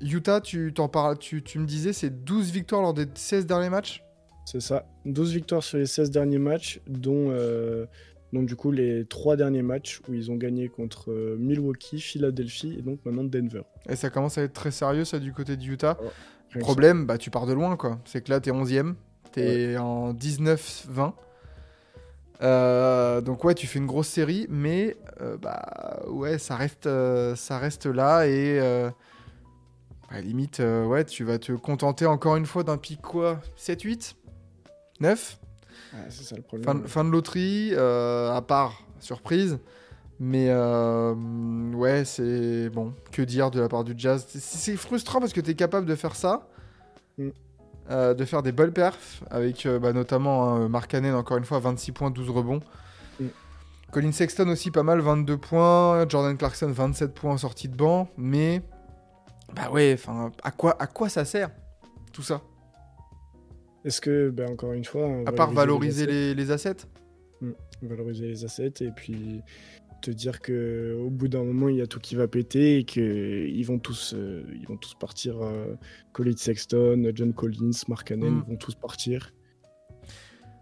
Utah, 0.00 0.40
tu, 0.40 0.72
t'en 0.72 0.88
parles, 0.88 1.18
tu, 1.18 1.42
tu 1.42 1.58
me 1.58 1.66
disais, 1.66 1.92
c'est 1.92 2.24
12 2.24 2.50
victoires 2.50 2.82
lors 2.82 2.94
des 2.94 3.06
16 3.12 3.46
derniers 3.46 3.70
matchs? 3.70 4.04
C'est 4.46 4.60
ça. 4.60 4.86
12 5.06 5.32
victoires 5.32 5.62
sur 5.62 5.78
les 5.78 5.86
16 5.86 6.10
derniers 6.10 6.38
matchs, 6.38 6.80
dont, 6.86 7.32
dont 8.34 8.42
du 8.42 8.56
coup 8.56 8.70
les 8.70 9.06
3 9.06 9.36
derniers 9.36 9.62
matchs 9.62 10.02
où 10.08 10.14
ils 10.14 10.30
ont 10.30 10.34
gagné 10.34 10.68
contre 10.68 11.10
euh, 11.10 11.36
Milwaukee, 11.38 12.00
Philadelphie 12.00 12.76
et 12.78 12.82
donc 12.82 12.98
maintenant 13.04 13.24
Denver. 13.24 13.62
Et 13.88 13.96
ça 13.96 14.10
commence 14.10 14.36
à 14.36 14.42
être 14.42 14.52
très 14.52 14.72
sérieux, 14.72 15.04
ça, 15.04 15.18
du 15.18 15.32
côté 15.32 15.56
de 15.56 15.64
Utah. 15.64 15.96
Que 16.52 16.58
Problème, 16.58 17.06
bah, 17.06 17.16
tu 17.16 17.30
pars 17.30 17.46
de 17.46 17.52
loin, 17.52 17.76
quoi. 17.76 17.98
C'est 18.04 18.22
que 18.22 18.30
là, 18.30 18.40
t'es 18.40 18.50
11ème. 18.50 18.94
T'es 19.32 19.76
en 19.78 20.12
19-20. 20.12 21.12
Euh, 22.42 23.20
donc 23.20 23.44
ouais, 23.44 23.54
tu 23.54 23.66
fais 23.66 23.78
une 23.78 23.86
grosse 23.86 24.08
série, 24.08 24.46
mais 24.50 24.96
euh, 25.20 25.36
bah 25.36 26.02
ouais, 26.08 26.38
ça 26.38 26.56
reste, 26.56 26.88
ça 27.36 27.58
reste 27.58 27.86
là 27.86 28.26
et 28.26 28.60
bah, 30.10 30.20
limite, 30.20 30.60
ouais, 30.60 31.04
tu 31.04 31.24
vas 31.24 31.38
te 31.38 31.52
contenter 31.52 32.06
encore 32.06 32.36
une 32.36 32.46
fois 32.46 32.64
d'un 32.64 32.76
pic 32.76 33.00
quoi 33.00 33.40
7-8 33.56 34.14
9 35.00 35.38
ça. 35.42 35.43
Ouais, 35.94 36.06
c'est 36.10 36.24
ça 36.24 36.36
le 36.36 36.42
problème. 36.42 36.82
fin, 36.82 36.86
fin 36.88 37.04
de 37.04 37.10
loterie, 37.10 37.70
euh, 37.72 38.32
à 38.34 38.42
part 38.42 38.82
surprise. 39.00 39.58
Mais 40.20 40.46
euh, 40.48 41.14
ouais, 41.72 42.04
c'est 42.04 42.68
bon. 42.70 42.94
Que 43.10 43.22
dire 43.22 43.50
de 43.50 43.60
la 43.60 43.68
part 43.68 43.82
du 43.84 43.94
Jazz 43.96 44.24
C'est- 44.28 44.76
frustrant 44.76 45.18
parce 45.20 45.32
que 45.32 45.40
tu 45.40 45.50
es 45.50 45.54
capable 45.54 45.86
de 45.86 45.94
faire 45.96 46.14
ça, 46.14 46.48
Mm. 47.18 47.28
euh, 47.90 48.14
de 48.14 48.24
faire 48.24 48.42
des 48.42 48.52
belles 48.52 48.72
perfs, 48.72 49.22
avec 49.30 49.66
bah, 49.80 49.92
notamment 49.92 50.48
hein, 50.54 50.68
Mark 50.68 50.90
Cannon, 50.90 51.14
encore 51.16 51.36
une 51.36 51.44
fois, 51.44 51.58
26 51.58 51.92
points, 51.92 52.10
12 52.10 52.30
rebonds. 52.30 52.60
Mm. 53.20 53.26
Colin 53.92 54.12
Sexton 54.12 54.48
aussi 54.48 54.70
pas 54.70 54.82
mal, 54.84 55.00
22 55.00 55.36
points. 55.36 56.08
Jordan 56.08 56.36
Clarkson, 56.36 56.68
27 56.70 57.12
points 57.14 57.32
en 57.34 57.38
sortie 57.38 57.68
de 57.68 57.76
banc. 57.76 58.08
Mais, 58.16 58.62
bah 59.54 59.70
ouais, 59.70 59.94
enfin, 59.98 60.30
à 60.42 60.50
quoi, 60.52 60.76
à 60.80 60.86
quoi 60.86 61.08
ça 61.08 61.24
sert 61.24 61.50
tout 62.12 62.22
ça? 62.22 62.40
Est-ce 63.84 64.00
que, 64.00 64.30
ben, 64.30 64.50
encore 64.50 64.72
une 64.72 64.84
fois, 64.84 65.08
À 65.26 65.32
part 65.32 65.52
valoriser 65.52 66.06
les, 66.06 66.12
les, 66.12 66.34
les 66.34 66.50
assets 66.50 66.70
assets, 66.70 66.88
valoriser 67.82 68.26
les 68.28 68.44
assets 68.44 68.72
et 68.80 68.90
puis 68.94 69.42
te 70.00 70.10
dire 70.10 70.40
que 70.40 70.96
au 71.00 71.08
bout 71.10 71.28
d'un 71.28 71.44
moment 71.44 71.68
il 71.70 71.76
y 71.76 71.80
a 71.82 71.86
tout 71.86 71.98
qui 72.00 72.14
va 72.14 72.28
péter 72.28 72.78
et 72.78 72.84
que 72.84 73.46
ils 73.46 73.62
vont 73.64 73.78
tous, 73.78 74.12
euh, 74.14 74.44
ils 74.54 74.66
vont 74.66 74.76
tous 74.76 74.94
partir. 74.94 75.40
euh, 75.42 75.74
Colin 76.12 76.36
Sexton, 76.36 77.10
John 77.14 77.32
Collins, 77.32 77.70
Mark 77.88 78.08
Cannon, 78.08 78.30
Mm. 78.30 78.44
ils 78.46 78.50
vont 78.52 78.56
tous 78.56 78.74
partir. 78.74 79.32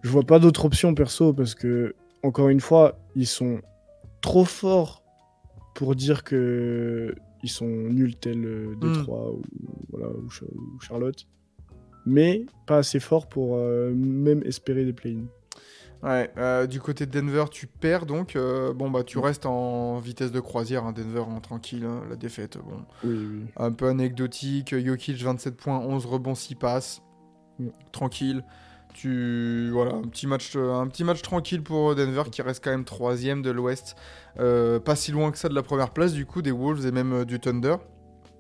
Je 0.03 0.09
vois 0.11 0.23
pas 0.25 0.39
d'autre 0.39 0.65
option 0.65 0.95
perso 0.95 1.33
parce 1.33 1.55
que 1.55 1.95
encore 2.23 2.49
une 2.49 2.61
fois 2.61 2.99
ils 3.17 3.27
sont 3.27 3.61
trop 4.21 4.45
forts 4.45 5.03
pour 5.75 5.95
dire 5.97 6.23
que 6.25 7.15
ils 7.45 7.51
sont 7.51 7.67
nuls 7.67 8.15
tels 8.17 8.45
euh, 8.45 8.75
Détroit 8.81 9.33
ou, 9.33 9.43
voilà, 9.91 10.09
ou, 10.09 10.29
Cha- 10.31 10.47
ou 10.47 10.81
Charlotte, 10.81 11.27
mais 12.07 12.45
pas 12.67 12.79
assez 12.79 13.01
forts 13.01 13.29
pour 13.29 13.57
euh, 13.57 13.93
même 13.95 14.43
espérer 14.45 14.85
des 14.85 14.93
play-ins. 14.93 15.27
Ouais, 16.03 16.33
euh, 16.37 16.67
du 16.67 16.81
côté 16.81 17.07
de 17.07 17.13
Denver, 17.13 17.45
tu 17.51 17.69
perds 17.69 18.07
donc. 18.07 18.35
euh, 18.35 18.73
bon, 18.73 18.91
bah, 18.91 19.05
tu 19.05 19.19
restes 19.19 19.47
en 19.47 19.99
vitesse 20.01 20.33
de 20.33 20.41
croisière. 20.41 20.85
hein, 20.85 20.93
Denver, 20.93 21.23
hein, 21.31 21.39
tranquille. 21.41 21.85
hein, 21.85 22.03
la 22.11 22.17
défaite, 22.17 22.59
bon. 22.59 22.83
Oui, 23.05 23.15
oui. 23.17 23.45
Un 23.57 23.71
peu 23.71 23.87
anecdotique. 23.89 24.75
Jokic, 24.77 25.23
27 25.23 25.57
points, 25.57 25.79
11 25.79 26.05
rebonds, 26.07 26.35
6 26.35 26.57
passes. 26.57 27.03
Mm. 27.61 27.69
Tranquille. 27.93 28.45
Tu 28.95 29.71
voilà, 29.73 29.95
un 29.95 30.03
petit 30.03 30.27
match, 30.27 30.55
un 30.57 30.87
petit 30.89 31.03
match 31.05 31.23
tranquille 31.23 31.63
pour 31.63 31.95
Denver 31.95 32.25
qui 32.31 32.43
reste 32.43 32.63
quand 32.63 32.71
même 32.73 32.85
troisième 32.85 33.41
de 33.41 33.51
l'Ouest, 33.51 33.95
Euh, 34.39 34.81
pas 34.81 34.97
si 34.97 35.13
loin 35.13 35.31
que 35.31 35.39
ça 35.39 35.49
de 35.49 35.55
la 35.55 35.63
première 35.63 35.91
place 35.91 36.13
du 36.13 36.27
coup 36.27 36.43
des 36.43 36.51
Wolves 36.51 36.85
et 36.85 36.91
même 36.93 37.25
du 37.25 37.39
Thunder. 37.41 37.77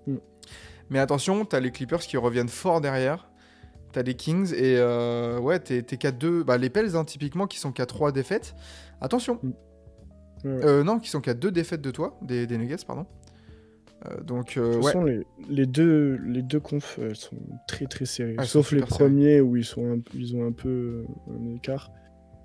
Mm. 0.08 0.16
Mais 0.90 0.98
attention, 0.98 1.44
t'as 1.46 1.60
les 1.60 1.70
Clippers 1.70 2.00
qui 2.00 2.16
reviennent 2.18 2.48
fort 2.50 2.80
derrière. 2.82 3.28
T'as 3.92 4.02
les 4.02 4.14
Kings 4.14 4.52
et 4.54 4.76
euh, 4.78 5.38
ouais, 5.38 5.58
t'es 5.60 5.82
qu'à 5.82 6.10
2. 6.12 6.44
Bah, 6.44 6.56
les 6.58 6.70
Pels, 6.70 6.96
hein, 6.96 7.04
typiquement, 7.04 7.46
qui 7.46 7.58
sont 7.58 7.72
qu'à 7.72 7.86
3 7.86 8.10
défaites. 8.12 8.54
Attention. 9.00 9.38
Mm. 9.42 9.50
Euh, 10.44 10.82
non, 10.82 10.98
qui 10.98 11.08
sont 11.10 11.20
qu'à 11.20 11.34
2 11.34 11.50
défaites 11.50 11.82
de 11.82 11.90
toi, 11.90 12.18
des, 12.22 12.46
des 12.46 12.58
Nuggets, 12.58 12.84
pardon. 12.86 13.06
Euh, 14.06 14.20
donc, 14.22 14.58
De 14.58 14.64
toute 14.64 14.76
ouais. 14.76 14.82
façon, 14.82 15.04
les, 15.04 15.20
les 15.48 15.66
deux, 15.66 16.16
les 16.24 16.42
deux 16.42 16.58
confs 16.58 16.98
sont 17.14 17.36
très 17.68 17.86
très 17.86 18.04
serrées. 18.06 18.34
Ah, 18.38 18.44
Sauf 18.44 18.72
les 18.72 18.80
premiers 18.80 19.40
où 19.40 19.56
ils, 19.56 19.64
sont 19.64 19.92
un, 19.92 20.00
ils 20.14 20.34
ont 20.36 20.44
un 20.46 20.52
peu 20.52 21.04
un 21.30 21.54
écart. 21.54 21.90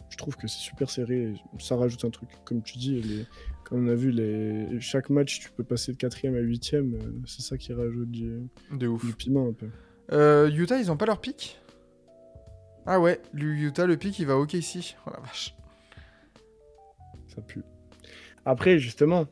Je 0.10 0.18
trouve 0.18 0.38
que 0.38 0.48
c'est 0.48 0.60
super 0.60 0.90
serré. 0.90 1.32
et 1.32 1.34
Ça 1.60 1.76
rajoute 1.76 2.06
un 2.06 2.10
truc. 2.12 2.30
Comme 2.46 2.62
tu 2.62 2.78
dis, 2.78 3.02
les, 3.02 3.26
comme 3.64 3.86
on 3.88 3.90
a 3.90 3.96
vu, 3.96 4.12
les, 4.12 4.80
chaque 4.80 5.10
match, 5.10 5.40
tu 5.40 5.50
peux 5.52 5.64
passer 5.64 5.92
de 5.94 5.98
quatrième 5.98 6.36
à 6.36 6.40
huitième. 6.40 6.94
euh, 6.94 7.12
C'est 7.26 7.42
ça 7.42 7.58
qui 7.58 7.74
rajoute 7.74 8.12
du, 8.12 8.40
De 8.72 8.88
ouf. 8.88 9.04
du 9.06 9.14
piment 9.14 9.48
un 9.50 9.54
peu. 9.54 9.68
Euh, 10.12 10.50
Utah, 10.50 10.78
ils 10.78 10.92
ont 10.92 10.98
pas 10.98 11.06
leur 11.06 11.20
pic? 11.20 11.60
Ah 12.86 13.00
ouais, 13.00 13.22
Utah, 13.34 13.86
le 13.86 13.98
pic, 13.98 14.18
il 14.20 14.26
va 14.26 14.38
OK 14.38 14.54
ici. 14.54 14.96
Oh 15.06 15.10
la 15.14 15.20
vache. 15.20 15.56
Ça 17.28 17.42
pue. 17.42 17.64
Après, 18.46 18.80
justement, 18.80 19.26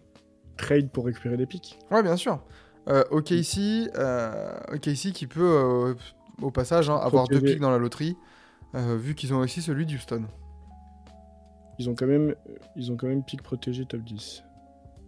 trade 0.57 0.89
pour 0.89 1.05
récupérer 1.05 1.37
des 1.37 1.45
pics. 1.45 1.79
Ouais, 1.89 2.03
bien 2.03 2.17
sûr. 2.17 2.43
Euh, 2.89 3.03
OK 3.11 3.31
ici, 3.31 3.89
euh, 3.95 4.57
OK 4.73 4.87
ici 4.87 5.13
qui 5.13 5.25
peut, 5.25 5.41
euh, 5.41 5.95
au 6.41 6.51
passage, 6.51 6.89
hein, 6.89 6.97
avoir 6.97 7.27
deux 7.27 7.41
pics 7.41 7.59
dans 7.59 7.71
la 7.71 7.77
loterie, 7.77 8.17
euh, 8.75 8.97
vu 8.97 9.15
qu'ils 9.15 9.33
ont 9.33 9.39
aussi 9.39 9.61
celui 9.61 9.85
d'Houston. 9.85 10.25
Ils 11.79 11.89
ont 11.89 11.95
quand 11.95 12.07
même, 12.07 12.35
ils 12.75 12.91
ont 12.91 12.97
quand 12.97 13.07
même 13.07 13.23
pic 13.23 13.41
protégé 13.41 13.85
top 13.85 14.01
10. 14.01 14.43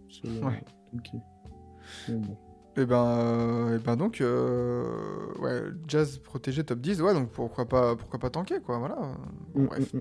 Selon 0.08 0.46
Ouais. 0.46 0.64
Bon. 2.08 2.36
Et 2.78 2.86
ben, 2.86 3.04
euh, 3.06 3.76
et 3.76 3.78
ben 3.78 3.96
donc, 3.96 4.20
euh, 4.20 4.84
ouais, 5.40 5.62
Jazz 5.88 6.18
protégé 6.18 6.62
top 6.64 6.78
10, 6.78 7.02
ouais, 7.02 7.12
donc 7.12 7.28
pourquoi 7.30 7.66
pas, 7.66 7.96
pourquoi 7.96 8.18
pas 8.20 8.30
tanker, 8.30 8.60
quoi, 8.64 8.78
voilà. 8.78 8.96
Bon, 9.54 9.62
Mm, 9.62 9.66
bref. 9.66 9.92
mm, 9.92 9.96
mm. 9.98 10.00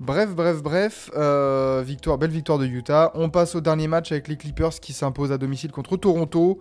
Bref, 0.00 0.34
bref, 0.34 0.62
bref, 0.62 1.10
euh, 1.14 1.82
victoire, 1.84 2.16
belle 2.16 2.30
victoire 2.30 2.58
de 2.58 2.64
Utah. 2.64 3.10
On 3.14 3.28
passe 3.28 3.54
au 3.54 3.60
dernier 3.60 3.86
match 3.86 4.12
avec 4.12 4.28
les 4.28 4.36
Clippers 4.38 4.70
qui 4.80 4.94
s'imposent 4.94 5.30
à 5.32 5.36
domicile 5.36 5.72
contre 5.72 5.96
Toronto. 5.98 6.58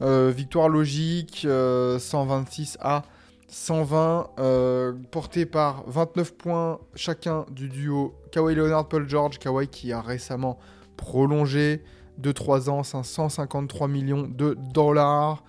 Victoire 0.00 0.68
logique, 0.70 1.42
euh, 1.44 1.98
126 1.98 2.78
à 2.80 3.02
120, 3.48 4.30
euh, 4.38 4.92
porté 5.10 5.44
par 5.44 5.84
29 5.86 6.34
points 6.34 6.78
chacun 6.94 7.44
du 7.50 7.68
duo 7.68 8.14
Kawhi 8.30 8.54
Leonard, 8.54 8.88
Paul 8.88 9.06
George. 9.08 9.38
Kawhi 9.38 9.68
qui 9.68 9.92
a 9.92 10.00
récemment 10.00 10.58
prolongé 10.96 11.82
de 12.18 12.32
3 12.32 12.68
ans, 12.70 12.82
553 12.82 13.88
millions 13.88 14.22
de 14.28 14.54
dollars. 14.74 15.42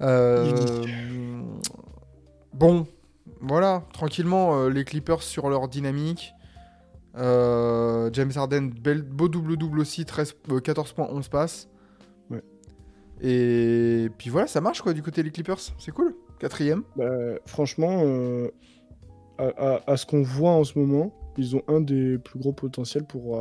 Euh, 0.00 0.50
bon, 2.54 2.86
voilà, 3.40 3.82
tranquillement, 3.92 4.56
euh, 4.56 4.68
les 4.68 4.84
Clippers 4.84 5.22
sur 5.22 5.48
leur 5.50 5.68
dynamique. 5.68 6.32
Euh, 7.16 8.08
James 8.12 8.32
Harden, 8.34 8.70
bel- 8.80 9.02
beau 9.02 9.28
double-double 9.28 9.80
aussi, 9.80 10.04
13, 10.06 10.34
euh, 10.50 10.60
14 10.60 10.92
points, 10.92 11.08
11 11.10 11.28
passes. 11.28 11.68
Ouais. 12.30 12.42
Et 13.20 14.08
puis 14.16 14.30
voilà, 14.30 14.46
ça 14.46 14.60
marche 14.60 14.80
quoi 14.80 14.92
du 14.94 15.02
côté 15.02 15.22
des 15.22 15.30
Clippers, 15.30 15.58
c'est 15.78 15.92
cool. 15.92 16.14
Quatrième. 16.38 16.82
Bah, 16.96 17.04
franchement, 17.46 18.02
à, 19.38 19.44
à- 19.56 19.80
à 19.90 19.96
ce 19.96 20.06
qu'on 20.06 20.22
voit 20.22 20.52
en 20.52 20.64
ce 20.64 20.78
moment, 20.78 21.12
ils 21.36 21.54
ont 21.56 21.62
un 21.68 21.80
des 21.80 22.18
plus 22.18 22.38
gros 22.38 22.52
potentiels 22.52 23.04
pour, 23.04 23.40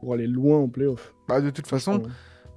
pour 0.00 0.14
aller 0.14 0.26
loin 0.26 0.58
en 0.58 0.68
playoff. 0.68 1.14
Bah, 1.28 1.40
de 1.40 1.50
toute 1.50 1.66
façon, 1.66 2.02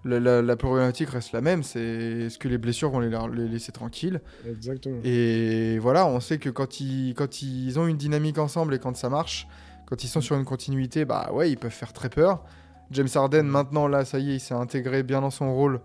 la, 0.06 0.20
la- 0.20 0.42
la 0.42 0.56
problématique 0.56 1.10
reste 1.10 1.32
la 1.34 1.42
même, 1.42 1.64
c'est 1.64 1.80
est-ce 1.82 2.38
que 2.38 2.48
les 2.48 2.58
blessures 2.58 2.90
vont 2.92 3.00
les, 3.00 3.10
les 3.34 3.48
laisser 3.48 3.72
tranquilles? 3.72 4.22
Exactement. 4.48 5.00
Et 5.04 5.78
voilà, 5.80 6.06
on 6.08 6.20
sait 6.20 6.38
que 6.38 6.50
quand 6.50 6.80
ils, 6.80 7.14
quand 7.16 7.42
ils 7.42 7.78
ont 7.80 7.88
une 7.88 7.98
dynamique 7.98 8.38
ensemble 8.38 8.74
et 8.74 8.80
quand 8.80 8.96
ça 8.96 9.10
marche, 9.10 9.48
quand 9.88 10.04
ils 10.04 10.08
sont 10.08 10.22
sur 10.22 10.36
une 10.36 10.46
continuité, 10.46 11.04
bah 11.06 11.32
ouais, 11.34 11.50
ils 11.52 11.58
peuvent 11.58 11.72
faire 11.72 11.94
très 11.94 12.10
peur. 12.10 12.44
James 12.92 13.08
Harden, 13.14 13.44
maintenant, 13.44 13.88
là, 13.88 14.06
ça 14.06 14.20
y 14.20 14.32
est, 14.32 14.36
il 14.36 14.40
s'est 14.40 14.54
intégré 14.54 15.04
bien 15.04 15.22
dans 15.22 15.30
son 15.32 15.54
rôle. 15.54 15.80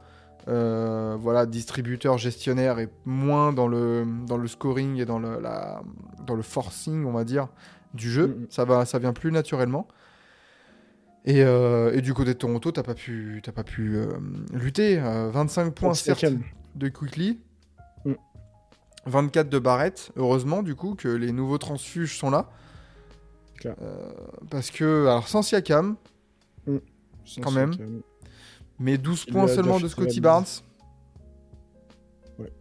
euh, 0.46 1.16
voilà, 1.18 1.46
distributeur, 1.46 2.18
gestionnaire 2.18 2.78
et 2.78 2.90
moins 3.07 3.52
dans 3.55 3.66
le, 3.66 4.05
dans 4.26 4.36
le 4.36 4.46
scoring 4.46 4.98
et 5.00 5.07
dans 5.07 5.18
le, 5.18 5.40
la, 5.40 5.82
dans 6.26 6.34
le 6.34 6.42
forcing, 6.42 7.07
on 7.07 7.12
va 7.12 7.24
dire, 7.24 7.48
du 7.94 8.11
jeu. 8.11 8.46
Ça, 8.50 8.66
va, 8.66 8.84
ça 8.84 8.98
vient 8.98 9.14
plus 9.14 9.32
naturellement. 9.32 9.88
Et, 11.26 11.42
euh, 11.42 11.92
et 11.94 12.02
du 12.02 12.12
côté 12.12 12.34
de 12.34 12.38
Toronto, 12.38 12.70
t'as 12.70 12.82
pas 12.82 12.94
pu, 12.94 13.40
t'as 13.42 13.52
pas 13.52 13.64
pu 13.64 13.96
euh, 13.96 14.06
lutter. 14.52 14.98
Euh, 14.98 15.30
25 15.30 15.74
points, 15.74 15.88
Contre 15.90 16.00
certes, 16.00 16.24
de 16.74 16.88
Quickly. 16.88 17.40
Mm. 18.04 18.12
24 19.06 19.48
de 19.48 19.58
Barrett. 19.58 20.10
Heureusement, 20.16 20.62
du 20.62 20.74
coup, 20.74 20.94
que 20.94 21.08
les 21.08 21.32
nouveaux 21.32 21.58
transfuges 21.58 22.18
sont 22.18 22.30
là. 22.30 22.50
Euh, 23.66 24.12
parce 24.50 24.70
que, 24.70 25.06
alors, 25.06 25.28
sans 25.28 25.42
Siakam, 25.42 25.96
Sans 27.24 27.40
quand 27.40 27.50
même. 27.50 27.72
Mais 28.78 28.98
12 28.98 29.24
Il 29.26 29.32
points 29.32 29.48
seulement 29.48 29.80
de 29.80 29.88
Scotty. 29.88 30.20
Barnes. 30.20 30.44
Ouais. 32.38 32.52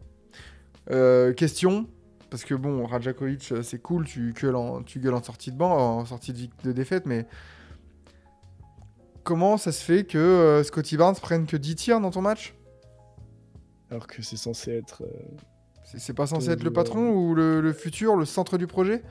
Euh, 0.92 1.34
question. 1.34 1.88
Parce 2.30 2.46
que 2.46 2.56
bon, 2.56 2.86
Rajakovic, 2.86 3.52
euh, 3.52 3.62
c'est 3.62 3.80
cool, 3.80 4.06
tu 4.06 4.34
gueules, 4.34 4.56
en, 4.56 4.82
tu 4.82 5.00
gueules 5.00 5.14
en 5.14 5.22
sortie 5.22 5.52
de 5.52 5.58
banc, 5.58 6.00
en 6.00 6.06
sortie 6.06 6.50
de 6.64 6.72
défaite, 6.72 7.06
mais 7.06 7.28
comment 9.24 9.58
ça 9.58 9.72
se 9.72 9.84
fait 9.84 10.04
que 10.04 10.18
euh, 10.18 10.64
Scotty 10.64 10.98
Barnes 10.98 11.16
prenne 11.16 11.46
que 11.46 11.58
10 11.58 11.76
tirs 11.76 12.00
dans 12.00 12.12
ton 12.12 12.22
match? 12.22 12.54
Alors 13.92 14.08
que 14.08 14.22
c'est 14.22 14.38
censé 14.38 14.72
être. 14.72 15.04
euh, 15.04 15.38
C'est 15.96 16.14
pas 16.14 16.26
censé 16.28 16.50
être 16.50 16.64
le 16.64 16.74
patron 16.74 17.10
ou 17.12 17.36
le, 17.36 17.62
le 17.62 17.74
futur, 17.74 18.16
le 18.16 18.26
centre 18.26 18.58
du 18.58 18.68
projet? 18.68 19.04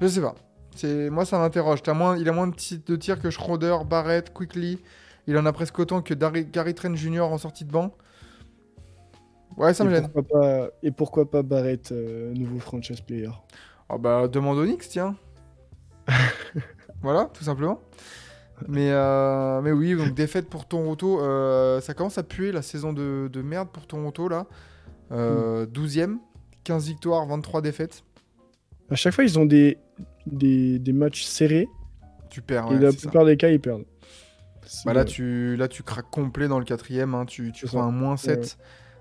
Je 0.00 0.06
sais 0.08 0.20
pas. 0.20 0.34
C'est 0.74 1.08
moi 1.10 1.24
ça 1.24 1.38
m'interroge. 1.38 1.80
Il 1.86 2.28
a 2.28 2.32
moins 2.32 2.46
de, 2.48 2.54
ti- 2.54 2.82
de 2.84 2.96
tirs 2.96 3.18
que 3.20 3.30
Schroeder, 3.30 3.76
Barrett, 3.88 4.32
Quickly. 4.32 4.78
Il 5.26 5.36
en 5.38 5.46
a 5.46 5.52
presque 5.52 5.78
autant 5.78 6.02
que 6.02 6.14
Dari- 6.14 6.44
Gary 6.46 6.74
Trent 6.74 6.94
Jr. 6.94 7.22
en 7.22 7.38
sortie 7.38 7.64
de 7.64 7.72
banc. 7.72 7.92
Ouais, 9.56 9.72
ça 9.72 9.84
me 9.84 9.90
gêne. 9.90 10.08
pourquoi 10.12 10.40
pas, 10.40 10.68
et 10.82 10.90
pourquoi 10.90 11.30
pas 11.30 11.42
Barrett, 11.42 11.90
euh, 11.92 12.32
nouveau 12.34 12.58
franchise 12.58 13.00
player? 13.00 13.30
Ah 13.88 13.96
bah 13.98 14.28
demande 14.28 14.58
Onyx, 14.58 14.88
tiens. 14.90 15.16
voilà, 17.02 17.30
tout 17.32 17.42
simplement. 17.44 17.80
Mais, 18.68 18.90
euh, 18.90 19.60
mais 19.60 19.72
oui, 19.72 19.94
donc 19.94 20.14
défaite 20.14 20.48
pour 20.48 20.66
Toronto. 20.66 21.20
euh, 21.20 21.80
ça 21.80 21.92
commence 21.94 22.16
à 22.18 22.22
puer 22.22 22.52
la 22.52 22.62
saison 22.62 22.92
de, 22.92 23.28
de 23.32 23.42
merde 23.42 23.68
pour 23.70 23.86
Toronto 23.86 24.28
là. 24.28 24.46
Euh, 25.12 25.66
12ème, 25.66 26.16
15 26.64 26.86
victoires, 26.86 27.26
23 27.26 27.60
défaites. 27.60 28.02
À 28.90 28.94
chaque 28.94 29.14
fois, 29.14 29.24
ils 29.24 29.38
ont 29.38 29.44
des, 29.46 29.78
des, 30.26 30.78
des 30.78 30.92
matchs 30.92 31.24
serrés 31.24 31.68
Tu 32.30 32.40
perds. 32.40 32.72
et 32.72 32.78
la 32.78 32.92
ça. 32.92 32.98
plupart 32.98 33.24
des 33.24 33.36
cas, 33.36 33.48
ils 33.50 33.60
perdent. 33.60 33.84
Bah 34.84 34.92
là, 34.94 35.04
tu, 35.04 35.54
là, 35.56 35.68
tu 35.68 35.82
craques 35.84 36.10
complet 36.10 36.48
dans 36.48 36.58
le 36.58 36.64
quatrième. 36.64 37.14
hein. 37.14 37.24
Tu, 37.26 37.52
tu 37.52 37.66
prends 37.66 37.80
ça. 37.82 37.84
un 37.84 37.90
moins 37.92 38.16
7 38.16 38.38
Ouais. 38.38 38.46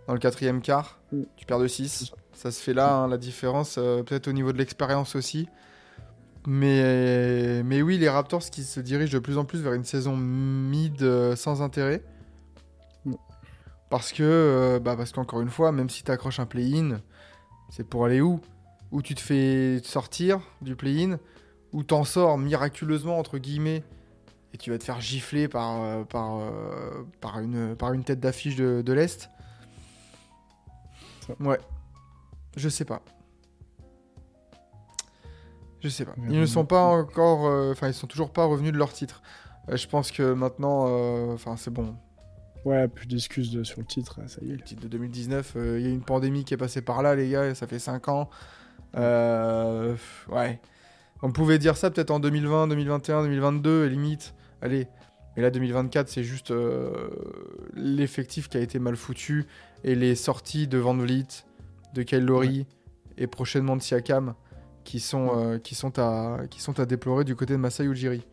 dans 0.07 0.13
le 0.13 0.19
quatrième 0.19 0.61
quart. 0.61 0.99
Mm. 1.11 1.21
Tu 1.37 1.45
perds 1.45 1.59
de 1.59 1.67
C'est 1.67 1.83
6. 1.83 2.13
ça. 2.33 2.51
Se 2.51 2.61
fait 2.61 2.73
là, 2.73 2.93
hein, 2.93 3.07
la 3.07 3.17
différence. 3.17 3.75
Peut-être 3.75 4.27
au 4.27 4.31
niveau 4.33 4.51
de 4.51 4.57
l'expérience 4.57 5.15
aussi. 5.15 5.47
Mais, 6.47 7.63
mais 7.63 7.81
oui, 7.81 7.97
les 7.97 8.09
Raptors 8.09 8.43
qui 8.43 8.63
se 8.63 8.79
dirigent 8.79 9.13
de 9.13 9.19
plus 9.19 9.37
en 9.37 9.45
plus 9.45 9.61
vers 9.61 9.73
une 9.73 9.83
saison 9.83 10.15
mid 10.15 11.01
euh, 11.01 11.35
sans 11.35 11.61
intérêt. 11.61 12.03
Mm. 13.05 13.15
Parce 13.89 14.11
que, 14.11 14.23
euh, 14.23 14.79
bah 14.79 14.95
parce 14.95 15.11
qu'encore 15.11 15.41
une 15.41 15.49
fois, 15.49 15.71
même 15.71 15.89
si 15.89 16.03
tu 16.03 16.11
accroches 16.11 16.39
un 16.39 16.45
play-in, 16.45 17.01
c'est 17.69 17.87
pour 17.87 18.05
aller 18.05 18.21
où? 18.21 18.39
Où 18.91 19.01
tu 19.01 19.15
te 19.15 19.21
fais 19.21 19.81
sortir 19.83 20.39
du 20.61 20.75
play-in, 20.75 21.17
où 21.73 21.83
t'en 21.83 22.03
sors 22.03 22.37
miraculeusement, 22.37 23.17
entre 23.17 23.39
guillemets, 23.39 23.83
et 24.53 24.57
tu 24.57 24.69
vas 24.69 24.77
te 24.77 24.83
faire 24.83 25.01
gifler 25.01 25.47
par, 25.47 25.83
euh, 25.83 26.03
par, 26.03 26.39
par, 27.21 27.39
une, 27.39 27.75
par 27.75 27.93
une 27.93 28.03
tête 28.03 28.19
d'affiche 28.19 28.55
de, 28.55 28.83
de 28.85 28.93
l'Est. 28.93 29.29
Ouais. 31.39 31.59
Je 32.55 32.69
sais 32.69 32.85
pas. 32.85 33.01
Je 35.85 35.89
sais 35.89 36.05
pas. 36.05 36.15
Ils 36.29 36.39
ne 36.39 36.45
sont 36.47 36.65
pas 36.65 36.81
encore. 36.83 37.45
euh, 37.47 37.71
Enfin, 37.71 37.87
ils 37.87 37.93
sont 37.93 38.07
toujours 38.07 38.31
pas 38.31 38.45
revenus 38.45 38.71
de 38.73 38.77
leur 38.77 38.91
titre. 38.91 39.21
Euh, 39.69 39.77
je 39.77 39.87
pense 39.87 40.11
que 40.11 40.33
maintenant. 40.33 40.85
euh, 40.89 41.33
Enfin, 41.33 41.55
c'est 41.57 41.71
bon. 41.71 41.95
Ouais, 42.65 42.87
plus 42.87 43.05
d'excuses 43.05 43.51
de- 43.51 43.63
sur 43.63 43.79
le 43.79 43.85
titre, 43.85 44.19
ça 44.25 44.39
y 44.41 44.49
est. 44.51 44.55
Le 44.55 44.61
titre 44.63 44.81
de 44.81 44.87
2019, 44.87 45.53
euh, 45.55 45.79
il 45.79 45.85
y 45.85 45.87
a 45.87 45.93
une 45.93 46.01
pandémie 46.01 46.43
qui 46.43 46.55
est 46.55 46.57
passée 46.57 46.81
par 46.81 47.03
là, 47.03 47.13
les 47.15 47.29
gars, 47.29 47.53
ça 47.53 47.67
fait 47.67 47.77
5 47.77 48.07
ans. 48.07 48.29
Euh, 48.97 49.95
ouais. 50.29 50.59
On 51.21 51.31
pouvait 51.31 51.59
dire 51.59 51.77
ça 51.77 51.91
peut-être 51.91 52.11
en 52.11 52.19
2020, 52.19 52.67
2021, 52.67 53.23
2022, 53.23 53.85
et 53.85 53.89
limite. 53.89 54.33
Allez. 54.61 54.87
Mais 55.35 55.41
là, 55.43 55.51
2024, 55.51 56.07
c'est 56.09 56.23
juste 56.23 56.51
euh, 56.51 57.09
l'effectif 57.75 58.47
qui 58.49 58.57
a 58.57 58.61
été 58.61 58.79
mal 58.79 58.95
foutu 58.95 59.45
et 59.83 59.93
les 59.95 60.15
sorties 60.15 60.67
de 60.67 60.77
Van 60.77 60.95
Vliet, 60.95 61.27
de 61.93 62.03
Kyle 62.03 62.25
Lowry 62.25 62.65
et 63.17 63.27
prochainement 63.27 63.75
de 63.75 63.81
Siakam. 63.81 64.33
Qui 64.85 65.01
sont, 65.01 65.31
euh, 65.35 65.57
qui 65.57 65.75
sont, 65.75 65.99
à, 65.99 66.39
qui 66.49 66.61
sont 66.61 66.79
à 66.79 66.85
déplorer 66.85 67.25
du 67.25 67.35
côté 67.35 67.53
de 67.53 67.57
Masai 67.57 67.83
Ujiri. 67.83 68.25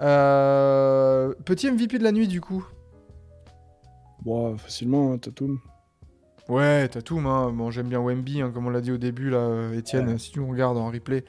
Euh, 0.00 1.34
petit 1.44 1.70
MVP 1.70 1.98
de 1.98 2.04
la 2.04 2.12
nuit, 2.12 2.28
du 2.28 2.40
coup. 2.40 2.64
Bon, 4.24 4.56
facilement, 4.56 5.12
hein, 5.12 5.18
Tatum. 5.18 5.58
Ouais, 6.48 6.88
Tatum, 6.88 7.26
hein. 7.26 7.50
bon, 7.52 7.70
j'aime 7.70 7.88
bien 7.88 8.00
Wemby, 8.00 8.40
hein, 8.42 8.50
comme 8.52 8.66
on 8.66 8.70
l'a 8.70 8.80
dit 8.80 8.92
au 8.92 8.96
début, 8.98 9.30
là, 9.30 9.38
euh, 9.38 9.78
Étienne, 9.78 10.08
Ouais. 10.08 10.18
si 10.18 10.30
tu 10.32 10.40
regardes 10.40 10.76
en 10.78 10.90
replay. 10.90 11.24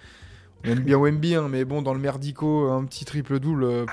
On 0.66 0.70
aime 0.70 0.80
bien 0.80 0.98
Wemby, 0.98 1.36
hein, 1.36 1.48
mais 1.50 1.64
bon, 1.66 1.82
dans 1.82 1.94
le 1.94 2.00
merdico, 2.00 2.70
un 2.72 2.84
petit 2.86 3.06
triple-double. 3.06 3.64
euh, 3.64 3.86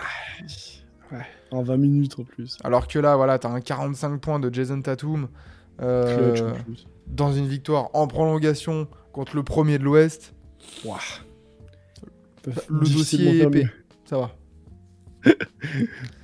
Ouais, 1.12 1.26
en 1.50 1.62
20 1.62 1.76
minutes 1.76 2.18
en 2.18 2.24
plus. 2.24 2.56
alors 2.64 2.86
que 2.88 2.98
là, 2.98 3.14
voilà, 3.16 3.38
t'as 3.38 3.50
un 3.50 3.60
45 3.60 4.18
points 4.18 4.40
de 4.40 4.52
Jason 4.52 4.80
Tatum 4.80 5.28
euh, 5.82 6.54
dans 7.06 7.32
une 7.32 7.46
victoire 7.46 7.90
en 7.92 8.06
prolongation 8.06 8.88
contre 9.12 9.36
le 9.36 9.42
premier 9.42 9.78
de 9.78 9.84
l'Ouest. 9.84 10.32
Ouah. 10.84 10.98
Le 12.46 12.80
dossier 12.80 13.42
épais. 13.42 13.66
Ça 14.04 14.18
va. 14.18 14.36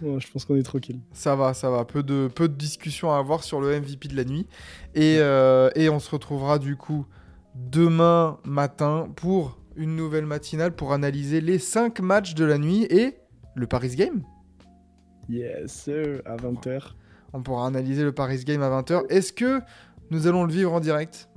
Ouais, 0.02 0.18
je 0.18 0.30
pense 0.30 0.44
qu'on 0.44 0.56
est 0.56 0.62
tranquille. 0.64 0.98
Ça 1.12 1.36
va, 1.36 1.54
ça 1.54 1.70
va. 1.70 1.84
Peu 1.84 2.02
de, 2.02 2.28
peu 2.32 2.48
de 2.48 2.54
discussions 2.54 3.12
à 3.12 3.18
avoir 3.18 3.44
sur 3.44 3.60
le 3.60 3.80
MVP 3.80 4.08
de 4.08 4.16
la 4.16 4.24
nuit. 4.24 4.46
Et, 4.94 5.18
euh, 5.20 5.70
et 5.76 5.88
on 5.88 6.00
se 6.00 6.10
retrouvera 6.10 6.58
du 6.58 6.76
coup 6.76 7.06
demain 7.54 8.38
matin 8.44 9.08
pour 9.16 9.58
une 9.76 9.94
nouvelle 9.94 10.26
matinale 10.26 10.74
pour 10.74 10.92
analyser 10.92 11.40
les 11.40 11.58
5 11.58 12.00
matchs 12.00 12.34
de 12.34 12.44
la 12.44 12.58
nuit 12.58 12.84
et 12.90 13.16
le 13.54 13.66
Paris 13.66 13.94
Game. 13.94 14.22
Yes, 15.28 15.72
sir, 15.72 16.22
à 16.24 16.36
20h. 16.36 16.92
On 17.32 17.42
pourra 17.42 17.66
analyser 17.66 18.02
le 18.02 18.12
Paris 18.12 18.44
Game 18.44 18.62
à 18.62 18.70
20h. 18.70 19.06
Est-ce 19.10 19.32
que 19.32 19.60
nous 20.10 20.26
allons 20.26 20.44
le 20.44 20.52
vivre 20.52 20.72
en 20.72 20.80
direct? 20.80 21.27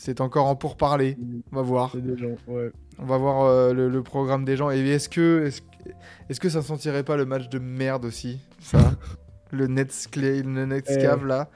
C'est 0.00 0.20
encore 0.20 0.46
en 0.46 0.54
pourparler. 0.54 1.16
On 1.50 1.56
va 1.56 1.62
voir. 1.62 1.90
C'est 1.92 2.00
des 2.00 2.16
gens, 2.16 2.36
ouais. 2.46 2.70
On 3.00 3.04
va 3.04 3.18
voir 3.18 3.42
euh, 3.46 3.72
le, 3.72 3.88
le 3.88 4.02
programme 4.04 4.44
des 4.44 4.56
gens. 4.56 4.70
Et 4.70 4.78
est-ce 4.78 5.08
que, 5.08 5.44
est-ce, 5.46 5.60
que- 5.60 5.90
est-ce 6.28 6.38
que 6.38 6.48
ça 6.48 6.62
sentirait 6.62 7.02
pas 7.02 7.16
le 7.16 7.24
match 7.24 7.48
de 7.48 7.58
merde 7.58 8.04
aussi 8.04 8.38
Ça 8.60 8.78
Le 9.50 9.66
Nets, 9.66 10.06
Clay- 10.12 10.42
le 10.44 10.66
Nets 10.66 10.84
Eh, 10.88 10.98
Cave 10.98 11.26
là 11.26 11.48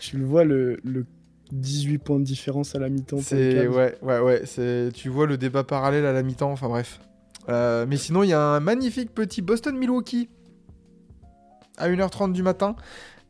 Tu 0.00 0.18
le 0.18 0.24
vois, 0.24 0.42
le, 0.42 0.80
le 0.82 1.06
18 1.52 1.98
points 1.98 2.18
de 2.18 2.24
différence 2.24 2.74
à 2.74 2.80
la 2.80 2.88
mi-temps. 2.88 3.18
C'est 3.20 3.68
ouais, 3.68 3.96
ouais, 4.02 4.18
ouais. 4.18 4.42
C'est 4.46 4.88
tu 4.92 5.08
vois 5.08 5.26
le 5.28 5.38
débat 5.38 5.62
parallèle 5.62 6.06
à 6.06 6.12
la 6.12 6.24
mi-temps. 6.24 6.50
Enfin 6.50 6.68
bref. 6.68 6.98
Euh, 7.48 7.86
mais 7.88 7.96
sinon, 7.98 8.24
il 8.24 8.30
y 8.30 8.32
a 8.32 8.40
un 8.40 8.58
magnifique 8.60 9.14
petit 9.14 9.42
Boston-Milwaukee 9.42 10.28
à 11.76 11.88
1h30 11.88 12.32
du 12.32 12.42
matin 12.42 12.74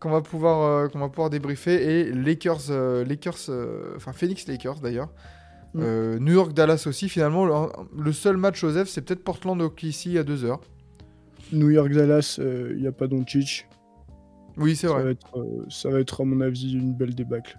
qu'on 0.01 0.11
va 0.11 0.20
pouvoir 0.22 0.62
euh, 0.62 0.88
qu'on 0.88 0.98
va 0.98 1.09
pouvoir 1.09 1.30
débriefer 1.30 2.01
et 2.01 2.12
Lakers, 2.12 2.70
euh, 2.70 3.05
Lakers, 3.05 3.36
euh, 3.51 3.92
enfin 3.96 4.12
Phoenix 4.12 4.46
Lakers 4.48 4.80
d'ailleurs. 4.80 5.11
Mm. 5.74 6.16
New 6.18 6.32
York 6.32 6.53
Dallas 6.53 6.82
aussi 6.86 7.09
finalement 7.09 7.44
le, 7.44 7.55
le 8.03 8.12
seul 8.12 8.36
match 8.36 8.59
Joseph 8.61 8.88
c'est 8.88 9.03
peut-être 9.03 9.22
Portland 9.22 9.61
OKC 9.62 10.16
à 10.18 10.24
2h. 10.24 10.59
New 11.53 11.70
York 11.70 11.92
Dallas, 11.92 12.38
il 12.40 12.78
n'y 12.80 12.86
a 12.88 12.92
pas 12.92 13.07
Doncic. 13.07 13.66
Oui 14.57 14.74
c'est 14.74 14.88
vrai. 14.88 15.03
va, 15.05 15.11
être, 15.11 15.46
ça 15.68 15.90
va 15.90 16.01
être, 16.01 16.20
à 16.20 16.24
mon 16.24 16.40
avis, 16.40 16.72
une 16.74 16.92
belle 16.92 17.14
débâcle. 17.14 17.57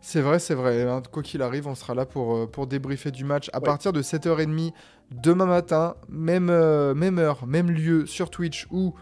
C'est 0.00 0.20
vrai, 0.20 0.38
c'est 0.38 0.54
vrai. 0.54 0.82
hein. 0.82 1.02
Quoi 1.10 1.22
qu'il 1.22 1.42
arrive, 1.42 1.66
on 1.66 1.74
sera 1.74 1.94
là 1.94 2.04
pour, 2.06 2.50
pour 2.50 2.66
débriefer 2.66 3.10
du 3.10 3.24
match 3.24 3.48
à 3.52 3.58
Ouais. 3.58 3.64
partir 3.64 3.92
de 3.92 4.02
7h30 4.02 4.72
demain 5.10 5.46
matin, 5.46 5.96
même, 6.08 6.48
euh, 6.50 6.94
même 6.94 7.18
heure, 7.18 7.46
même 7.46 7.70
lieu 7.70 8.06
sur 8.06 8.30
Twitch 8.30 8.66
ou 8.70 8.94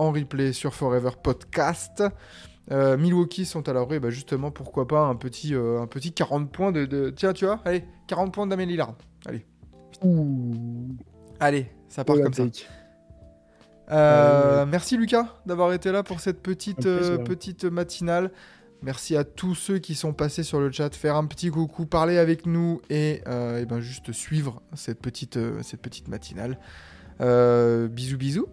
en 0.00 0.12
replay 0.12 0.52
sur 0.52 0.74
Forever 0.74 1.10
Podcast. 1.22 2.02
Euh, 2.70 2.96
Milwaukee 2.96 3.44
sont 3.44 3.68
à 3.68 3.72
l'abri, 3.72 3.98
bah 4.00 4.10
justement, 4.10 4.50
pourquoi 4.50 4.86
pas 4.86 5.00
un 5.02 5.16
petit, 5.16 5.54
euh, 5.54 5.80
un 5.80 5.86
petit 5.86 6.12
40 6.12 6.50
points 6.52 6.72
de, 6.72 6.84
de- 6.86 7.10
Tiens, 7.10 7.32
tu 7.32 7.44
vois, 7.44 7.60
allez, 7.64 7.84
40 8.06 8.32
points 8.32 8.46
d'Amélie 8.46 8.72
Lillard. 8.72 8.94
Allez, 9.26 9.44
Ouh. 10.02 10.94
allez, 11.40 11.70
ça 11.88 12.04
part 12.04 12.16
Oh, 12.16 12.18
la 12.18 12.24
comme 12.24 12.32
ça. 12.34 12.44
Euh, 13.90 14.60
Ouais. 14.64 14.70
Merci 14.70 14.96
Lucas 14.96 15.34
d'avoir 15.46 15.72
été 15.72 15.90
là 15.90 16.02
pour 16.04 16.20
cette 16.20 16.42
petite, 16.42 16.82
petite 17.24 17.64
matinale. 17.64 18.30
Merci 18.82 19.16
à 19.16 19.24
tous 19.24 19.54
ceux 19.56 19.78
qui 19.78 19.94
sont 19.96 20.12
passés 20.12 20.44
sur 20.44 20.60
le 20.60 20.70
chat, 20.70 20.94
faire 20.94 21.16
un 21.16 21.26
petit 21.26 21.50
coucou, 21.50 21.86
parler 21.86 22.16
avec 22.18 22.46
nous 22.46 22.80
et, 22.88 23.16
et 23.26 23.66
ben 23.66 23.80
juste 23.80 24.12
suivre 24.12 24.62
cette 24.74 25.00
petite, 25.00 25.38
cette 25.62 25.82
petite 25.82 26.06
matinale. 26.08 26.56
Bisous 27.18 28.16
bisous. 28.16 28.46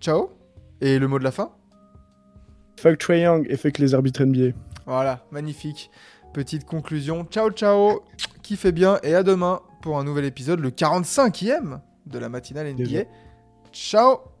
Ciao. 0.00 0.41
Et 0.82 0.98
le 0.98 1.06
mot 1.06 1.20
de 1.20 1.24
la 1.24 1.30
fin? 1.30 1.52
Fuck 2.78 2.98
Trae 2.98 3.20
Young 3.20 3.46
et 3.48 3.56
fuck 3.56 3.78
les 3.78 3.94
arbitres 3.94 4.24
NBA. 4.24 4.52
Voilà, 4.84 5.24
magnifique. 5.30 5.92
Petite 6.34 6.64
conclusion. 6.64 7.24
Ciao 7.30 7.50
ciao. 7.50 8.02
Kiffez 8.42 8.72
bien 8.72 8.98
et 9.04 9.14
à 9.14 9.22
demain 9.22 9.60
pour 9.80 9.98
un 9.98 10.04
nouvel 10.04 10.24
épisode, 10.24 10.58
le 10.58 10.70
45e 10.70 11.78
de 12.06 12.18
la 12.18 12.28
matinale 12.28 12.74
NBA. 12.74 13.04
Ciao 13.72 14.31